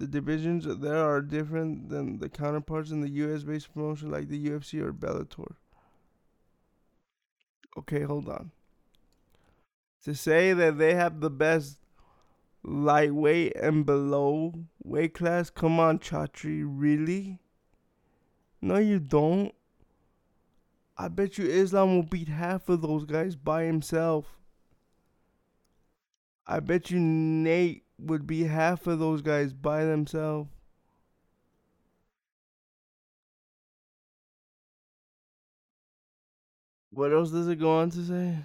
the 0.00 0.06
divisions 0.06 0.66
there 0.80 0.96
are 0.96 1.20
different 1.20 1.90
than 1.90 2.18
the 2.18 2.28
counterparts 2.28 2.90
in 2.90 3.02
the 3.02 3.10
US 3.10 3.42
based 3.42 3.72
promotion 3.72 4.10
like 4.10 4.28
the 4.28 4.48
UFC 4.48 4.80
or 4.80 4.92
Bellator. 4.92 5.56
Okay, 7.78 8.02
hold 8.02 8.28
on. 8.28 8.50
To 10.04 10.14
say 10.14 10.54
that 10.54 10.78
they 10.78 10.94
have 10.94 11.20
the 11.20 11.30
best 11.30 11.78
lightweight 12.64 13.54
and 13.56 13.84
below 13.86 14.54
weight 14.82 15.14
class, 15.14 15.50
come 15.50 15.78
on, 15.78 15.98
Chatri, 15.98 16.64
really? 16.66 17.38
No, 18.62 18.78
you 18.78 18.98
don't. 18.98 19.54
I 21.00 21.08
bet 21.08 21.38
you 21.38 21.46
Islam 21.46 21.96
will 21.96 22.02
beat 22.02 22.28
half 22.28 22.68
of 22.68 22.82
those 22.82 23.06
guys 23.06 23.34
by 23.34 23.64
himself. 23.64 24.38
I 26.46 26.60
bet 26.60 26.90
you 26.90 27.00
Nate 27.00 27.84
would 27.98 28.26
be 28.26 28.44
half 28.44 28.86
of 28.86 28.98
those 28.98 29.22
guys 29.22 29.54
by 29.54 29.86
themselves. 29.86 30.50
What 36.90 37.14
else 37.14 37.30
does 37.30 37.48
it 37.48 37.58
go 37.58 37.78
on 37.78 37.88
to 37.92 38.04
say? 38.04 38.36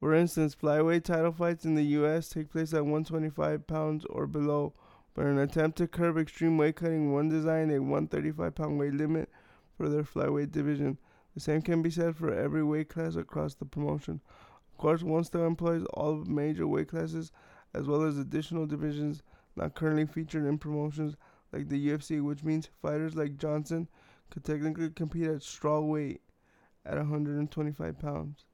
For 0.00 0.12
instance, 0.12 0.56
flyweight 0.60 1.04
title 1.04 1.30
fights 1.30 1.64
in 1.64 1.76
the 1.76 1.84
U.S. 1.84 2.28
take 2.28 2.50
place 2.50 2.74
at 2.74 2.82
125 2.82 3.64
pounds 3.68 4.04
or 4.06 4.26
below, 4.26 4.74
but 5.14 5.26
in 5.26 5.28
an 5.28 5.38
attempt 5.38 5.78
to 5.78 5.86
curb 5.86 6.18
extreme 6.18 6.58
weight 6.58 6.74
cutting, 6.74 7.12
one 7.12 7.28
designed 7.28 7.70
a 7.70 7.78
135 7.78 8.56
pound 8.56 8.76
weight 8.76 8.94
limit 8.94 9.28
for 9.80 9.88
their 9.88 10.02
flyweight 10.02 10.52
division. 10.52 10.98
The 11.32 11.40
same 11.40 11.62
can 11.62 11.80
be 11.80 11.90
said 11.90 12.14
for 12.14 12.34
every 12.34 12.62
weight 12.62 12.90
class 12.90 13.16
across 13.16 13.54
the 13.54 13.64
promotion. 13.64 14.20
Of 14.70 14.76
course, 14.76 15.02
one 15.02 15.24
still 15.24 15.46
employs 15.46 15.86
all 15.94 16.16
major 16.16 16.66
weight 16.66 16.88
classes 16.88 17.32
as 17.72 17.86
well 17.86 18.02
as 18.02 18.18
additional 18.18 18.66
divisions 18.66 19.22
not 19.56 19.74
currently 19.74 20.04
featured 20.04 20.44
in 20.44 20.58
promotions 20.58 21.16
like 21.50 21.70
the 21.70 21.88
UFC, 21.88 22.20
which 22.20 22.44
means 22.44 22.68
fighters 22.82 23.16
like 23.16 23.38
Johnson 23.38 23.88
could 24.28 24.44
technically 24.44 24.90
compete 24.90 25.28
at 25.28 25.42
straw 25.42 25.80
weight 25.80 26.20
at 26.84 26.98
125 26.98 27.98
pounds. 27.98 28.44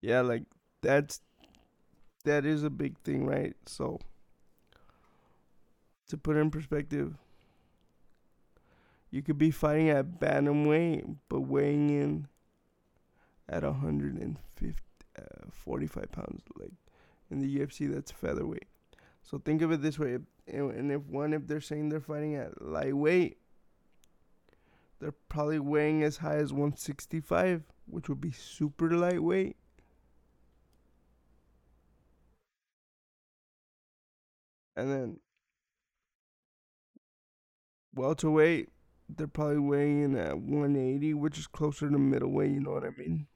Yeah, 0.00 0.22
like 0.22 0.42
that's 0.82 1.20
that 2.24 2.44
is 2.44 2.64
a 2.64 2.70
big 2.70 2.98
thing, 2.98 3.26
right? 3.26 3.54
So 3.66 4.00
to 6.08 6.16
put 6.16 6.36
in 6.36 6.50
perspective, 6.50 7.14
you 9.10 9.22
could 9.22 9.38
be 9.38 9.50
fighting 9.50 9.88
at 9.88 10.20
bantamweight 10.20 11.16
but 11.28 11.40
weighing 11.40 11.90
in 11.90 12.28
at 13.48 13.62
150 13.62 14.82
uh, 15.18 16.06
pounds 16.12 16.42
like 16.58 16.72
in 17.30 17.40
the 17.40 17.58
UFC 17.58 17.92
that's 17.92 18.10
featherweight. 18.10 18.66
So 19.22 19.38
think 19.38 19.62
of 19.62 19.72
it 19.72 19.82
this 19.82 19.98
way, 19.98 20.18
and 20.46 20.90
if 20.90 21.02
one 21.02 21.32
if 21.32 21.46
they're 21.46 21.60
saying 21.60 21.88
they're 21.88 22.00
fighting 22.00 22.34
at 22.34 22.62
lightweight, 22.62 23.36
they're 25.00 25.14
probably 25.28 25.58
weighing 25.58 26.02
as 26.02 26.18
high 26.18 26.36
as 26.36 26.52
165, 26.52 27.62
which 27.86 28.08
would 28.08 28.20
be 28.20 28.32
super 28.32 28.90
lightweight. 28.90 29.56
And 34.76 34.90
then 34.90 35.20
welterweight, 37.94 38.70
they're 39.08 39.26
probably 39.26 39.58
weighing 39.58 40.02
in 40.02 40.16
at 40.16 40.38
180, 40.38 41.14
which 41.14 41.38
is 41.38 41.46
closer 41.46 41.88
to 41.88 41.98
middleweight, 41.98 42.50
you 42.50 42.60
know 42.60 42.72
what 42.72 42.84
I 42.84 42.90
mean? 42.96 43.26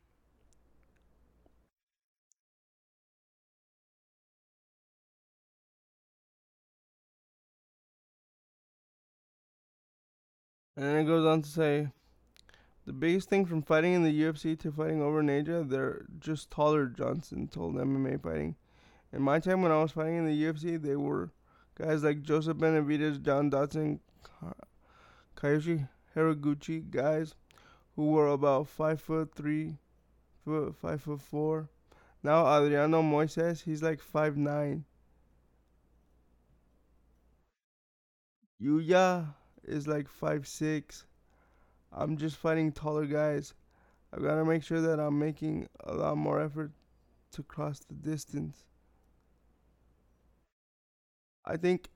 And 10.77 10.87
then 10.87 10.97
it 10.97 11.05
goes 11.05 11.27
on 11.27 11.43
to 11.43 11.49
say 11.49 11.89
the 12.87 12.93
biggest 12.93 13.29
thing 13.29 13.47
from 13.47 13.63
fighting 13.63 13.93
in 13.93 14.03
the 14.03 14.23
UFC 14.23 14.59
to 14.59 14.73
fighting 14.73 15.03
over 15.03 15.21
in 15.21 15.31
Asia, 15.31 15.65
they're 15.67 16.07
just 16.19 16.51
taller, 16.51 16.87
Johnson 16.87 17.47
told 17.47 17.77
MMA 17.77 18.21
Fighting. 18.23 18.57
In 19.13 19.23
my 19.23 19.39
time 19.39 19.63
when 19.63 19.71
I 19.71 19.83
was 19.83 19.93
fighting 19.93 20.17
in 20.17 20.27
the 20.27 20.43
UFC, 20.43 20.81
they 20.81 20.97
were 20.97 21.31
guys 21.79 22.03
like 22.03 22.23
Joseph 22.23 22.57
Benavidez, 22.57 23.23
John 23.23 23.51
Dodson, 23.51 24.01
Kazushi 25.43 25.89
Horiguchi, 26.15 26.89
guys 26.89 27.35
who 27.97 28.13
were 28.13 28.29
about 28.29 28.69
five 28.69 29.01
foot 29.01 29.35
three, 29.35 29.77
foot 30.45 30.77
five 30.77 31.03
foot 31.03 31.21
four. 31.21 31.69
Now 32.23 32.47
Adriano 32.47 33.03
Moraes, 33.03 33.63
he's 33.63 33.83
like 33.83 34.01
five 34.01 34.37
nine. 34.37 34.85
Yuya 38.63 39.35
is 39.65 39.89
like 39.89 40.09
five 40.09 40.47
six. 40.47 41.07
I'm 41.93 42.17
just 42.17 42.37
fighting 42.37 42.71
taller 42.71 43.07
guys. 43.07 43.55
I've 44.13 44.23
gotta 44.23 44.45
make 44.45 44.63
sure 44.63 44.81
that 44.81 45.01
I'm 45.01 45.19
making 45.19 45.69
a 45.81 45.93
lot 45.93 46.17
more 46.17 46.41
effort 46.41 46.71
to 47.33 47.43
cross 47.43 47.81
the 47.81 47.95
distance. 47.95 48.65
I 51.45 51.57
think 51.57 51.89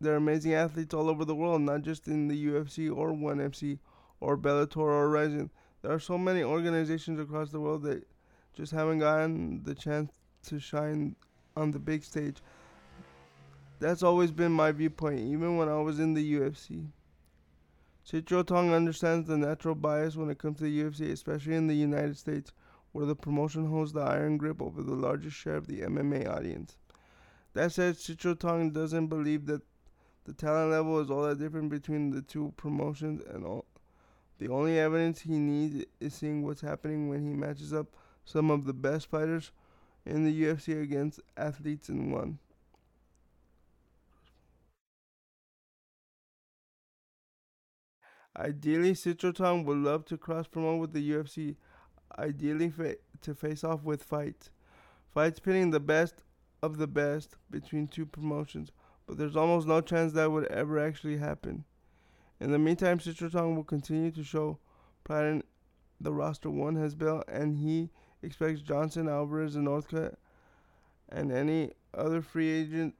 there 0.00 0.14
are 0.14 0.16
amazing 0.16 0.54
athletes 0.54 0.94
all 0.94 1.08
over 1.08 1.24
the 1.24 1.34
world, 1.34 1.62
not 1.62 1.82
just 1.82 2.06
in 2.06 2.28
the 2.28 2.46
UFC 2.46 2.94
or 2.94 3.12
ONE 3.12 3.38
FC 3.38 3.78
or 4.20 4.36
Bellator 4.36 4.76
or 4.76 5.08
Rizin. 5.08 5.50
There 5.82 5.92
are 5.92 6.00
so 6.00 6.16
many 6.16 6.42
organizations 6.42 7.18
across 7.18 7.50
the 7.50 7.60
world 7.60 7.82
that 7.82 8.06
just 8.54 8.72
haven't 8.72 9.00
gotten 9.00 9.62
the 9.64 9.74
chance 9.74 10.12
to 10.46 10.58
shine 10.58 11.16
on 11.56 11.72
the 11.72 11.78
big 11.78 12.04
stage. 12.04 12.36
That's 13.80 14.02
always 14.02 14.30
been 14.32 14.52
my 14.52 14.72
viewpoint, 14.72 15.20
even 15.20 15.56
when 15.56 15.68
I 15.68 15.80
was 15.80 16.00
in 16.00 16.14
the 16.14 16.34
UFC. 16.34 16.88
Sityodtong 18.08 18.74
understands 18.74 19.28
the 19.28 19.36
natural 19.36 19.74
bias 19.74 20.16
when 20.16 20.30
it 20.30 20.38
comes 20.38 20.58
to 20.58 20.64
the 20.64 20.82
UFC, 20.82 21.12
especially 21.12 21.54
in 21.54 21.66
the 21.66 21.74
United 21.74 22.16
States, 22.16 22.52
where 22.92 23.06
the 23.06 23.14
promotion 23.14 23.66
holds 23.66 23.92
the 23.92 24.00
iron 24.00 24.36
grip 24.38 24.62
over 24.62 24.82
the 24.82 24.94
largest 24.94 25.36
share 25.36 25.56
of 25.56 25.66
the 25.66 25.82
MMA 25.82 26.28
audience. 26.28 26.76
That 27.52 27.72
said, 27.72 27.96
Sityodtong 27.96 28.72
doesn't 28.72 29.08
believe 29.08 29.46
that 29.46 29.62
the 30.28 30.34
talent 30.34 30.70
level 30.70 31.00
is 31.00 31.10
all 31.10 31.22
that 31.22 31.38
different 31.38 31.70
between 31.70 32.10
the 32.10 32.20
two 32.20 32.52
promotions, 32.58 33.22
and 33.32 33.46
all, 33.46 33.64
the 34.38 34.48
only 34.48 34.78
evidence 34.78 35.22
he 35.22 35.38
needs 35.38 35.86
is 36.00 36.12
seeing 36.12 36.44
what's 36.44 36.60
happening 36.60 37.08
when 37.08 37.26
he 37.26 37.32
matches 37.32 37.72
up 37.72 37.86
some 38.26 38.50
of 38.50 38.66
the 38.66 38.74
best 38.74 39.08
fighters 39.08 39.52
in 40.04 40.26
the 40.26 40.42
UFC 40.42 40.82
against 40.82 41.20
athletes 41.38 41.88
in 41.88 42.10
one. 42.10 42.40
Ideally, 48.36 48.92
Sityodtong 48.92 49.64
would 49.64 49.78
love 49.78 50.04
to 50.04 50.18
cross 50.18 50.46
promote 50.46 50.78
with 50.78 50.92
the 50.92 51.10
UFC. 51.10 51.56
Ideally, 52.18 52.68
fa- 52.68 52.96
to 53.22 53.34
face 53.34 53.64
off 53.64 53.82
with 53.82 54.02
fights. 54.02 54.50
Fights 55.08 55.40
pitting 55.40 55.70
the 55.70 55.80
best 55.80 56.22
of 56.62 56.76
the 56.76 56.86
best 56.86 57.36
between 57.50 57.88
two 57.88 58.04
promotions, 58.04 58.72
but 59.08 59.16
there's 59.16 59.36
almost 59.36 59.66
no 59.66 59.80
chance 59.80 60.12
that 60.12 60.30
would 60.30 60.44
ever 60.48 60.78
actually 60.78 61.16
happen. 61.16 61.64
In 62.38 62.52
the 62.52 62.58
meantime, 62.58 62.98
Sityodtong 62.98 63.56
will 63.56 63.64
continue 63.64 64.10
to 64.12 64.22
show 64.22 64.58
pride 65.02 65.24
in 65.24 65.42
the 66.00 66.12
roster 66.12 66.50
one 66.50 66.76
has 66.76 66.94
built, 66.94 67.24
and 67.26 67.56
he 67.56 67.90
expects 68.22 68.60
Johnson, 68.60 69.08
Alvarez, 69.08 69.56
and 69.56 69.66
Northcutt, 69.66 70.14
and 71.08 71.32
any 71.32 71.72
other 71.94 72.20
free 72.20 72.50
agent 72.50 72.94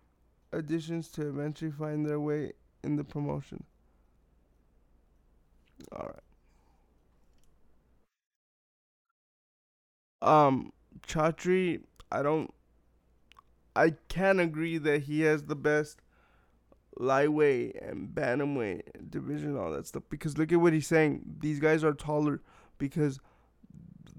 additions 0.50 1.08
to 1.08 1.28
eventually 1.28 1.70
find 1.70 2.06
their 2.06 2.18
way 2.18 2.52
in 2.82 2.96
the 2.96 3.04
promotion. 3.04 3.64
All 5.92 6.10
right. 10.22 10.46
Um, 10.46 10.72
Chatri, 11.06 11.82
I 12.10 12.22
don't. 12.22 12.52
I 13.78 13.94
can 14.08 14.40
agree 14.40 14.78
that 14.78 15.02
he 15.02 15.20
has 15.22 15.44
the 15.44 15.54
best 15.54 16.00
lightweight 16.98 17.76
and 17.80 18.08
bantamweight 18.08 19.10
division, 19.10 19.56
all 19.56 19.70
that 19.70 19.86
stuff. 19.86 20.02
Because 20.10 20.36
look 20.36 20.52
at 20.52 20.60
what 20.60 20.72
he's 20.72 20.86
saying. 20.86 21.22
These 21.38 21.60
guys 21.60 21.84
are 21.84 21.92
taller 21.92 22.42
because 22.78 23.20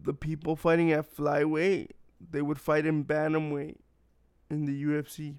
the 0.01 0.13
people 0.13 0.55
fighting 0.55 0.91
at 0.93 1.13
flyweight 1.13 1.89
they 2.31 2.41
would 2.41 2.59
fight 2.59 2.85
in 2.85 3.05
bantamweight 3.05 3.77
in 4.49 4.65
the 4.65 4.83
UFC. 4.83 5.35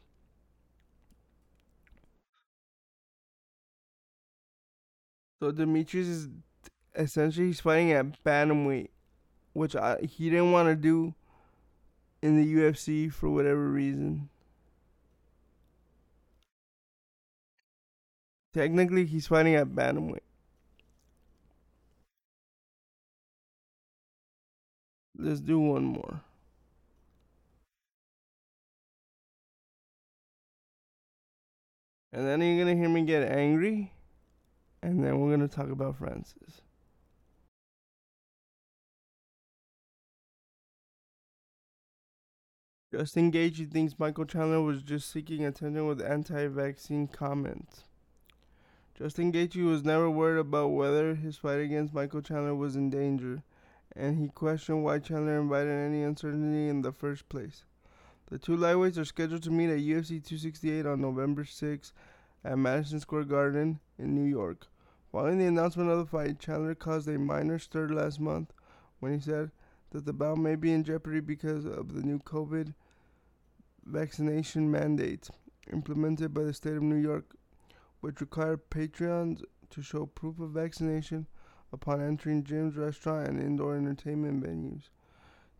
So 5.40 5.52
Demetrious 5.52 6.08
is 6.08 6.28
essentially 6.94 7.46
he's 7.46 7.60
fighting 7.60 7.92
at 7.92 8.22
bantamweight, 8.24 8.88
which 9.52 9.74
I, 9.74 9.98
he 10.02 10.28
didn't 10.30 10.52
want 10.52 10.68
to 10.68 10.76
do 10.76 11.14
in 12.22 12.36
the 12.36 12.54
UFC 12.54 13.12
for 13.12 13.30
whatever 13.30 13.68
reason. 13.68 14.28
Technically, 18.52 19.06
he's 19.06 19.26
fighting 19.26 19.54
at 19.54 19.68
bantamweight. 19.68 20.20
Let's 25.16 25.40
do 25.40 25.60
one 25.60 25.84
more. 25.84 26.20
And 32.12 32.26
then 32.26 32.42
you're 32.42 32.64
gonna 32.64 32.76
hear 32.76 32.88
me 32.88 33.02
get 33.02 33.30
angry, 33.30 33.92
and 34.82 35.04
then 35.04 35.20
we're 35.20 35.30
gonna 35.30 35.46
talk 35.46 35.70
about 35.70 35.98
Francis. 35.98 36.62
Justin 42.92 43.30
Gaethje 43.30 43.70
thinks 43.70 44.00
Michael 44.00 44.24
Chandler 44.24 44.60
was 44.60 44.82
just 44.82 45.12
seeking 45.12 45.44
attention 45.44 45.86
with 45.86 46.02
anti-vaccine 46.02 47.06
comments. 47.06 47.84
Justin 48.98 49.30
Gaethje 49.30 49.64
was 49.64 49.84
never 49.84 50.10
worried 50.10 50.40
about 50.40 50.72
whether 50.72 51.14
his 51.14 51.36
fight 51.36 51.60
against 51.60 51.94
Michael 51.94 52.20
Chandler 52.20 52.56
was 52.56 52.74
in 52.74 52.90
danger, 52.90 53.44
and 53.94 54.18
he 54.18 54.26
questioned 54.26 54.82
why 54.82 54.98
Chandler 54.98 55.38
invited 55.38 55.70
any 55.70 56.02
uncertainty 56.02 56.68
in 56.68 56.82
the 56.82 56.90
first 56.90 57.28
place. 57.28 57.62
The 58.28 58.38
two 58.38 58.56
lightweights 58.56 58.98
are 58.98 59.04
scheduled 59.04 59.44
to 59.44 59.52
meet 59.52 59.70
at 59.70 59.78
UFC 59.78 60.20
268 60.24 60.84
on 60.84 61.00
November 61.00 61.44
6 61.44 61.92
at 62.44 62.58
Madison 62.58 62.98
Square 62.98 63.24
Garden 63.24 63.78
in 64.00 64.16
New 64.16 64.28
York. 64.28 64.66
Following 65.12 65.38
the 65.38 65.46
announcement 65.46 65.90
of 65.90 65.98
the 65.98 66.06
fight, 66.06 66.40
Chandler 66.40 66.74
caused 66.74 67.08
a 67.08 67.20
minor 67.20 67.60
stir 67.60 67.86
last 67.86 68.18
month 68.18 68.52
when 68.98 69.14
he 69.14 69.20
said 69.20 69.52
that 69.92 70.06
the 70.06 70.12
bout 70.12 70.38
may 70.38 70.56
be 70.56 70.72
in 70.72 70.82
jeopardy 70.82 71.20
because 71.20 71.64
of 71.64 71.94
the 71.94 72.02
new 72.02 72.18
COVID 72.18 72.74
vaccination 73.84 74.70
mandate 74.70 75.28
implemented 75.72 76.34
by 76.34 76.42
the 76.42 76.52
state 76.52 76.76
of 76.76 76.82
New 76.82 76.96
York, 76.96 77.36
which 78.00 78.20
required 78.20 78.70
patrons 78.70 79.42
to 79.70 79.82
show 79.82 80.06
proof 80.06 80.40
of 80.40 80.50
vaccination 80.50 81.26
upon 81.72 82.00
entering 82.00 82.42
gyms, 82.42 82.76
restaurants, 82.76 83.30
and 83.30 83.40
indoor 83.40 83.76
entertainment 83.76 84.42
venues. 84.42 84.88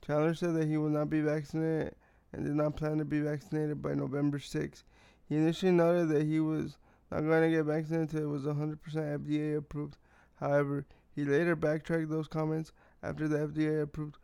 Chandler 0.04 0.34
said 0.34 0.54
that 0.54 0.66
he 0.66 0.76
will 0.76 0.88
not 0.88 1.10
be 1.10 1.20
vaccinated 1.20 1.94
and 2.32 2.44
did 2.44 2.54
not 2.54 2.76
plan 2.76 2.98
to 2.98 3.04
be 3.04 3.20
vaccinated 3.20 3.82
by 3.82 3.94
November 3.94 4.38
6. 4.38 4.84
He 5.28 5.36
initially 5.36 5.72
noted 5.72 6.08
that 6.08 6.26
he 6.26 6.40
was 6.40 6.76
not 7.10 7.20
going 7.20 7.50
to 7.50 7.56
get 7.56 7.64
vaccinated 7.64 8.12
until 8.14 8.28
it 8.28 8.32
was 8.32 8.44
100% 8.44 8.78
FDA 8.78 9.56
approved. 9.56 9.96
However, 10.36 10.86
he 11.14 11.24
later 11.24 11.54
backtracked 11.54 12.08
those 12.08 12.28
comments 12.28 12.72
after 13.02 13.28
the 13.28 13.38
FDA 13.38 13.82
approved 13.82 14.16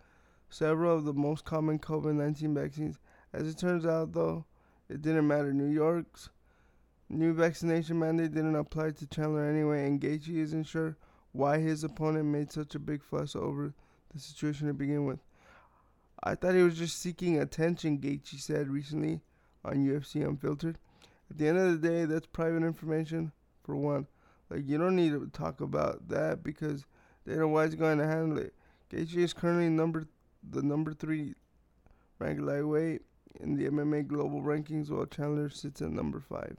several 0.49 0.97
of 0.97 1.05
the 1.05 1.12
most 1.12 1.44
common 1.44 1.78
COVID 1.78 2.14
19 2.14 2.55
vaccines. 2.55 2.99
As 3.37 3.47
it 3.47 3.59
turns 3.59 3.84
out, 3.84 4.14
though, 4.14 4.47
it 4.89 5.03
didn't 5.03 5.26
matter. 5.28 5.53
New 5.53 5.66
York's 5.68 6.30
new 7.11 7.34
vaccination 7.34 7.99
mandate 7.99 8.32
didn't 8.32 8.57
apply 8.57 8.93
to 8.93 9.07
Chandler 9.07 9.45
anyway, 9.45 9.87
and 9.87 10.01
Gaethje 10.01 10.39
isn't 10.39 10.64
sure 10.64 10.97
why 11.32 11.59
his 11.59 11.84
opponent 11.84 12.24
made 12.24 12.51
such 12.51 12.74
a 12.74 12.78
big 12.78 13.03
fuss 13.03 13.37
over 13.37 13.74
the 14.14 14.18
situation 14.18 14.68
to 14.68 14.72
begin 14.72 15.05
with. 15.05 15.18
I 16.24 16.34
thought 16.34 16.55
he 16.55 16.62
was 16.62 16.78
just 16.78 16.99
seeking 16.99 17.39
attention, 17.39 17.99
Gaethje 17.99 18.41
said 18.41 18.70
recently 18.70 19.20
on 19.62 19.87
UFC 19.87 20.26
Unfiltered. 20.26 20.78
At 21.30 21.37
the 21.37 21.49
end 21.49 21.59
of 21.59 21.78
the 21.78 21.89
day, 21.89 22.07
that's 22.07 22.26
private 22.26 22.62
information 22.62 23.32
for 23.64 23.76
one. 23.76 24.07
Like 24.49 24.66
you 24.66 24.78
don't 24.78 24.97
need 24.97 25.11
to 25.11 25.26
talk 25.26 25.61
about 25.61 26.09
that 26.09 26.43
because 26.43 26.87
Dana 27.26 27.47
White's 27.47 27.74
going 27.74 27.99
to 27.99 28.07
handle 28.07 28.39
it. 28.39 28.55
Gaethje 28.91 29.16
is 29.16 29.34
currently 29.34 29.68
number 29.68 30.07
the 30.49 30.62
number 30.62 30.95
three 30.95 31.34
ranked 32.18 32.41
lightweight 32.41 33.03
in 33.41 33.57
the 33.57 33.68
MMA 33.68 34.07
global 34.07 34.43
rankings, 34.43 34.91
while 34.91 35.07
Chandler 35.07 35.49
sits 35.49 35.82
at 35.82 35.91
number 35.91 36.20
five. 36.20 36.57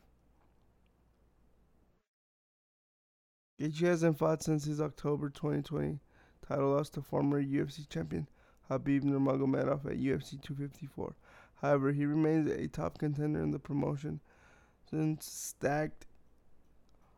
Gaethje 3.60 3.88
hasn't 3.88 4.18
fought 4.20 4.44
since 4.44 4.66
his 4.66 4.80
October 4.80 5.30
2020 5.30 6.00
title 6.48 6.72
loss 6.72 6.90
to 6.92 7.02
former 7.02 7.42
UFC 7.42 7.90
champion 7.90 8.28
Khabib 8.70 9.04
Nurmagomedov 9.04 9.86
at 9.86 9.98
UFC 9.98 10.42
254. 10.42 11.16
However, 11.62 11.92
he 11.92 12.06
remains 12.06 12.50
a 12.50 12.68
top 12.68 13.00
contender 13.00 13.42
in 13.42 13.52
the 13.52 13.60
promotion 13.60 14.20
since 14.90 15.26
stacked 15.26 16.06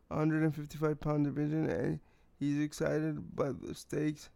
155 0.08 1.00
pound 1.00 1.24
division 1.24 1.68
and 1.68 2.00
he's 2.38 2.58
excited 2.58 3.36
by 3.36 3.52
the 3.52 3.74
stakes 3.74 4.30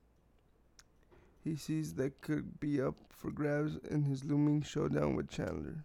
he 1.44 1.56
sees 1.56 1.92
that 1.94 2.22
could 2.22 2.58
be 2.58 2.80
up 2.80 2.96
for 3.10 3.30
grabs 3.30 3.76
in 3.90 4.02
his 4.02 4.24
looming 4.24 4.62
showdown 4.62 5.14
with 5.14 5.28
Chandler. 5.28 5.84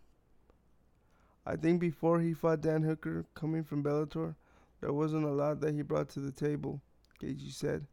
I 1.46 1.58
think 1.58 1.82
before 1.82 2.22
he 2.22 2.34
fought 2.34 2.62
Dan 2.62 2.84
Hooker 2.84 3.26
coming 3.36 3.66
from 3.66 3.84
Bellator, 3.84 4.36
there 4.80 4.94
wasn't 4.94 5.26
a 5.26 5.32
lot 5.32 5.60
that 5.60 5.74
he 5.74 5.82
brought 5.82 6.08
to 6.10 6.22
the 6.22 6.32
table, 6.32 6.82
Gaethje 7.22 7.52
said 7.52 7.88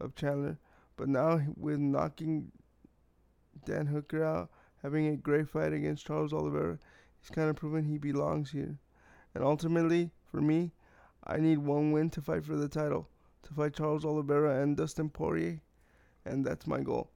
of 0.00 0.16
Chandler. 0.16 0.58
But 0.96 1.08
now 1.08 1.40
with 1.56 1.78
knocking 1.78 2.50
Dan 3.64 3.86
Hooker 3.86 4.24
out, 4.24 4.50
having 4.82 5.06
a 5.06 5.16
great 5.16 5.48
fight 5.48 5.72
against 5.72 6.06
Charles 6.06 6.32
Oliveira, 6.32 6.78
he's 7.20 7.30
kind 7.30 7.48
of 7.48 7.56
proven 7.56 7.84
he 7.84 7.98
belongs 7.98 8.50
here. 8.50 8.78
And 9.34 9.44
ultimately, 9.44 10.10
for 10.28 10.40
me, 10.40 10.72
I 11.24 11.36
need 11.36 11.58
one 11.58 11.92
win 11.92 12.10
to 12.10 12.20
fight 12.20 12.44
for 12.44 12.56
the 12.56 12.68
title, 12.68 13.08
to 13.44 13.54
fight 13.54 13.74
Charles 13.74 14.04
Oliveira 14.04 14.60
and 14.60 14.76
Dustin 14.76 15.08
Poirier, 15.08 15.60
and 16.24 16.44
that's 16.44 16.66
my 16.66 16.80
goal. 16.80 17.10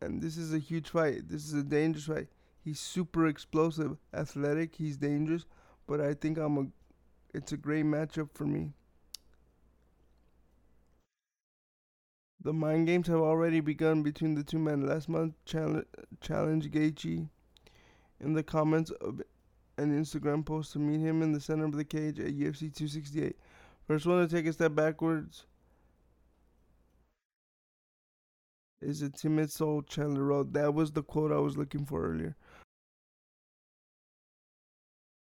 And 0.00 0.20
this 0.20 0.36
is 0.36 0.52
a 0.52 0.58
huge 0.58 0.90
fight. 0.90 1.28
This 1.28 1.44
is 1.46 1.54
a 1.54 1.62
dangerous 1.62 2.06
fight. 2.06 2.28
He's 2.64 2.80
super 2.80 3.26
explosive, 3.26 3.96
athletic. 4.12 4.74
He's 4.76 4.96
dangerous, 4.96 5.44
but 5.86 6.00
I 6.00 6.14
think 6.14 6.38
I'm 6.38 6.58
a. 6.58 6.66
It's 7.34 7.52
a 7.52 7.56
great 7.56 7.84
matchup 7.84 8.30
for 8.34 8.44
me. 8.44 8.72
The 12.40 12.52
mind 12.52 12.88
games 12.88 13.06
have 13.06 13.20
already 13.20 13.60
begun 13.60 14.02
between 14.02 14.34
the 14.34 14.42
two 14.42 14.58
men. 14.58 14.86
Last 14.86 15.08
month, 15.08 15.34
challenge, 15.44 15.86
challenge 16.20 16.70
Gaethje 16.70 17.28
in 18.20 18.32
the 18.34 18.42
comments 18.42 18.90
of 18.90 19.22
an 19.78 19.98
Instagram 19.98 20.44
post 20.44 20.72
to 20.72 20.78
meet 20.78 21.00
him 21.00 21.22
in 21.22 21.32
the 21.32 21.40
center 21.40 21.64
of 21.64 21.76
the 21.76 21.84
cage 21.84 22.18
at 22.18 22.36
UFC 22.36 22.72
268. 22.74 23.36
First 23.86 24.06
one 24.06 24.26
to 24.26 24.34
take 24.34 24.46
a 24.46 24.52
step 24.52 24.74
backwards 24.74 25.46
is 28.82 29.02
a 29.02 29.10
timid 29.10 29.50
soul 29.50 29.82
Chandler 29.82 30.24
wrote. 30.24 30.52
That 30.52 30.74
was 30.74 30.92
the 30.92 31.02
quote 31.02 31.32
I 31.32 31.38
was 31.38 31.56
looking 31.56 31.84
for 31.84 32.04
earlier. 32.04 32.36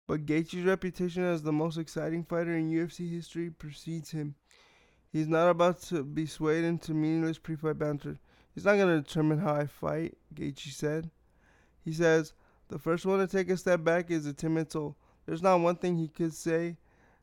But 0.07 0.27
Gaethje's 0.27 0.65
reputation 0.65 1.25
as 1.25 1.43
the 1.43 1.53
most 1.53 1.79
exciting 1.79 2.25
fighter 2.25 2.55
in 2.55 2.71
UFC 2.71 3.11
history 3.11 3.51
precedes 3.51 4.11
him. 4.11 4.35
He's 5.11 5.29
not 5.29 5.49
about 5.49 5.81
to 5.83 6.03
be 6.03 6.27
swayed 6.27 6.65
into 6.65 6.93
meaningless 6.93 7.39
pre-fight 7.39 7.79
banter. 7.79 8.19
He's 8.55 8.65
not 8.65 8.77
going 8.77 8.89
to 8.89 9.01
determine 9.01 9.39
how 9.39 9.55
I 9.55 9.67
fight, 9.67 10.17
Gaethje 10.35 10.73
said. 10.73 11.11
He 11.85 11.93
says, 11.93 12.35
the 12.69 12.79
first 12.79 13.07
one 13.07 13.19
to 13.19 13.27
take 13.27 13.51
a 13.51 13.57
step 13.57 13.85
back 13.85 14.11
is 14.11 14.27
a 14.27 14.33
timid 14.33 14.73
soul. 14.73 14.97
There's 15.27 15.43
not 15.43 15.61
one 15.61 15.77
thing 15.77 15.97
he 15.97 16.09
could 16.09 16.35
say 16.35 16.77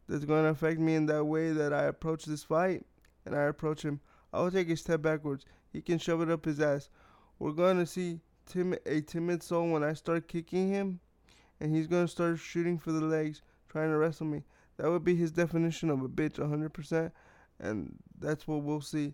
that's 0.07 0.25
going 0.25 0.43
to 0.43 0.49
affect 0.49 0.79
me 0.79 0.95
in 0.95 1.05
that 1.07 1.25
way 1.25 1.51
that 1.51 1.73
I 1.73 1.83
approach 1.83 2.25
this 2.25 2.43
fight 2.43 2.85
and 3.25 3.35
I 3.35 3.43
approach 3.43 3.83
him. 3.83 4.01
I 4.33 4.41
will 4.41 4.51
take 4.51 4.69
a 4.69 4.77
step 4.77 5.01
backwards. 5.01 5.45
He 5.71 5.81
can 5.81 5.97
shove 5.97 6.21
it 6.21 6.29
up 6.29 6.45
his 6.45 6.59
ass. 6.59 6.89
We're 7.39 7.51
going 7.51 7.77
to 7.77 7.85
see 7.85 8.19
tim- 8.45 8.77
a 8.85 9.01
timid 9.01 9.43
soul 9.43 9.69
when 9.69 9.83
I 9.83 9.93
start 9.93 10.27
kicking 10.27 10.69
him, 10.69 10.99
and 11.59 11.75
he's 11.75 11.87
going 11.87 12.05
to 12.05 12.11
start 12.11 12.39
shooting 12.39 12.77
for 12.77 12.91
the 12.91 13.01
legs, 13.01 13.41
trying 13.69 13.89
to 13.89 13.97
wrestle 13.97 14.27
me. 14.27 14.43
That 14.77 14.89
would 14.89 15.03
be 15.03 15.15
his 15.15 15.31
definition 15.31 15.89
of 15.89 16.01
a 16.01 16.09
bitch, 16.09 16.37
100%, 16.37 17.11
and 17.59 17.95
that's 18.19 18.47
what 18.47 18.63
we'll 18.63 18.81
see. 18.81 19.13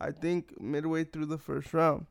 I 0.00 0.10
think 0.10 0.60
midway 0.60 1.04
through 1.04 1.26
the 1.26 1.38
first 1.38 1.72
round. 1.72 2.06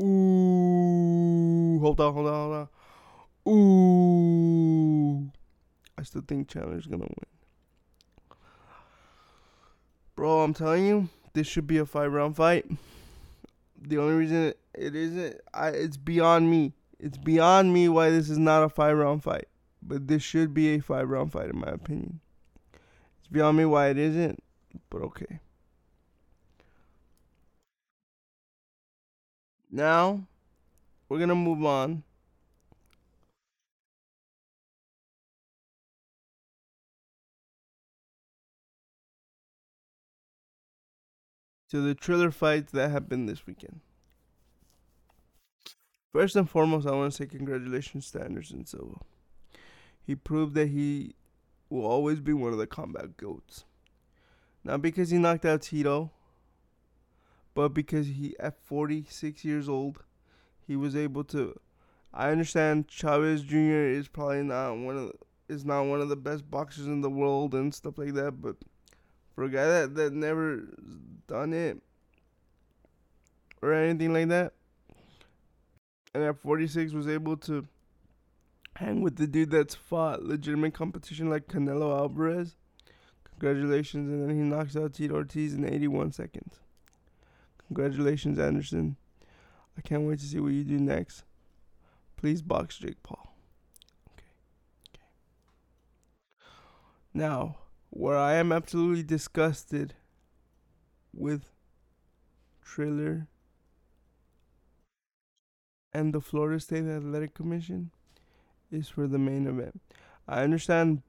Ooh, 0.00 1.78
hold 1.80 2.00
on, 2.00 2.14
hold 2.14 2.26
on, 2.26 2.34
hold 2.34 2.54
on. 2.54 3.52
Ooh. 3.52 5.30
I 5.98 6.02
still 6.04 6.22
think 6.26 6.48
Chandler's 6.48 6.86
gonna 6.86 7.04
win. 7.04 7.26
Bro, 10.16 10.40
I'm 10.40 10.54
telling 10.54 10.86
you, 10.86 11.08
this 11.32 11.46
should 11.46 11.66
be 11.66 11.78
a 11.78 11.86
five 11.86 12.12
round 12.12 12.36
fight. 12.36 12.66
The 13.84 13.98
only 13.98 14.14
reason 14.14 14.54
it 14.74 14.94
isn't, 14.94 15.40
I, 15.52 15.68
it's 15.68 15.96
beyond 15.96 16.50
me. 16.50 16.72
It's 16.98 17.18
beyond 17.18 17.74
me 17.74 17.88
why 17.88 18.10
this 18.10 18.30
is 18.30 18.38
not 18.38 18.62
a 18.62 18.68
five 18.68 18.96
round 18.96 19.22
fight. 19.22 19.48
But 19.82 20.06
this 20.06 20.22
should 20.22 20.54
be 20.54 20.74
a 20.74 20.80
five 20.80 21.08
round 21.10 21.32
fight, 21.32 21.50
in 21.50 21.58
my 21.58 21.68
opinion. 21.68 22.20
It's 23.18 23.28
beyond 23.28 23.58
me 23.58 23.64
why 23.64 23.88
it 23.88 23.98
isn't, 23.98 24.42
but 24.88 25.02
okay. 25.02 25.40
Now, 29.70 30.20
we're 31.08 31.18
going 31.18 31.28
to 31.30 31.34
move 31.34 31.64
on 31.64 32.04
to 41.72 41.80
the 41.80 41.94
Triller 41.94 42.30
fights 42.30 42.70
that 42.72 42.90
happened 42.90 43.26
this 43.26 43.46
weekend. 43.46 43.80
First 46.12 46.36
and 46.36 46.48
foremost, 46.48 46.86
I 46.86 46.90
want 46.90 47.12
to 47.12 47.16
say 47.16 47.24
congratulations 47.24 48.10
to 48.10 48.22
Anderson 48.22 48.66
Silva. 48.66 48.98
He 50.06 50.14
proved 50.14 50.54
that 50.54 50.68
he 50.68 51.14
will 51.70 51.86
always 51.86 52.20
be 52.20 52.34
one 52.34 52.52
of 52.52 52.58
the 52.58 52.66
combat 52.66 53.16
goats. 53.16 53.64
Not 54.62 54.82
because 54.82 55.08
he 55.08 55.16
knocked 55.16 55.46
out 55.46 55.62
Tito, 55.62 56.10
but 57.54 57.70
because 57.70 58.06
he, 58.06 58.36
at 58.38 58.60
46 58.62 59.42
years 59.42 59.66
old, 59.66 60.02
he 60.66 60.76
was 60.76 60.94
able 60.94 61.24
to. 61.24 61.58
I 62.12 62.28
understand 62.28 62.86
Chavez 62.86 63.44
Jr. 63.44 63.56
is 63.88 64.08
probably 64.08 64.42
not 64.42 64.76
one 64.76 64.98
of 64.98 65.06
the, 65.06 65.54
is 65.54 65.64
not 65.64 65.84
one 65.84 66.02
of 66.02 66.10
the 66.10 66.16
best 66.16 66.50
boxers 66.50 66.86
in 66.86 67.00
the 67.00 67.08
world 67.08 67.54
and 67.54 67.74
stuff 67.74 67.96
like 67.96 68.12
that, 68.12 68.42
but 68.42 68.56
for 69.42 69.46
a 69.46 69.50
guy 69.50 69.66
that, 69.66 69.94
that 69.96 70.12
never 70.12 70.62
done 71.26 71.52
it 71.52 71.78
or 73.60 73.74
anything 73.74 74.12
like 74.12 74.28
that, 74.28 74.52
and 76.14 76.22
at 76.22 76.38
46 76.38 76.92
was 76.92 77.08
able 77.08 77.36
to 77.38 77.66
hang 78.76 79.02
with 79.02 79.16
the 79.16 79.26
dude 79.26 79.50
that's 79.50 79.74
fought 79.74 80.22
legitimate 80.22 80.74
competition 80.74 81.28
like 81.28 81.48
Canelo 81.48 81.90
Alvarez. 81.90 82.54
Congratulations, 83.24 84.08
and 84.08 84.28
then 84.28 84.36
he 84.36 84.42
knocks 84.42 84.76
out 84.76 84.94
Tito 84.94 85.14
Ortiz 85.14 85.54
in 85.54 85.64
81 85.64 86.12
seconds. 86.12 86.60
Congratulations, 87.66 88.38
Anderson. 88.38 88.96
I 89.76 89.80
can't 89.80 90.02
wait 90.02 90.20
to 90.20 90.24
see 90.24 90.38
what 90.38 90.52
you 90.52 90.62
do 90.62 90.78
next. 90.78 91.24
Please 92.16 92.42
box 92.42 92.78
Jake 92.78 93.02
Paul. 93.02 93.34
Okay. 94.16 94.22
Okay. 94.94 95.06
Now, 97.12 97.56
where 97.94 98.16
I 98.16 98.34
am 98.34 98.52
absolutely 98.52 99.02
disgusted 99.02 99.92
with 101.12 101.50
Triller 102.64 103.26
and 105.92 106.14
the 106.14 106.20
Florida 106.22 106.58
State 106.58 106.86
Athletic 106.86 107.34
Commission 107.34 107.90
is 108.70 108.88
for 108.88 109.06
the 109.06 109.18
main 109.18 109.46
event. 109.46 109.78
I 110.26 110.42
understand 110.42 111.02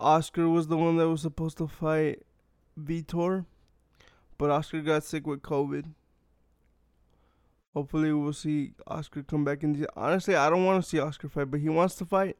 Oscar 0.00 0.48
was 0.48 0.66
the 0.66 0.76
one 0.76 0.96
that 0.96 1.08
was 1.08 1.22
supposed 1.22 1.58
to 1.58 1.68
fight 1.68 2.24
Vitor, 2.76 3.46
but 4.36 4.50
Oscar 4.50 4.80
got 4.80 5.04
sick 5.04 5.28
with 5.28 5.42
COVID. 5.42 5.84
Hopefully, 7.72 8.12
we'll 8.12 8.32
see 8.32 8.72
Oscar 8.88 9.22
come 9.22 9.44
back 9.44 9.62
in. 9.62 9.86
Honestly, 9.94 10.34
I 10.34 10.50
don't 10.50 10.64
want 10.64 10.82
to 10.82 10.88
see 10.88 10.98
Oscar 10.98 11.28
fight, 11.28 11.52
but 11.52 11.60
he 11.60 11.68
wants 11.68 11.94
to 11.96 12.04
fight. 12.04 12.36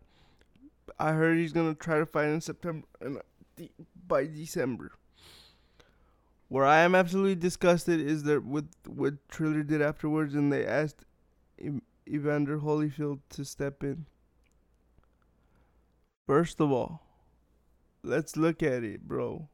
I 0.98 1.12
heard 1.12 1.38
he's 1.38 1.52
gonna 1.52 1.74
try 1.74 1.98
to 1.98 2.06
fight 2.06 2.28
in 2.28 2.40
September 2.40 2.86
and 3.00 3.18
uh, 3.18 3.64
by 4.06 4.26
December. 4.26 4.92
Where 6.48 6.64
I 6.64 6.80
am 6.80 6.94
absolutely 6.94 7.34
disgusted 7.34 8.00
is 8.00 8.22
that 8.22 8.44
with 8.44 8.70
what 8.86 9.28
Triller 9.28 9.62
did 9.62 9.82
afterwards, 9.82 10.34
and 10.34 10.52
they 10.52 10.64
asked 10.64 11.04
Evander 12.08 12.58
Holyfield 12.58 13.20
to 13.30 13.44
step 13.44 13.82
in. 13.82 14.06
First 16.26 16.60
of 16.60 16.72
all, 16.72 17.02
let's 18.02 18.36
look 18.36 18.62
at 18.62 18.82
it, 18.82 19.06
bro. 19.06 19.48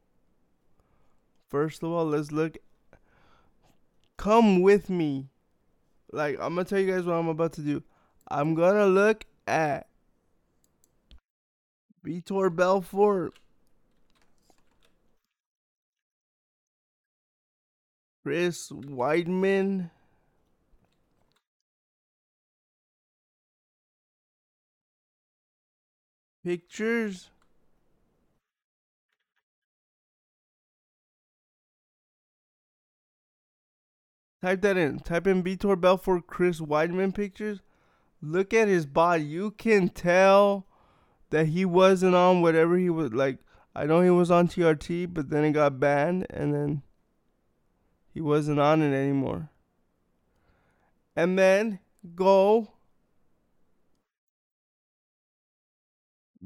First 1.49 1.83
of 1.83 1.91
all, 1.91 2.05
let's 2.05 2.31
look. 2.31 2.57
Come 4.17 4.61
with 4.61 4.89
me. 4.89 5.27
Like, 6.11 6.35
I'm 6.39 6.55
gonna 6.55 6.63
tell 6.63 6.79
you 6.79 6.91
guys 6.91 7.05
what 7.05 7.15
I'm 7.15 7.27
about 7.27 7.53
to 7.53 7.61
do. 7.61 7.83
I'm 8.29 8.55
gonna 8.55 8.87
look 8.87 9.25
at 9.47 9.87
Vitor 12.05 12.55
Belfort. 12.55 13.39
Chris 18.23 18.69
Weidman. 18.69 19.89
Pictures. 26.43 27.29
Type 34.43 34.61
that 34.61 34.77
in. 34.77 34.99
Type 34.99 35.25
in 35.25 35.43
Vitor 35.43 35.79
Belfort 35.79 36.27
Chris 36.27 36.59
Weidman 36.59 37.15
pictures. 37.15 37.61
Look 38.21 38.53
at 38.53 38.67
his 38.67 38.85
body. 38.85 39.23
You 39.23 39.49
can 39.49 39.89
tell 39.89 40.67
that 41.29 41.47
he 41.47 41.65
wasn't 41.65 42.15
on 42.15 42.41
whatever 42.41 42.77
he 42.77 42.89
was 42.89 43.13
like. 43.13 43.39
I 43.77 43.85
know 43.85 44.01
he 44.01 44.09
was 44.09 44.31
on 44.31 44.47
TRT, 44.47 45.13
but 45.13 45.29
then 45.29 45.43
it 45.43 45.51
got 45.51 45.79
banned, 45.81 46.25
and 46.29 46.53
then 46.53 46.81
he 48.13 48.21
wasn't 48.21 48.59
on 48.59 48.81
it 48.81 48.95
anymore. 48.95 49.49
And 51.15 51.37
then 51.37 51.79
go 52.15 52.71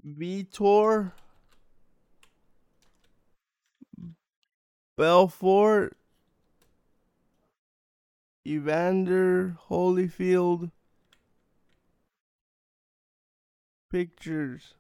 Vitor 0.05 1.11
Belfort 4.97 5.95
Evander 8.47 9.57
Holyfield 9.69 10.71
pictures. 13.89 14.75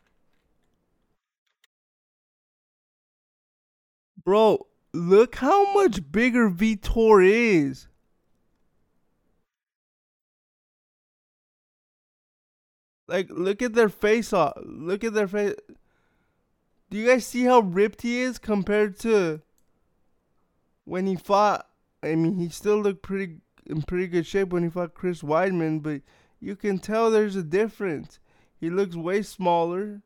Bro, 4.23 4.67
look 4.93 5.35
how 5.35 5.73
much 5.73 6.11
bigger 6.11 6.49
Vitor 6.49 7.25
is. 7.25 7.87
Like, 13.07 13.27
look 13.31 13.61
at 13.61 13.73
their 13.73 13.89
face 13.89 14.33
off. 14.33 14.53
Look 14.63 15.03
at 15.03 15.13
their 15.13 15.27
face. 15.27 15.55
Do 16.89 16.97
you 16.97 17.07
guys 17.07 17.25
see 17.25 17.43
how 17.43 17.61
ripped 17.61 18.03
he 18.03 18.19
is 18.19 18.37
compared 18.37 18.99
to 18.99 19.41
when 20.85 21.07
he 21.07 21.15
fought? 21.15 21.67
I 22.03 22.15
mean, 22.15 22.37
he 22.37 22.49
still 22.49 22.79
looked 22.79 23.01
pretty 23.01 23.37
in 23.65 23.81
pretty 23.83 24.07
good 24.07 24.25
shape 24.25 24.49
when 24.49 24.63
he 24.63 24.69
fought 24.69 24.93
Chris 24.93 25.21
Weidman, 25.21 25.81
but 25.81 26.01
you 26.39 26.55
can 26.55 26.79
tell 26.79 27.09
there's 27.09 27.35
a 27.35 27.43
difference. 27.43 28.19
He 28.59 28.69
looks 28.69 28.95
way 28.95 29.21
smaller. 29.21 30.01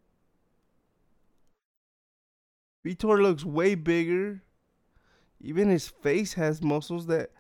Vitor 2.85 3.21
looks 3.21 3.43
way 3.43 3.75
bigger. 3.75 4.41
Even 5.41 5.69
his 5.69 5.87
face 5.87 6.33
has 6.33 6.61
muscles 6.61 7.07
that 7.07 7.31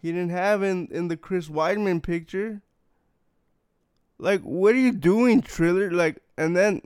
he 0.00 0.10
didn't 0.10 0.30
have 0.30 0.62
in, 0.62 0.88
in 0.90 1.08
the 1.08 1.16
Chris 1.16 1.48
Weidman 1.48 2.02
picture. 2.02 2.62
Like, 4.18 4.40
what 4.42 4.74
are 4.74 4.78
you 4.78 4.92
doing, 4.92 5.42
Triller? 5.42 5.90
Like, 5.90 6.22
and 6.36 6.56
then 6.56 6.80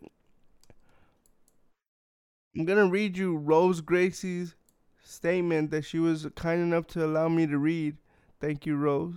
I'm 2.57 2.65
gonna 2.65 2.87
read 2.87 3.17
you 3.17 3.37
Rose 3.37 3.81
Gracie's 3.81 4.55
statement 5.03 5.71
that 5.71 5.85
she 5.85 5.99
was 5.99 6.27
kind 6.35 6.61
enough 6.61 6.87
to 6.89 7.05
allow 7.05 7.29
me 7.29 7.47
to 7.47 7.59
read. 7.59 7.97
Thank 8.41 8.67
you, 8.67 8.77
Rose. 8.77 9.15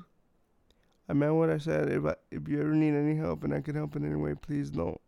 I 1.10 1.14
meant 1.14 1.34
what 1.34 1.50
I 1.50 1.58
said. 1.58 1.90
If 1.90 2.06
I, 2.06 2.16
if 2.30 2.48
you 2.48 2.62
ever 2.62 2.76
need 2.76 2.94
any 2.94 3.16
help 3.16 3.44
and 3.44 3.54
I 3.54 3.62
can 3.62 3.76
help 3.76 3.96
in 3.96 4.06
any 4.06 4.16
way, 4.16 4.36
please 4.36 4.70
don't 4.70 5.02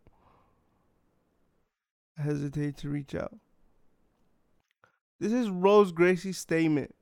hesitate 2.18 2.76
to 2.78 2.88
reach 2.88 3.14
out. 3.14 3.36
This 5.20 5.32
is 5.32 5.48
Rose 5.48 5.92
Gracie's 5.92 6.38
statement. 6.38 6.94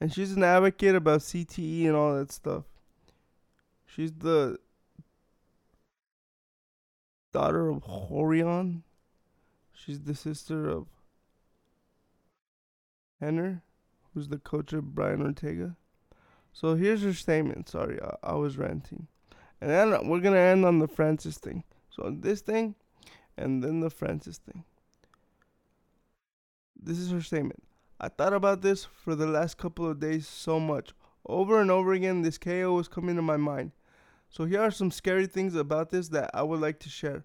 And 0.00 0.14
she's 0.14 0.32
an 0.32 0.44
advocate 0.44 0.94
about 0.94 1.20
CTE 1.20 1.86
and 1.86 1.96
all 1.96 2.14
that 2.14 2.30
stuff. 2.30 2.64
She's 3.84 4.12
the 4.12 4.58
daughter 7.32 7.68
of 7.68 7.82
Rorion. 7.82 8.82
She's 9.74 10.00
the 10.00 10.14
sister 10.14 10.68
of 10.68 10.86
Rener, 13.20 13.62
who's 14.14 14.28
the 14.28 14.38
coach 14.38 14.72
of 14.72 14.94
Brian 14.94 15.20
Ortega. 15.20 15.76
So 16.60 16.74
here's 16.74 17.00
her 17.04 17.14
statement. 17.14 17.70
Sorry, 17.70 17.98
I, 18.02 18.32
I 18.32 18.34
was 18.34 18.58
ranting. 18.58 19.06
And 19.62 19.70
then 19.70 20.08
we're 20.08 20.20
going 20.20 20.34
to 20.34 20.38
end 20.40 20.66
on 20.66 20.78
the 20.78 20.88
Francis 20.88 21.38
thing. 21.38 21.64
So 21.88 22.14
this 22.14 22.42
thing 22.42 22.74
and 23.38 23.64
then 23.64 23.80
the 23.80 23.88
Francis 23.88 24.36
thing. 24.36 24.64
This 26.78 26.98
is 26.98 27.12
her 27.12 27.22
statement. 27.22 27.62
I 27.98 28.08
thought 28.08 28.34
about 28.34 28.60
this 28.60 28.84
for 28.84 29.14
the 29.14 29.26
last 29.26 29.56
couple 29.56 29.88
of 29.88 30.00
days 30.00 30.28
so 30.28 30.60
much. 30.60 30.90
Over 31.24 31.62
and 31.62 31.70
over 31.70 31.94
again, 31.94 32.20
this 32.20 32.36
KO 32.36 32.74
was 32.74 32.88
coming 32.88 33.16
to 33.16 33.22
my 33.22 33.38
mind. 33.38 33.72
So 34.28 34.44
here 34.44 34.60
are 34.60 34.70
some 34.70 34.90
scary 34.90 35.26
things 35.26 35.54
about 35.54 35.88
this 35.88 36.08
that 36.08 36.30
I 36.34 36.42
would 36.42 36.60
like 36.60 36.78
to 36.80 36.90
share. 36.90 37.24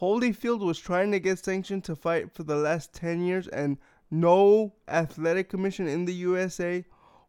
Holyfield 0.00 0.66
was 0.66 0.80
trying 0.80 1.12
to 1.12 1.20
get 1.20 1.38
sanctioned 1.38 1.84
to 1.84 1.94
fight 1.94 2.34
for 2.34 2.42
the 2.42 2.56
last 2.56 2.92
10 2.92 3.24
years, 3.24 3.46
and 3.46 3.78
no 4.10 4.74
athletic 4.88 5.48
commission 5.48 5.86
in 5.86 6.06
the 6.06 6.14
USA 6.14 6.84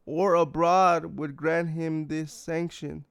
or 0.05 0.35
abroad 0.35 1.17
would 1.17 1.35
grant 1.35 1.69
him 1.69 2.07
this 2.07 2.31
sanction. 2.31 3.05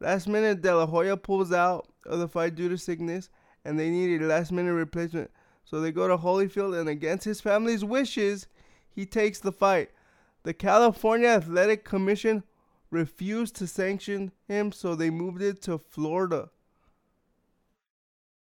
Last 0.00 0.28
minute, 0.28 0.60
De 0.60 0.74
La 0.74 0.86
Hoya 0.86 1.16
pulls 1.16 1.52
out 1.52 1.88
of 2.04 2.18
the 2.18 2.28
fight 2.28 2.54
due 2.54 2.68
to 2.68 2.76
sickness, 2.76 3.30
and 3.64 3.78
they 3.78 3.90
need 3.90 4.20
a 4.20 4.26
last 4.26 4.52
minute 4.52 4.74
replacement. 4.74 5.30
So 5.64 5.80
they 5.80 5.90
go 5.90 6.06
to 6.06 6.16
Holyfield, 6.16 6.78
and 6.78 6.88
against 6.88 7.24
his 7.24 7.40
family's 7.40 7.84
wishes, 7.84 8.46
he 8.88 9.06
takes 9.06 9.40
the 9.40 9.52
fight. 9.52 9.90
The 10.42 10.54
California 10.54 11.28
Athletic 11.28 11.84
Commission 11.84 12.44
refused 12.90 13.56
to 13.56 13.66
sanction 13.66 14.32
him, 14.46 14.70
so 14.70 14.94
they 14.94 15.10
moved 15.10 15.42
it 15.42 15.60
to 15.62 15.78
Florida. 15.78 16.50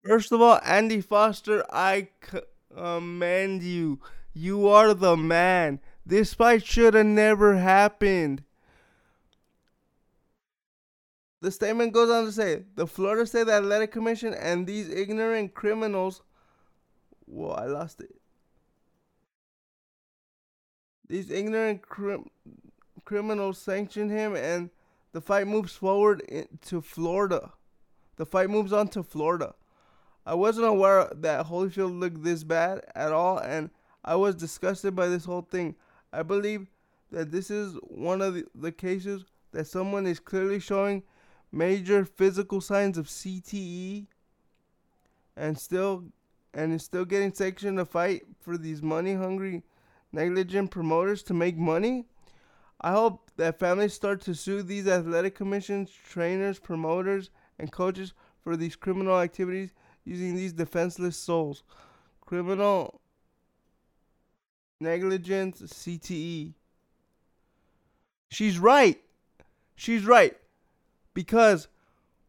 First 0.05 0.31
of 0.31 0.39
all, 0.39 0.59
Andy 0.63 1.01
Foster, 1.01 1.65
I 1.71 2.09
commend 2.19 3.61
um, 3.61 3.67
you. 3.67 3.99
You 4.33 4.67
are 4.67 4.93
the 4.93 5.17
man. 5.17 5.79
This 6.05 6.33
fight 6.33 6.65
should 6.65 6.93
have 6.93 7.05
never 7.05 7.57
happened. 7.57 8.43
The 11.41 11.51
statement 11.51 11.93
goes 11.93 12.09
on 12.09 12.25
to 12.25 12.31
say 12.31 12.63
the 12.75 12.87
Florida 12.87 13.25
State 13.25 13.47
Athletic 13.47 13.91
Commission 13.91 14.33
and 14.33 14.65
these 14.65 14.89
ignorant 14.89 15.53
criminals. 15.53 16.21
Whoa, 17.25 17.49
I 17.49 17.65
lost 17.65 18.01
it. 18.01 18.15
These 21.07 21.29
ignorant 21.29 21.83
crim- 21.83 22.29
criminals 23.03 23.59
sanctioned 23.59 24.11
him, 24.11 24.35
and 24.35 24.71
the 25.11 25.21
fight 25.21 25.47
moves 25.47 25.73
forward 25.75 26.23
to 26.65 26.81
Florida. 26.81 27.53
The 28.15 28.25
fight 28.25 28.49
moves 28.49 28.73
on 28.73 28.87
to 28.89 29.03
Florida. 29.03 29.55
I 30.25 30.33
wasn't 30.33 30.67
aware 30.67 31.11
that 31.15 31.45
Holyfield 31.45 31.99
looked 31.99 32.23
this 32.23 32.43
bad 32.43 32.81
at 32.95 33.11
all, 33.11 33.37
and 33.37 33.69
I 34.03 34.15
was 34.15 34.35
disgusted 34.35 34.95
by 34.95 35.07
this 35.07 35.25
whole 35.25 35.43
thing. 35.43 35.75
I 36.15 36.23
believe 36.23 36.67
that 37.11 37.31
this 37.31 37.51
is 37.51 37.75
one 37.83 38.21
of 38.21 38.35
the, 38.35 38.45
the 38.55 38.71
cases 38.71 39.25
that 39.51 39.67
someone 39.67 40.07
is 40.07 40.19
clearly 40.19 40.59
showing 40.59 41.03
major 41.51 42.05
physical 42.05 42.61
signs 42.61 42.97
of 42.97 43.07
CTE 43.07 44.07
and 45.35 45.57
still 45.57 46.05
and 46.53 46.73
is 46.73 46.83
still 46.83 47.03
getting 47.03 47.33
sanctioned 47.33 47.77
to 47.77 47.85
fight 47.85 48.23
for 48.39 48.57
these 48.57 48.81
money 48.81 49.13
hungry 49.13 49.63
negligent 50.13 50.71
promoters 50.71 51.21
to 51.23 51.33
make 51.33 51.57
money. 51.57 52.05
I 52.79 52.91
hope 52.91 53.29
that 53.35 53.59
families 53.59 53.93
start 53.93 54.21
to 54.21 54.33
sue 54.33 54.61
these 54.61 54.87
athletic 54.87 55.35
commissions, 55.35 55.91
trainers, 55.91 56.59
promoters, 56.59 57.29
and 57.59 57.71
coaches 57.71 58.13
for 58.41 58.55
these 58.55 58.77
criminal 58.77 59.19
activities 59.19 59.71
using 60.05 60.35
these 60.35 60.53
defenseless 60.53 61.17
souls. 61.17 61.63
Criminal 62.21 63.01
negligence, 64.79 65.61
CTE. 65.61 66.53
She's 68.29 68.59
right. 68.59 69.01
She's 69.75 70.05
right. 70.05 70.35
Because 71.13 71.67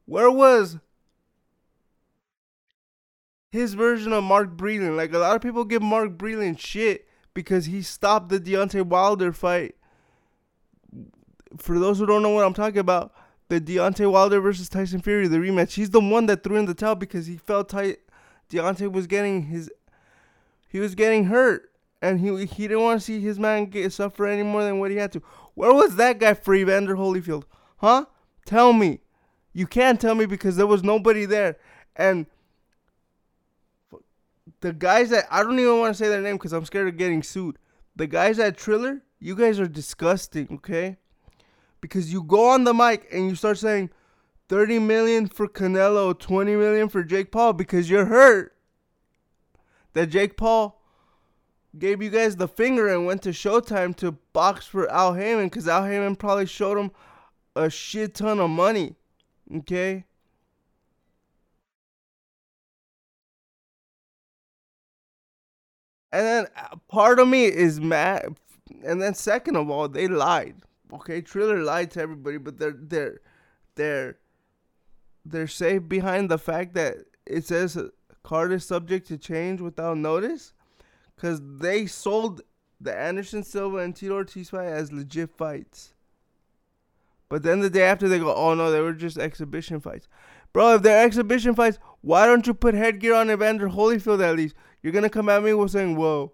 where 0.04 0.30
was 0.30 0.78
his 3.50 3.74
version 3.74 4.12
of 4.12 4.24
Mark 4.24 4.56
Breland? 4.56 4.96
Like 4.96 5.12
a 5.12 5.18
lot 5.18 5.36
of 5.36 5.42
people 5.42 5.64
give 5.64 5.82
Mark 5.82 6.16
Breland 6.16 6.58
shit 6.58 7.08
because 7.34 7.66
he 7.66 7.82
stopped 7.82 8.28
the 8.28 8.40
Deontay 8.40 8.82
Wilder 8.82 9.32
fight. 9.32 9.74
For 11.58 11.78
those 11.78 11.98
who 11.98 12.06
don't 12.06 12.22
know 12.22 12.30
what 12.30 12.44
I'm 12.44 12.54
talking 12.54 12.78
about, 12.78 13.12
the 13.48 13.60
Deontay 13.60 14.10
Wilder 14.10 14.40
versus 14.40 14.68
Tyson 14.68 15.00
Fury, 15.00 15.28
the 15.28 15.38
rematch. 15.38 15.74
He's 15.74 15.90
the 15.90 16.00
one 16.00 16.26
that 16.26 16.42
threw 16.42 16.56
in 16.56 16.66
the 16.66 16.74
towel 16.74 16.96
because 16.96 17.26
he 17.26 17.36
felt 17.36 17.68
tight. 17.68 17.98
Deontay 18.50 18.90
was 18.90 19.06
getting 19.06 19.44
his, 19.44 19.70
he 20.68 20.78
was 20.78 20.94
getting 20.94 21.26
hurt, 21.26 21.70
and 22.02 22.20
he 22.20 22.46
he 22.46 22.68
didn't 22.68 22.82
want 22.82 23.00
to 23.00 23.04
see 23.04 23.20
his 23.20 23.38
man 23.38 23.66
get 23.66 23.92
suffer 23.92 24.26
any 24.26 24.42
more 24.42 24.62
than 24.62 24.78
what 24.78 24.90
he 24.90 24.96
had 24.96 25.12
to. 25.12 25.22
Where 25.54 25.72
was 25.72 25.96
that 25.96 26.18
guy 26.18 26.34
for 26.34 26.54
Evander 26.54 26.96
Holyfield? 26.96 27.44
Huh? 27.78 28.06
Tell 28.44 28.72
me. 28.72 29.00
You 29.52 29.66
can't 29.66 30.00
tell 30.00 30.14
me 30.14 30.26
because 30.26 30.56
there 30.56 30.66
was 30.66 30.82
nobody 30.82 31.24
there, 31.24 31.56
and 31.96 32.26
the 34.60 34.74
guys 34.74 35.10
that 35.10 35.26
I 35.30 35.42
don't 35.42 35.58
even 35.58 35.78
want 35.78 35.94
to 35.94 35.98
say 35.98 36.08
their 36.08 36.20
name 36.20 36.36
because 36.36 36.52
I'm 36.52 36.66
scared 36.66 36.88
of 36.88 36.98
getting 36.98 37.22
sued. 37.22 37.58
The 37.94 38.06
guys 38.06 38.38
at 38.38 38.58
Triller, 38.58 39.02
you 39.18 39.34
guys 39.34 39.58
are 39.58 39.66
disgusting. 39.66 40.48
Okay 40.52 40.98
because 41.80 42.12
you 42.12 42.22
go 42.22 42.48
on 42.50 42.64
the 42.64 42.74
mic 42.74 43.06
and 43.12 43.28
you 43.28 43.34
start 43.34 43.58
saying 43.58 43.90
30 44.48 44.80
million 44.80 45.28
for 45.28 45.48
Canelo, 45.48 46.18
20 46.18 46.56
million 46.56 46.88
for 46.88 47.02
Jake 47.02 47.30
Paul 47.30 47.52
because 47.52 47.90
you're 47.90 48.06
hurt. 48.06 48.56
That 49.92 50.08
Jake 50.08 50.36
Paul 50.36 50.75
gave 51.78 52.02
you 52.02 52.10
guys 52.10 52.36
the 52.36 52.48
finger 52.48 52.88
and 52.88 53.06
went 53.06 53.22
to 53.22 53.30
Showtime 53.30 53.94
to 53.96 54.12
box 54.32 54.66
for 54.66 54.90
Al 54.90 55.14
Haymon 55.14 55.46
because 55.46 55.68
Al 55.68 55.84
Haymon 55.84 56.16
probably 56.16 56.46
showed 56.46 56.78
him 56.78 56.90
a 57.54 57.70
shit 57.70 58.14
ton 58.14 58.40
of 58.40 58.50
money. 58.50 58.94
Okay? 59.54 60.04
And 66.12 66.24
then 66.24 66.46
uh, 66.56 66.76
part 66.88 67.18
of 67.18 67.28
me 67.28 67.44
is 67.44 67.80
mad. 67.80 68.36
And 68.84 69.00
then 69.00 69.14
second 69.14 69.56
of 69.56 69.70
all, 69.70 69.88
they 69.88 70.08
lied 70.08 70.56
okay, 70.92 71.20
Triller 71.20 71.62
lied 71.62 71.90
to 71.92 72.00
everybody, 72.00 72.38
but 72.38 72.58
they're 72.58 72.76
they're 72.78 73.20
they're 73.74 74.18
they're 75.24 75.48
safe 75.48 75.88
behind 75.88 76.30
the 76.30 76.38
fact 76.38 76.74
that 76.74 76.96
it 77.26 77.44
says 77.44 77.78
card 78.22 78.52
is 78.52 78.64
subject 78.64 79.06
to 79.08 79.18
change 79.18 79.60
without 79.60 79.98
notice, 79.98 80.52
because 81.16 81.40
they 81.42 81.86
sold 81.86 82.42
the 82.80 82.96
Anderson 82.96 83.42
Silva 83.42 83.78
and 83.78 83.96
Tito 83.96 84.14
Ortiz 84.14 84.50
fight 84.50 84.66
as 84.66 84.92
legit 84.92 85.30
fights. 85.36 85.94
But 87.28 87.42
then 87.42 87.60
the 87.60 87.70
day 87.70 87.82
after 87.82 88.08
they 88.08 88.18
go, 88.18 88.32
oh 88.34 88.54
no, 88.54 88.70
they 88.70 88.80
were 88.80 88.92
just 88.92 89.18
exhibition 89.18 89.80
fights. 89.80 90.06
Bro, 90.52 90.76
if 90.76 90.82
they're 90.82 91.04
exhibition 91.04 91.54
fights, 91.54 91.78
why 92.00 92.26
don't 92.26 92.46
you 92.46 92.54
put 92.54 92.74
headgear 92.74 93.14
on 93.14 93.30
Evander 93.30 93.68
Holyfield 93.68 94.22
at 94.22 94.36
least? 94.36 94.54
You're 94.82 94.92
gonna 94.92 95.10
come 95.10 95.28
at 95.28 95.42
me 95.42 95.52
with 95.52 95.72
saying, 95.72 95.96
whoa, 95.96 96.32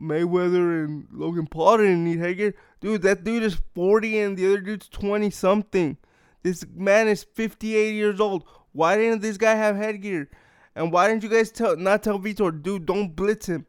Mayweather 0.00 0.84
and 0.84 1.06
Logan 1.10 1.46
Paul 1.46 1.78
didn't 1.78 2.04
need 2.04 2.18
headgear. 2.18 2.54
Dude, 2.80 3.02
that 3.02 3.24
dude 3.24 3.42
is 3.42 3.60
40 3.74 4.18
and 4.20 4.36
the 4.36 4.46
other 4.46 4.60
dude's 4.60 4.88
20 4.88 5.30
something. 5.30 5.96
This 6.42 6.64
man 6.74 7.08
is 7.08 7.24
58 7.24 7.94
years 7.94 8.20
old. 8.20 8.44
Why 8.72 8.96
didn't 8.96 9.22
this 9.22 9.36
guy 9.36 9.54
have 9.54 9.74
headgear? 9.74 10.28
And 10.76 10.92
why 10.92 11.08
didn't 11.08 11.22
you 11.22 11.30
guys 11.30 11.50
tell 11.50 11.76
not 11.76 12.02
tell 12.02 12.18
Vitor, 12.18 12.62
dude, 12.62 12.86
don't 12.86 13.16
blitz 13.16 13.46
him. 13.46 13.66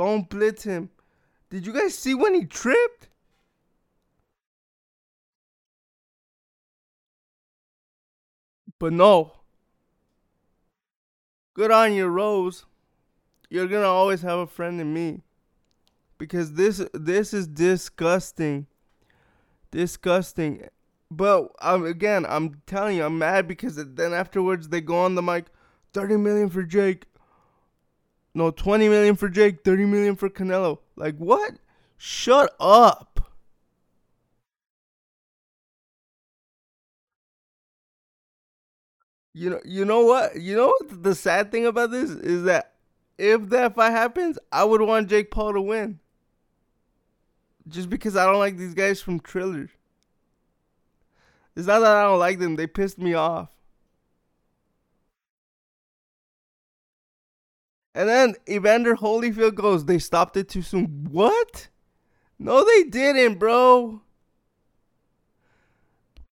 Don't 0.00 0.30
blitz 0.30 0.62
him. 0.62 0.88
Did 1.50 1.66
you 1.66 1.74
guys 1.74 1.94
see 1.94 2.14
when 2.14 2.32
he 2.32 2.46
tripped? 2.46 3.08
But 8.78 8.94
no. 8.94 9.32
Good 11.52 11.70
on 11.70 11.92
you, 11.92 12.06
Rose. 12.06 12.64
You're 13.50 13.68
gonna 13.68 13.84
always 13.84 14.22
have 14.22 14.38
a 14.38 14.46
friend 14.46 14.80
in 14.80 14.94
me 14.94 15.20
because 16.16 16.54
this 16.54 16.82
this 16.94 17.34
is 17.34 17.46
disgusting. 17.46 18.68
Disgusting. 19.70 20.66
But 21.10 21.52
um, 21.60 21.84
again, 21.84 22.24
I'm 22.26 22.62
telling 22.64 22.96
you, 22.96 23.04
I'm 23.04 23.18
mad 23.18 23.46
because 23.46 23.76
then 23.76 24.14
afterwards 24.14 24.70
they 24.70 24.80
go 24.80 24.96
on 24.96 25.14
the 25.14 25.20
mic, 25.20 25.48
30 25.92 26.16
million 26.16 26.48
for 26.48 26.62
Jake. 26.62 27.04
No, 28.34 28.50
20 28.50 28.88
million 28.88 29.16
for 29.16 29.28
Jake, 29.28 29.64
30 29.64 29.86
million 29.86 30.16
for 30.16 30.28
Canelo. 30.28 30.78
Like 30.96 31.16
what? 31.16 31.54
Shut 31.96 32.54
up. 32.60 33.32
You 39.32 39.50
know, 39.50 39.60
you 39.64 39.84
know 39.84 40.02
what? 40.02 40.40
You 40.40 40.56
know 40.56 40.66
what 40.66 41.02
the 41.02 41.14
sad 41.14 41.50
thing 41.52 41.66
about 41.66 41.90
this 41.90 42.10
is 42.10 42.44
that 42.44 42.74
if 43.18 43.48
that 43.50 43.74
fight 43.74 43.90
happens, 43.90 44.38
I 44.50 44.64
would 44.64 44.80
want 44.80 45.08
Jake 45.08 45.30
Paul 45.30 45.52
to 45.54 45.60
win 45.60 46.00
just 47.68 47.88
because 47.88 48.16
I 48.16 48.26
don't 48.26 48.38
like 48.38 48.56
these 48.56 48.74
guys 48.74 49.00
from 49.00 49.20
Triller. 49.20 49.70
It's 51.56 51.66
not 51.66 51.80
that 51.80 51.96
I 51.96 52.04
don't 52.04 52.18
like 52.18 52.38
them, 52.38 52.56
they 52.56 52.66
pissed 52.66 52.98
me 52.98 53.14
off. 53.14 53.50
And 57.94 58.08
then 58.08 58.34
Evander 58.48 58.94
Holyfield 58.94 59.54
goes, 59.54 59.84
they 59.84 59.98
stopped 59.98 60.36
it 60.36 60.48
too 60.48 60.62
soon. 60.62 61.08
What? 61.10 61.68
No, 62.38 62.64
they 62.64 62.84
didn't, 62.84 63.38
bro. 63.38 64.02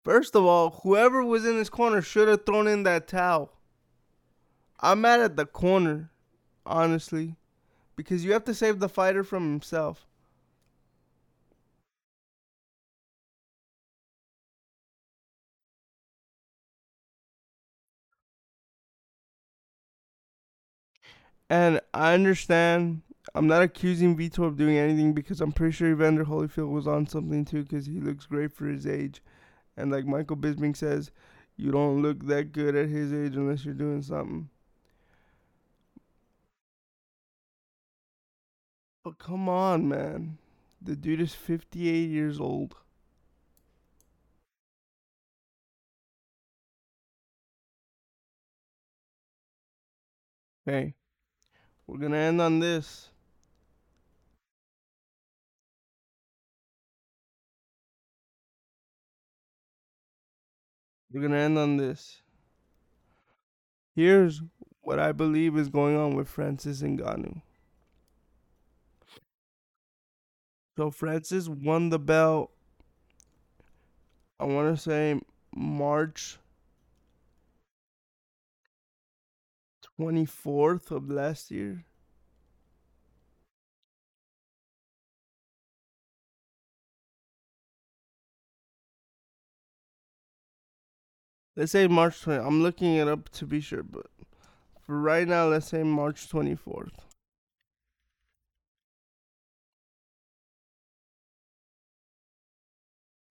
First 0.04 0.36
of 0.36 0.46
all, 0.46 0.80
whoever 0.84 1.24
was 1.24 1.46
in 1.46 1.58
this 1.58 1.70
corner 1.70 2.02
should 2.02 2.30
have 2.30 2.46
thrown 2.46 2.68
in 2.68 2.84
that 2.84 3.08
towel. 3.08 3.52
I'm 4.80 5.02
mad 5.02 5.20
at 5.20 5.36
the 5.36 5.46
corner, 5.46 6.12
honestly, 6.66 7.36
because 7.98 8.24
you 8.24 8.32
have 8.32 8.46
to 8.46 8.54
save 8.54 8.80
the 8.80 8.88
fighter 8.88 9.24
from 9.24 9.50
himself. 9.50 10.07
And 21.50 21.82
I 21.94 22.14
understand. 22.14 23.02
I'm 23.36 23.48
not 23.48 23.62
accusing 23.62 24.16
Vitor 24.18 24.46
of 24.46 24.58
doing 24.58 24.78
anything 24.78 25.14
because 25.14 25.42
I'm 25.42 25.52
pretty 25.52 25.74
sure 25.74 25.92
Evander 25.92 26.26
Holyfield 26.26 26.72
was 26.72 26.88
on 26.88 27.08
something 27.08 27.46
too 27.46 27.64
because 27.64 27.86
he 27.86 28.00
looks 28.00 28.26
great 28.26 28.54
for 28.54 28.66
his 28.68 28.88
age. 28.88 29.22
And 29.76 29.92
like 29.92 30.06
Michael 30.06 30.38
Bisping 30.38 30.76
says, 30.76 31.12
you 31.58 31.72
don't 31.72 32.02
look 32.02 32.26
that 32.28 32.52
good 32.54 32.76
at 32.76 32.90
his 32.90 33.14
age 33.14 33.36
unless 33.36 33.66
you're 33.66 33.74
doing 33.74 34.02
something. 34.02 34.50
But 39.04 39.18
come 39.18 39.50
on, 39.50 39.88
man. 39.88 40.38
The 40.82 40.96
dude 40.96 41.22
is 41.22 41.34
58 41.34 42.10
years 42.10 42.40
old. 42.40 42.76
Hey, 50.66 50.96
we're 51.88 51.98
gonna 51.98 52.18
end 52.18 52.42
on 52.42 52.60
this. 52.60 53.10
We're 61.12 61.22
gonna 61.22 61.38
end 61.38 61.58
on 61.58 61.78
this. 61.78 62.22
Here's 63.96 64.42
what 64.82 65.00
I 65.00 65.12
believe 65.12 65.58
is 65.58 65.70
going 65.70 65.96
on 65.96 66.16
with 66.16 66.28
Francis 66.28 66.82
Ngannou. 66.82 67.42
So 70.78 70.92
Francis 70.92 71.50
won 71.50 71.90
the 71.90 71.98
belt. 71.98 72.52
I 74.40 74.46
want 74.46 74.76
to 74.76 74.82
say 74.82 75.20
March 75.56 76.38
24th 80.00 80.92
of 80.92 81.10
last 81.10 81.52
year. 81.52 81.86
Let's 91.56 91.72
say 91.72 91.88
March 91.88 92.22
20. 92.22 92.46
I'm 92.46 92.62
looking 92.62 92.96
it 92.96 93.08
up 93.08 93.30
to 93.30 93.46
be 93.48 93.60
sure, 93.62 93.82
but 93.82 94.06
for 94.86 95.00
right 95.02 95.28
now, 95.28 95.48
let's 95.48 95.68
say 95.68 95.82
March 95.82 96.30
24th. 96.30 96.92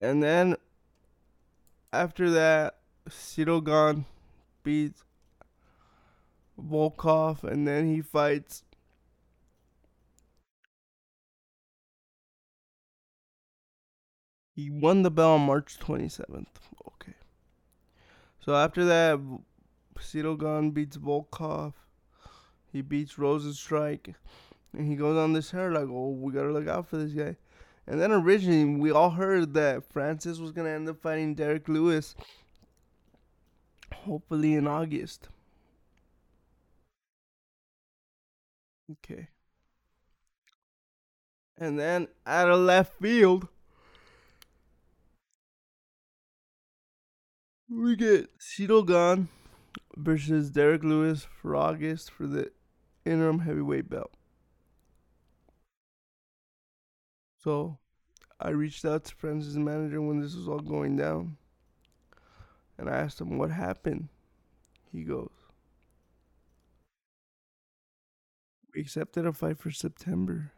And 0.01 0.21
then 0.21 0.57
after 1.93 2.29
that, 2.31 2.79
Ciryl 3.09 3.63
Gane 3.63 4.05
beats 4.61 5.03
Volkov, 6.59 7.43
and 7.43 7.67
then 7.67 7.93
he 7.93 8.01
fights. 8.01 8.63
He 14.55 14.71
won 14.71 15.03
the 15.03 15.11
belt 15.11 15.39
on 15.39 15.45
March 15.45 15.77
27th. 15.79 16.47
Okay. 16.87 17.13
So 18.39 18.55
after 18.55 18.85
that, 18.85 19.19
Gane 20.11 20.71
beats 20.71 20.97
Volkov. 20.97 21.73
He 22.71 22.81
beats 22.81 23.15
Rozenstruik. 23.15 24.15
And 24.73 24.87
he 24.87 24.95
goes 24.95 25.15
on 25.15 25.33
this 25.33 25.51
hair 25.51 25.71
like, 25.71 25.87
oh, 25.89 26.09
we 26.09 26.33
gotta 26.33 26.51
look 26.51 26.67
out 26.67 26.87
for 26.87 26.97
this 26.97 27.13
guy. 27.13 27.35
And 27.85 28.01
then 28.01 28.11
originally, 28.11 28.65
we 28.65 28.91
all 28.91 29.11
heard 29.11 29.53
that 29.53 29.91
Francis 29.91 30.39
was 30.39 30.51
gonna 30.51 30.69
end 30.69 30.89
up 30.89 31.01
fighting 31.01 31.35
Derrick 31.35 31.69
Lewis. 31.69 32.15
Hopefully 33.93 34.55
in 34.55 34.67
August. 34.67 35.29
Okay. 38.91 39.27
And 41.57 41.79
then 41.79 42.07
out 42.25 42.49
of 42.49 42.59
left 42.59 42.99
field, 43.01 43.47
we 47.69 47.95
get 47.95 48.37
Ciryl 48.39 48.87
Gane 48.87 49.27
versus 49.95 50.51
Derrick 50.51 50.83
Lewis 50.83 51.27
for 51.41 51.55
August 51.55 52.11
for 52.11 52.27
the 52.27 52.51
interim 53.05 53.39
heavyweight 53.39 53.89
belt. 53.89 54.11
So 57.43 57.79
I 58.39 58.49
reached 58.49 58.85
out 58.85 59.05
to 59.05 59.15
Francis' 59.15 59.55
manager 59.55 60.01
when 60.01 60.21
this 60.21 60.35
was 60.35 60.47
all 60.47 60.59
going 60.59 60.95
down. 60.95 61.37
And 62.77 62.89
I 62.89 62.97
asked 62.97 63.19
him 63.19 63.37
what 63.37 63.49
happened. 63.49 64.09
He 64.91 65.03
goes, 65.03 65.31
Accepted 68.77 69.25
a 69.25 69.33
fight 69.33 69.57
for 69.57 69.71
September. 69.71 70.51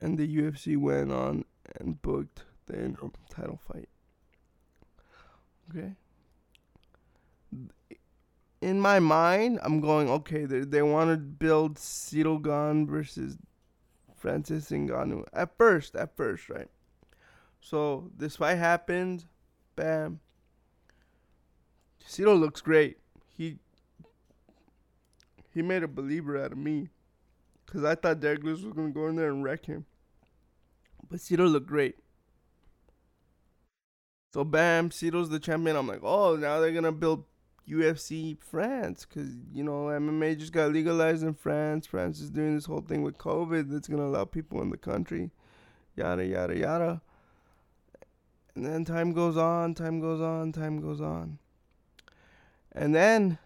And 0.00 0.18
the 0.18 0.36
UFC 0.36 0.76
went 0.76 1.10
on 1.10 1.44
and 1.80 2.00
booked 2.00 2.44
the 2.66 2.74
interim 2.74 3.12
title 3.30 3.58
fight. 3.66 3.88
Okay? 5.70 5.94
in 8.64 8.80
my 8.80 8.98
mind, 8.98 9.60
I'm 9.62 9.80
going, 9.80 10.08
okay, 10.08 10.46
they, 10.46 10.60
they 10.60 10.80
want 10.80 11.10
to 11.10 11.18
build 11.18 11.78
Gane 12.42 12.86
versus 12.86 13.36
Francis 14.16 14.70
Ngannou. 14.70 15.26
At 15.34 15.58
first, 15.58 15.94
at 15.94 16.16
first, 16.16 16.48
right? 16.48 16.68
So 17.60 18.10
this 18.16 18.36
fight 18.36 18.56
happened. 18.56 19.26
Bam. 19.76 20.20
Ciryl 22.08 22.40
looks 22.40 22.62
great. 22.62 22.96
He 23.36 23.58
he 25.54 25.62
made 25.62 25.82
a 25.82 25.88
believer 25.88 26.42
out 26.42 26.52
of 26.52 26.58
me. 26.58 26.88
Because 27.64 27.84
I 27.84 27.94
thought 27.94 28.20
Derrick 28.20 28.42
Lewis 28.42 28.62
was 28.62 28.74
going 28.74 28.88
to 28.88 28.94
go 28.94 29.06
in 29.06 29.16
there 29.16 29.30
and 29.30 29.42
wreck 29.42 29.66
him. 29.66 29.86
But 31.08 31.20
Ciryl 31.20 31.50
looked 31.50 31.66
great. 31.66 31.96
So 34.32 34.44
bam, 34.44 34.90
Ciryl's 34.90 35.30
the 35.30 35.38
champion. 35.38 35.76
I'm 35.76 35.86
like, 35.86 36.00
oh, 36.02 36.36
now 36.36 36.60
they're 36.60 36.72
to 36.82 36.92
build 36.92 37.24
UFC 37.68 38.36
France 38.38 39.06
because 39.06 39.30
you 39.52 39.64
know 39.64 39.84
MMA 39.84 40.38
just 40.38 40.52
got 40.52 40.72
legalized 40.72 41.22
in 41.22 41.34
France. 41.34 41.86
France 41.86 42.20
is 42.20 42.30
doing 42.30 42.54
this 42.54 42.66
whole 42.66 42.82
thing 42.82 43.02
with 43.02 43.16
COVID 43.16 43.70
that's 43.70 43.88
gonna 43.88 44.04
allow 44.04 44.24
people 44.24 44.60
in 44.60 44.70
the 44.70 44.76
country, 44.76 45.30
yada 45.96 46.26
yada 46.26 46.56
yada. 46.56 47.00
And 48.54 48.66
then 48.66 48.84
time 48.84 49.12
goes 49.12 49.36
on, 49.36 49.74
time 49.74 50.00
goes 50.00 50.20
on, 50.20 50.52
time 50.52 50.80
goes 50.80 51.00
on. 51.00 51.38
And 52.72 52.94
then 52.94 53.38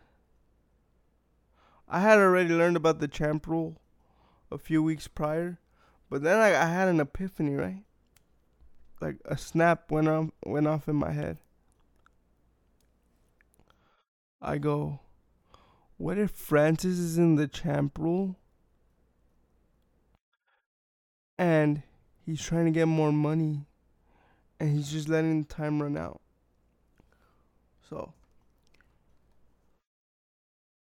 I 1.89 2.01
had 2.01 2.19
already 2.19 2.55
learned 2.55 2.77
about 2.77 3.01
the 3.01 3.09
champ 3.09 3.47
rule 3.47 3.81
a 4.51 4.59
few 4.59 4.83
weeks 4.83 5.09
prior, 5.09 5.59
but 6.11 6.23
then 6.23 6.39
I, 6.39 6.49
I 6.49 6.67
had 6.67 6.89
an 6.89 7.01
epiphany, 7.01 7.55
right? 7.55 7.83
Like 9.01 9.17
a 9.25 9.39
snap 9.39 9.91
went 9.91 10.09
off 10.09 10.31
went 10.45 10.67
off 10.67 10.89
in 10.89 10.97
my 10.97 11.13
head. 11.13 11.39
I 14.41 14.59
go, 14.59 15.01
what 15.97 16.19
if 16.19 16.31
Francis 16.31 16.99
is 16.99 17.19
in 17.19 17.37
the 17.37 17.49
champ 17.49 17.99
rule 17.99 18.37
and 21.37 21.83
he's 22.25 22.43
trying 22.43 22.67
to 22.67 22.71
get 22.71 22.87
more 22.87 23.13
money 23.13 23.67
and 24.61 24.77
he's 24.77 24.93
just 24.93 25.09
letting 25.09 25.43
the 25.43 25.49
time 25.49 25.83
run 25.83 25.97
out? 25.97 26.21
So, 27.89 28.13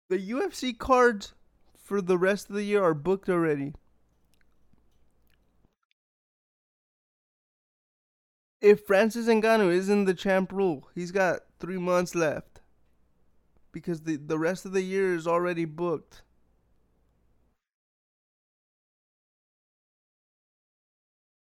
the 0.10 0.32
UFC 0.32 0.78
cards 0.78 1.34
for 1.78 2.02
the 2.02 2.18
rest 2.18 2.50
of 2.50 2.56
the 2.56 2.64
year 2.64 2.84
are 2.84 2.96
booked 2.96 3.30
already. 3.30 3.74
If 8.60 8.86
Francis 8.86 9.28
Ngannou 9.28 9.72
isn't 9.72 10.06
the 10.06 10.14
champ 10.14 10.52
rule, 10.52 10.90
he's 10.94 11.12
got 11.12 11.42
three 11.60 11.78
months 11.78 12.14
left 12.14 12.60
because 13.72 14.02
the, 14.02 14.18
the 14.18 14.38
rest 14.38 14.66
of 14.66 14.74
the 14.74 14.82
year 14.82 15.16
is 15.16 15.28
already 15.28 15.64
booked. 15.64 16.24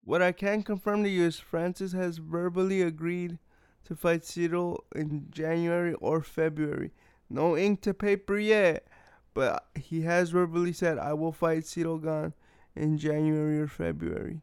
What 0.03 0.21
I 0.21 0.31
can 0.31 0.63
confirm 0.63 1.03
to 1.03 1.09
you 1.09 1.25
is 1.25 1.39
Francis 1.39 1.91
has 1.91 2.17
verbally 2.17 2.81
agreed 2.81 3.37
to 3.85 3.95
fight 3.95 4.21
Ciryl 4.21 4.79
in 4.95 5.27
January 5.29 5.93
or 5.95 6.21
February. 6.21 6.91
No 7.29 7.57
ink 7.57 7.81
to 7.81 7.93
paper 7.93 8.37
yet, 8.37 8.87
but 9.33 9.65
he 9.75 10.01
has 10.01 10.29
verbally 10.29 10.73
said, 10.73 10.97
I 10.97 11.13
will 11.13 11.31
fight 11.31 11.63
Ciryl 11.63 12.01
Gane 12.01 12.33
in 12.75 12.97
January 12.97 13.59
or 13.59 13.67
February. 13.67 14.41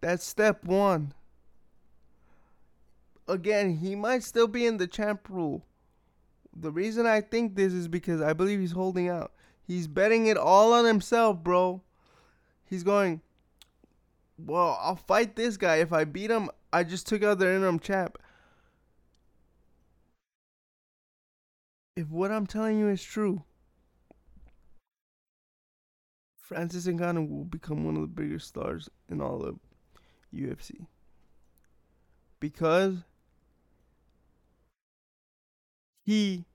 That's 0.00 0.24
step 0.24 0.64
one. 0.64 1.14
Again, 3.28 3.76
he 3.76 3.94
might 3.94 4.24
still 4.24 4.48
be 4.48 4.66
in 4.66 4.76
the 4.76 4.86
champ 4.86 5.28
rule 5.28 5.64
the 6.54 6.70
reason 6.70 7.06
I 7.06 7.20
think 7.20 7.54
this 7.54 7.72
is 7.72 7.88
because 7.88 8.20
I 8.20 8.32
believe 8.32 8.60
he's 8.60 8.72
holding 8.72 9.08
out. 9.08 9.32
He's 9.62 9.86
betting 9.86 10.26
it 10.26 10.36
all 10.36 10.72
on 10.72 10.84
himself, 10.84 11.42
bro. 11.42 11.82
He's 12.64 12.82
going, 12.82 13.22
well, 14.38 14.78
I'll 14.80 14.96
fight 14.96 15.36
this 15.36 15.56
guy. 15.56 15.76
If 15.76 15.92
I 15.92 16.04
beat 16.04 16.30
him, 16.30 16.50
I 16.72 16.84
just 16.84 17.06
took 17.06 17.22
out 17.22 17.38
the 17.38 17.52
interim 17.52 17.78
champ. 17.78 18.18
If 21.94 22.08
what 22.08 22.30
I'm 22.30 22.46
telling 22.46 22.78
you 22.78 22.88
is 22.88 23.02
true, 23.02 23.42
Francis 26.40 26.86
Ngannou 26.86 27.28
will 27.28 27.44
become 27.44 27.84
one 27.84 27.96
of 27.96 28.02
the 28.02 28.06
biggest 28.06 28.48
stars 28.48 28.88
in 29.10 29.20
all 29.20 29.44
of 29.44 29.58
UFC. 30.34 30.86
Because 32.40 32.96
he 36.04 36.46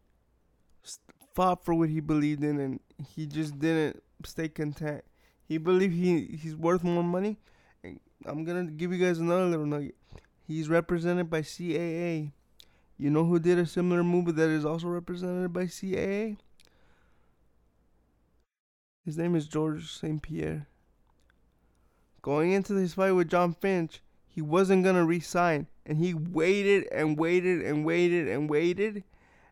fought 1.33 1.63
for 1.63 1.73
what 1.73 1.89
he 1.89 1.99
believed 1.99 2.43
in 2.43 2.59
and 2.59 2.79
he 3.15 3.27
just 3.27 3.59
didn't 3.59 4.01
stay 4.25 4.49
content. 4.49 5.03
He 5.47 5.57
believed 5.57 5.93
he 5.93 6.25
he's 6.41 6.55
worth 6.55 6.83
more 6.83 7.03
money. 7.03 7.37
And 7.83 7.99
I'm 8.25 8.43
gonna 8.43 8.65
give 8.65 8.91
you 8.91 9.03
guys 9.03 9.19
another 9.19 9.45
little 9.45 9.65
nugget. 9.65 9.95
He's 10.45 10.67
represented 10.67 11.29
by 11.29 11.41
CAA. 11.41 12.31
You 12.97 13.11
know 13.11 13.25
who 13.25 13.39
did 13.39 13.59
a 13.59 13.65
similar 13.65 14.03
move 14.03 14.35
that 14.35 14.49
is 14.49 14.65
also 14.65 14.87
represented 14.87 15.53
by 15.53 15.65
CAA? 15.65 16.37
His 19.05 19.17
name 19.17 19.35
is 19.35 19.47
Georges 19.47 19.91
St. 19.91 20.21
Pierre. 20.21 20.67
Going 22.21 22.51
into 22.51 22.73
this 22.73 22.95
fight 22.95 23.11
with 23.11 23.29
Jon 23.29 23.53
Fitch, 23.53 24.01
he 24.27 24.41
wasn't 24.41 24.83
gonna 24.83 25.05
resign, 25.05 25.67
and 25.85 25.99
he 25.99 26.13
waited 26.13 26.87
and 26.91 27.17
waited 27.17 27.61
and 27.61 27.85
waited 27.85 28.27
and 28.27 28.49
waited 28.49 29.03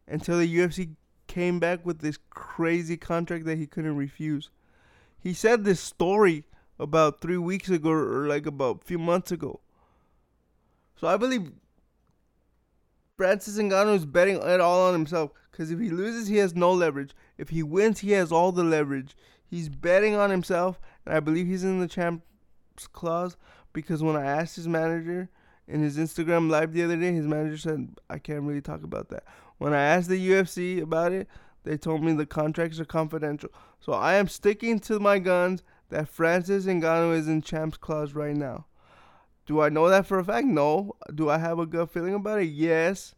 until 0.07 0.39
the 0.39 0.57
UFC 0.57 0.95
came 1.27 1.59
back 1.59 1.85
with 1.85 1.99
this 1.99 2.17
crazy 2.29 2.97
contract 2.97 3.45
that 3.45 3.57
he 3.57 3.67
couldn't 3.67 3.95
refuse. 3.95 4.49
He 5.19 5.33
said 5.33 5.63
this 5.63 5.79
story 5.79 6.45
about 6.79 7.21
three 7.21 7.37
weeks 7.37 7.69
ago 7.69 7.91
or 7.91 8.27
like 8.27 8.45
about 8.45 8.81
a 8.81 8.85
few 8.85 8.99
months 8.99 9.31
ago. 9.31 9.61
So 10.97 11.07
I 11.07 11.17
believe 11.17 11.51
Francis 13.17 13.57
Ngannou 13.57 13.95
is 13.95 14.05
betting 14.05 14.35
it 14.35 14.59
all 14.59 14.81
on 14.87 14.93
himself 14.93 15.31
because 15.51 15.71
if 15.71 15.79
he 15.79 15.89
loses, 15.89 16.27
he 16.27 16.37
has 16.37 16.53
no 16.53 16.71
leverage. 16.71 17.15
If 17.37 17.49
he 17.49 17.63
wins, 17.63 17.99
he 17.99 18.11
has 18.11 18.31
all 18.31 18.51
the 18.51 18.63
leverage. 18.63 19.15
He's 19.45 19.69
betting 19.69 20.15
on 20.15 20.29
himself, 20.29 20.79
and 21.05 21.15
I 21.15 21.21
believe 21.21 21.47
he's 21.47 21.63
in 21.63 21.79
the 21.79 21.87
champs 21.87 22.23
clause 22.91 23.37
because 23.71 24.03
when 24.03 24.17
I 24.17 24.25
asked 24.25 24.57
his 24.57 24.67
manager 24.67 25.29
in 25.67 25.81
his 25.81 25.97
Instagram 25.97 26.49
live 26.49 26.73
the 26.73 26.83
other 26.83 26.97
day, 26.97 27.13
his 27.13 27.27
manager 27.27 27.57
said 27.57 27.95
I 28.09 28.19
can't 28.19 28.43
really 28.43 28.61
talk 28.61 28.83
about 28.83 29.09
that. 29.09 29.23
When 29.57 29.73
I 29.73 29.81
asked 29.81 30.09
the 30.09 30.29
UFC 30.29 30.81
about 30.81 31.13
it, 31.13 31.27
they 31.63 31.77
told 31.77 32.03
me 32.03 32.11
the 32.11 32.25
contracts 32.25 32.79
are 32.79 32.85
confidential. 32.85 33.49
So 33.79 33.93
I 33.93 34.15
am 34.15 34.27
sticking 34.27 34.79
to 34.81 34.99
my 34.99 35.19
guns 35.19 35.63
that 35.89 36.09
Francis 36.09 36.65
Ngannou 36.65 37.15
is 37.15 37.27
in 37.27 37.41
Champs 37.41 37.77
Clause 37.77 38.13
right 38.13 38.35
now. 38.35 38.65
Do 39.45 39.61
I 39.61 39.69
know 39.69 39.89
that 39.89 40.07
for 40.07 40.19
a 40.19 40.23
fact? 40.23 40.47
No. 40.47 40.95
Do 41.13 41.29
I 41.29 41.37
have 41.37 41.59
a 41.59 41.65
good 41.65 41.89
feeling 41.91 42.15
about 42.15 42.41
it? 42.41 42.45
Yes. 42.45 43.13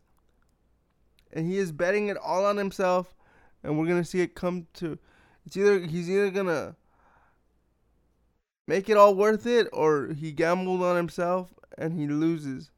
And 1.32 1.48
he 1.48 1.58
is 1.58 1.72
betting 1.72 2.08
it 2.08 2.18
all 2.18 2.46
on 2.46 2.58
himself, 2.58 3.16
and 3.64 3.78
we're 3.78 3.88
gonna 3.88 4.04
see 4.04 4.22
it 4.22 4.36
come 4.36 4.68
to. 4.76 4.98
It's 5.46 5.56
either 5.56 5.80
he's 5.80 6.10
either 6.10 6.32
gonna 6.32 6.76
make 8.68 8.90
it 8.90 8.98
all 8.98 9.16
worth 9.16 9.46
it, 9.46 9.68
or 9.72 10.14
he 10.14 10.32
gambled 10.32 10.84
on 10.84 10.98
himself 10.98 11.54
and 11.78 11.94
he 11.94 12.08
loses. 12.08 12.72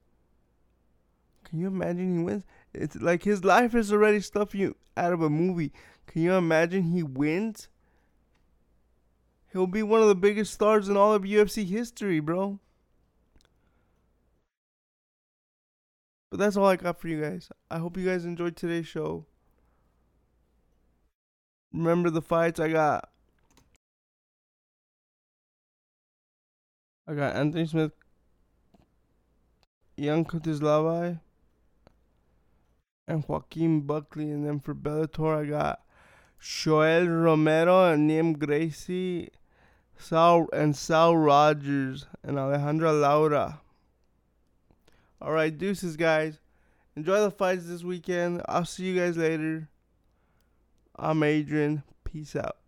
Can 1.43 1.59
you 1.59 1.67
imagine 1.67 2.17
he 2.17 2.23
wins? 2.23 2.43
It's 2.73 2.95
like 2.95 3.23
his 3.23 3.43
life 3.43 3.73
is 3.73 3.91
already 3.91 4.19
stuff 4.19 4.53
you 4.53 4.75
out 4.95 5.13
of 5.13 5.21
a 5.21 5.29
movie. 5.29 5.71
Can 6.05 6.21
you 6.21 6.33
imagine 6.33 6.83
he 6.83 7.01
wins? 7.01 7.69
He'll 9.51 9.67
be 9.67 9.81
one 9.81 10.01
of 10.01 10.07
the 10.07 10.15
biggest 10.15 10.53
stars 10.53 10.89
in 10.89 10.95
all 10.95 11.13
of 11.13 11.23
UFC 11.23 11.65
history, 11.65 12.19
bro. 12.19 12.59
But 16.29 16.39
that's 16.39 16.57
all 16.57 16.65
I 16.65 16.75
got 16.75 16.99
for 16.99 17.07
you 17.07 17.21
guys. 17.21 17.49
I 17.71 17.79
hope 17.79 17.97
you 17.97 18.05
guys 18.05 18.25
enjoyed 18.25 18.55
today's 18.55 18.87
show. 18.87 19.25
Remember 21.73 22.09
the 22.09 22.21
fights 22.21 22.59
I 22.59 22.69
got. 22.69 23.09
I 27.07 27.15
got 27.15 27.35
Anthony 27.35 27.65
Smith, 27.65 27.91
Young 29.97 30.25
Kutislavai, 30.25 31.19
and 33.07 33.23
Joaquin 33.27 33.81
Buckley. 33.81 34.29
And 34.29 34.45
then 34.45 34.59
for 34.59 34.75
Bellator, 34.75 35.43
I 35.43 35.45
got 35.45 35.81
Yoel 36.39 37.23
Romero 37.23 37.91
and 37.91 38.07
Liam 38.07 38.37
Gracie, 38.37 39.29
Saul 39.97 40.47
and 40.53 40.75
Saul 40.75 41.17
Rogers 41.17 42.05
and 42.23 42.37
Alejandra 42.37 42.99
Lara. 43.01 43.61
All 45.21 45.31
right, 45.33 45.55
deuces, 45.55 45.97
guys. 45.97 46.39
Enjoy 46.95 47.19
the 47.19 47.31
fights 47.31 47.65
this 47.65 47.83
weekend. 47.83 48.41
I'll 48.47 48.63
see 48.65 48.85
you 48.85 48.99
guys 48.99 49.17
later. 49.17 49.67
I'm 50.95 51.23
Adrian. 51.23 51.83
Peace 52.05 52.35
out. 52.35 52.58